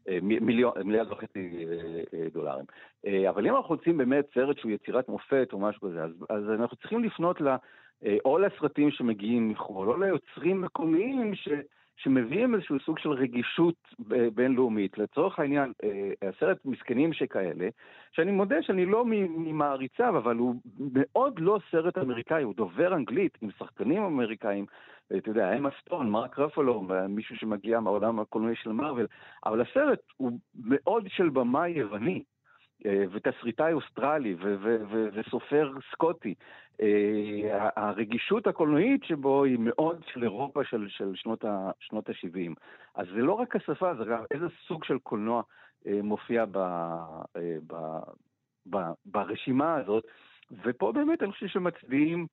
אה, 0.08 0.18
מיליארד 0.84 1.12
וחצי 1.12 1.66
אה, 2.14 2.26
דולרים. 2.32 2.64
אבל 3.28 3.46
אם 3.46 3.56
אנחנו 3.56 3.74
רוצים 3.74 3.96
באמת 3.96 4.24
סרט 4.34 4.58
שהוא 4.58 4.70
יצירת 4.70 5.08
מופת 5.08 5.48
או 5.52 5.58
משהו 5.58 5.80
כזה, 5.88 6.04
אז 6.28 6.42
אנחנו 6.60 6.76
צריכים 6.76 7.04
לפנות 7.04 7.36
או 8.24 8.38
לסרטים 8.38 8.90
שמגיעים 8.90 9.48
מחו"ל, 9.48 9.88
או 9.88 9.96
ליוצרים 9.96 10.60
מקומיים 10.60 11.34
ש... 11.34 11.48
שמביאים 12.02 12.54
איזשהו 12.54 12.80
סוג 12.80 12.98
של 12.98 13.10
רגישות 13.10 13.74
בינלאומית. 14.34 14.98
לצורך 14.98 15.38
העניין, 15.38 15.72
אה, 15.84 16.28
הסרט 16.28 16.58
מסכנים 16.64 17.12
שכאלה, 17.12 17.68
שאני 18.12 18.32
מודה 18.32 18.62
שאני 18.62 18.86
לא 18.86 19.04
ממעריציו, 19.06 20.18
אבל 20.18 20.36
הוא 20.36 20.54
מאוד 20.78 21.38
לא 21.38 21.58
סרט 21.70 21.98
אמריקאי, 21.98 22.42
הוא 22.42 22.54
דובר 22.54 22.94
אנגלית 22.94 23.38
עם 23.42 23.50
שחקנים 23.58 24.02
אמריקאים, 24.02 24.66
אתה 25.16 25.30
יודע, 25.30 25.56
אמה 25.56 25.68
סטון, 25.80 26.10
מרק 26.10 26.38
רפלו, 26.38 26.86
מישהו 27.08 27.36
שמגיע 27.36 27.80
מהעולם 27.80 28.20
הקולנועי 28.20 28.56
של 28.56 28.72
מארוול, 28.72 29.06
אבל 29.46 29.60
הסרט 29.60 30.00
הוא 30.16 30.32
מאוד 30.64 31.04
של 31.08 31.28
במאי 31.28 31.70
יווני. 31.70 32.22
ותסריטאי 32.86 33.72
אוסטרלי 33.72 34.36
וסופר 35.12 35.72
סקוטי. 35.92 36.34
הרגישות 37.76 38.46
הקולנועית 38.46 39.04
שבו 39.04 39.44
היא 39.44 39.58
מאוד 39.60 40.04
של 40.12 40.22
אירופה 40.22 40.64
של, 40.64 40.86
של 40.88 41.12
שנות, 41.14 41.44
ה, 41.44 41.70
שנות 41.80 42.08
ה-70. 42.08 42.54
אז 42.94 43.06
זה 43.14 43.22
לא 43.22 43.32
רק 43.32 43.56
השפה, 43.56 43.94
זה 43.94 44.04
גם 44.04 44.24
איזה 44.30 44.46
סוג 44.66 44.84
של 44.84 44.98
קולנוע 44.98 45.42
מופיע 45.86 46.44
ב, 46.50 46.58
ב, 47.66 47.74
ב, 48.70 48.76
ברשימה 49.06 49.74
הזאת. 49.74 50.04
ופה 50.64 50.92
באמת 50.92 51.22
אני 51.22 51.32
חושב 51.32 51.46
שמצביעים 51.46 52.26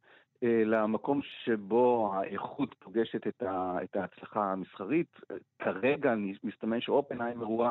אה, 0.43 0.64
למקום 0.66 1.22
שבו 1.43 2.14
האיכות 2.16 2.76
פוגשת 2.80 3.28
את, 3.28 3.43
ה, 3.43 3.78
את 3.84 3.95
ההצלחה 3.95 4.52
המסחרית. 4.52 5.20
כרגע 5.60 6.14
מסתמן 6.43 6.82
שאופנהיימר 6.82 7.45
הוא 7.45 7.66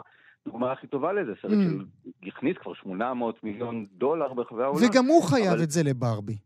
הדוגמה 0.47 0.73
הכי 0.73 0.87
טובה 0.87 1.13
לזה, 1.13 1.33
סרט 1.43 1.53
mm. 1.53 2.09
שהכניס 2.25 2.57
כבר 2.57 2.75
800 2.75 3.45
מיליון 3.45 3.87
דולר 3.93 4.35
ברחבי 4.35 4.63
העולם. 4.63 4.81
וגם 4.91 5.05
הוא 5.05 5.23
חייב 5.23 5.53
אבל... 5.53 5.63
את 5.63 5.71
זה 5.71 5.83
לברבי. 5.83 6.37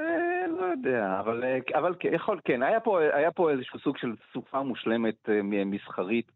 אה, 0.00 0.46
לא 0.46 0.64
יודע, 0.64 1.20
אבל, 1.20 1.44
אה, 1.44 1.78
אבל 1.78 1.94
כן, 2.00 2.14
יכול, 2.14 2.40
כן, 2.44 2.62
היה 2.62 2.80
פה, 2.80 3.00
היה 3.00 3.32
פה 3.32 3.50
איזשהו 3.50 3.78
סוג 3.78 3.96
של 3.96 4.12
סופה 4.32 4.62
מושלמת 4.62 5.28
אה, 5.28 5.42
מסחרית 5.42 6.32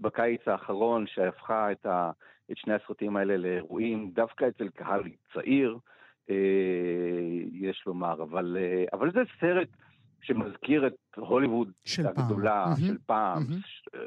בקיץ 0.00 0.48
האחרון, 0.48 1.06
שהפכה 1.06 1.72
את, 1.72 1.86
ה, 1.86 2.10
את 2.52 2.56
שני 2.56 2.74
הסרטים 2.74 3.16
האלה 3.16 3.36
לאירועים 3.36 4.10
דווקא 4.10 4.48
אצל 4.48 4.68
קהל 4.68 5.02
צעיר, 5.34 5.78
יש 7.52 7.82
לומר, 7.86 8.22
אבל, 8.22 8.56
אבל 8.92 9.12
זה 9.12 9.20
סרט 9.40 9.68
שמזכיר 10.22 10.86
את 10.86 10.94
הוליווד 11.16 11.70
של 11.84 12.06
הגדולה, 12.06 12.64
פעם. 12.64 12.76
של 12.76 12.98
פעם, 13.06 13.42
mm-hmm. 13.42 13.98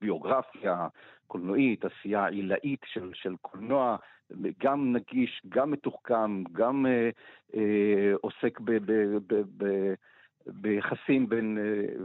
ביוגרפיה 0.00 0.88
קולנועית, 1.26 1.84
עשייה 1.84 2.26
עילאית 2.26 2.80
של, 2.86 3.10
של 3.14 3.34
קולנוע, 3.40 3.96
גם 4.60 4.92
נגיש, 4.92 5.42
גם 5.48 5.70
מתוחכם, 5.70 6.44
גם 6.52 6.86
אה, 6.86 7.10
אה, 7.54 8.12
עוסק 8.20 8.60
ב... 8.60 8.70
ב, 8.70 8.92
ב, 9.26 9.42
ב 9.56 9.94
ביחסים 10.50 11.28
בין, 11.28 11.58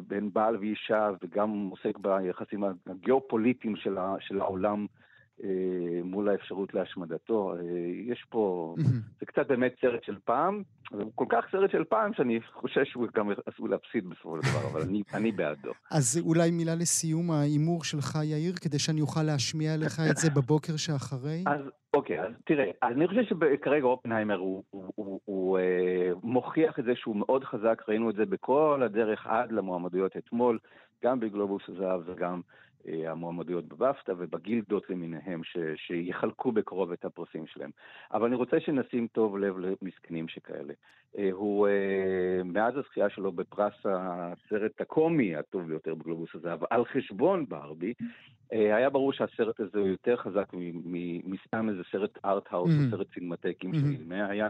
בין 0.08 0.34
בעל 0.34 0.58
ואישה 0.58 1.12
וגם 1.24 1.50
עוסק 1.50 1.98
ביחסים 1.98 2.64
הגיאופוליטיים 2.88 3.76
של, 3.76 3.98
ה, 3.98 4.16
של 4.20 4.42
העולם 4.42 4.82
אה, 4.82 5.03
מול 6.04 6.30
האפשרות 6.30 6.74
להשמדתו. 6.74 7.54
אה, 7.54 7.62
יש 8.06 8.26
פה, 8.30 8.76
זה 9.20 9.26
קצת 9.26 9.48
באמת 9.48 9.76
סרט 9.82 10.04
של 10.04 10.16
פעם, 10.26 10.64
זה 10.92 11.04
כל 11.16 11.26
כך 11.30 11.46
סרט 11.52 11.72
של 11.72 11.84
פעם 11.84 12.14
שאני 12.14 12.40
חושש 12.54 12.92
שהוא 12.92 13.08
גם 13.16 13.30
עשוי 13.46 13.70
להפסיד 13.70 14.10
בסופו 14.10 14.38
של 14.42 14.52
דבר, 14.52 14.68
אבל 14.72 14.82
אני, 14.82 15.04
אני 15.14 15.32
בעדו. 15.32 15.72
אז 15.92 16.22
אולי 16.26 16.52
מילה 16.52 16.76
לסיום 16.76 17.32
ההימור 17.32 17.84
שלך, 17.84 18.18
יאיר, 18.24 18.54
כדי 18.62 18.80
שאני 18.80 19.02
אוכל 19.02 19.24
להשמיע 19.24 19.78
לך 19.78 20.00
את 20.12 20.18
זה 20.18 20.30
בבוקר 20.30 20.78
שאחרי? 20.78 21.44
אז 21.46 21.62
אוקיי, 21.94 22.22
אז 22.22 22.34
תראה, 22.46 22.66
אני 22.84 23.08
חושב 23.08 23.24
שכרגע 23.24 23.86
אופנהיימר 23.86 24.38
הוא, 24.38 24.64
הוא, 24.70 24.84
הוא, 24.96 25.06
הוא, 25.06 25.20
הוא 25.26 25.60
אה, 25.60 26.12
מוכיח 26.24 26.80
את 26.80 26.86
זה 26.86 26.92
שהוא 26.96 27.16
מאוד 27.16 27.44
חזק, 27.44 27.84
ראינו 27.88 28.10
את 28.10 28.16
זה 28.16 28.26
בכל 28.26 28.82
הדרך 28.86 29.28
עד 29.28 29.52
למועמדויות 29.52 30.18
אתמול, 30.18 30.60
גם 31.04 31.20
בגלובוס 31.20 31.64
הזהב 31.68 32.02
וגם 32.06 32.34
אה, 32.34 32.42
המועמדויות 32.86 33.66
בבפטה 33.68 34.14
ובגילדות 34.18 34.90
למיניהם 34.90 35.44
ש, 35.44 35.58
שיחלקו 35.76 36.52
בקרוב 36.52 36.92
את 36.92 37.06
הפרסים 37.06 37.48
שלהם. 37.48 37.70
אבל 38.14 38.26
אני 38.28 38.36
רוצה 38.36 38.60
שנשים 38.60 39.08
טוב 39.08 39.38
לב 39.38 39.56
למסכנים 39.58 40.28
שכאלה. 40.28 40.74
אה, 41.18 41.30
הוא, 41.32 41.68
אה, 41.68 42.44
מאז 42.46 42.78
הזכייה 42.78 43.10
שלו 43.10 43.32
בפרס 43.32 43.74
הסרט 43.86 44.82
הקומי 44.82 45.36
הטוב 45.36 45.68
ביותר 45.68 45.96
בגלובוס 45.96 46.30
הזה, 46.34 46.54
אבל 46.54 46.68
על 46.70 46.86
חשבון 46.86 47.46
ברבי, 47.50 47.94
היה 48.52 48.90
ברור 48.90 49.14
שהסרט 49.14 49.60
הזה 49.60 49.80
הוא 49.80 49.88
יותר 49.88 50.16
חזק 50.16 50.46
מסתם 51.24 51.70
איזה 51.70 51.82
סרט 51.92 52.18
ארט-האוס 52.26 52.72
או 52.72 52.76
mm-hmm. 52.76 52.92
סרט 52.92 53.08
סינמטקים 53.14 53.72
mm-hmm. 53.72 53.78
שנדמה 53.78 54.26
היה. 54.26 54.48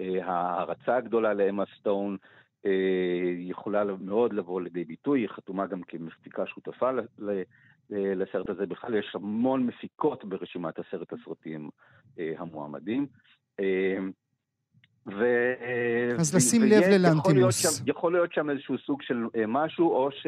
ההערצה 0.00 0.96
הגדולה 0.96 1.34
לאמה 1.34 1.64
סטון, 1.78 2.16
יכולה 3.38 3.84
מאוד 4.00 4.32
לבוא 4.32 4.60
לידי 4.60 4.84
ביטוי, 4.84 5.20
היא 5.20 5.28
חתומה 5.28 5.66
גם 5.66 5.82
כמפיקה 5.82 6.46
שותפה 6.46 6.90
אה, 7.28 7.42
לסרט 7.90 8.50
הזה. 8.50 8.66
בכלל 8.66 8.94
יש 8.94 9.12
המון 9.14 9.66
מפיקות 9.66 10.24
ברשימת 10.24 10.78
הסרט 10.78 11.12
הסרטים 11.12 11.70
אה, 12.18 12.32
המועמדים. 12.38 13.06
אה, 13.60 13.98
ו... 15.06 15.24
אז 16.18 16.34
לשים 16.34 16.62
לב 16.62 16.82
ללנטימוס. 16.90 17.82
יכול 17.86 18.12
להיות 18.12 18.32
שם 18.32 18.50
איזשהו 18.50 18.78
סוג 18.78 19.02
של 19.02 19.24
משהו, 19.48 19.90
או, 19.90 20.10
ש... 20.10 20.26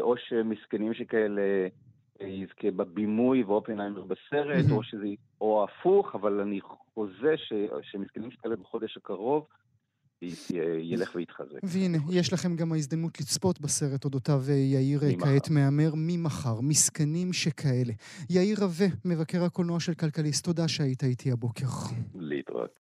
או 0.00 0.14
שמסכנים 0.16 0.94
שכאלה 0.94 1.68
יזכה 2.20 2.70
בבימוי 2.70 3.42
ואופנהיימר 3.42 4.02
בסרט, 4.02 4.64
או, 4.70 4.82
שזה... 4.82 5.06
או 5.40 5.64
הפוך, 5.64 6.14
אבל 6.14 6.40
אני 6.40 6.60
חוזה 6.94 7.36
ש... 7.36 7.52
שמסכנים 7.82 8.30
שכאלה 8.30 8.56
בחודש 8.56 8.96
הקרוב 8.96 9.46
ילך 10.80 11.14
ויתחזק. 11.14 11.58
והנה, 11.62 11.98
יש 12.10 12.32
לכם 12.32 12.56
גם 12.56 12.72
ההזדמנות 12.72 13.20
לצפות 13.20 13.60
בסרט 13.60 14.04
אודותיו 14.04 14.42
אה, 14.48 14.54
יאיר 14.54 15.04
אה, 15.04 15.12
כעת 15.20 15.50
מהמר 15.50 15.90
ממחר, 15.94 16.60
מסכנים 16.60 17.32
שכאלה. 17.32 17.92
יאיר 18.30 18.56
רווה, 18.60 18.86
מבקר 19.04 19.44
הקולנוע 19.44 19.80
של 19.80 19.94
כלכליסט, 19.94 20.44
תודה 20.44 20.68
שהיית 20.68 21.04
איתי 21.04 21.32
הבוקר. 21.32 21.66
להתראות. 22.14 22.70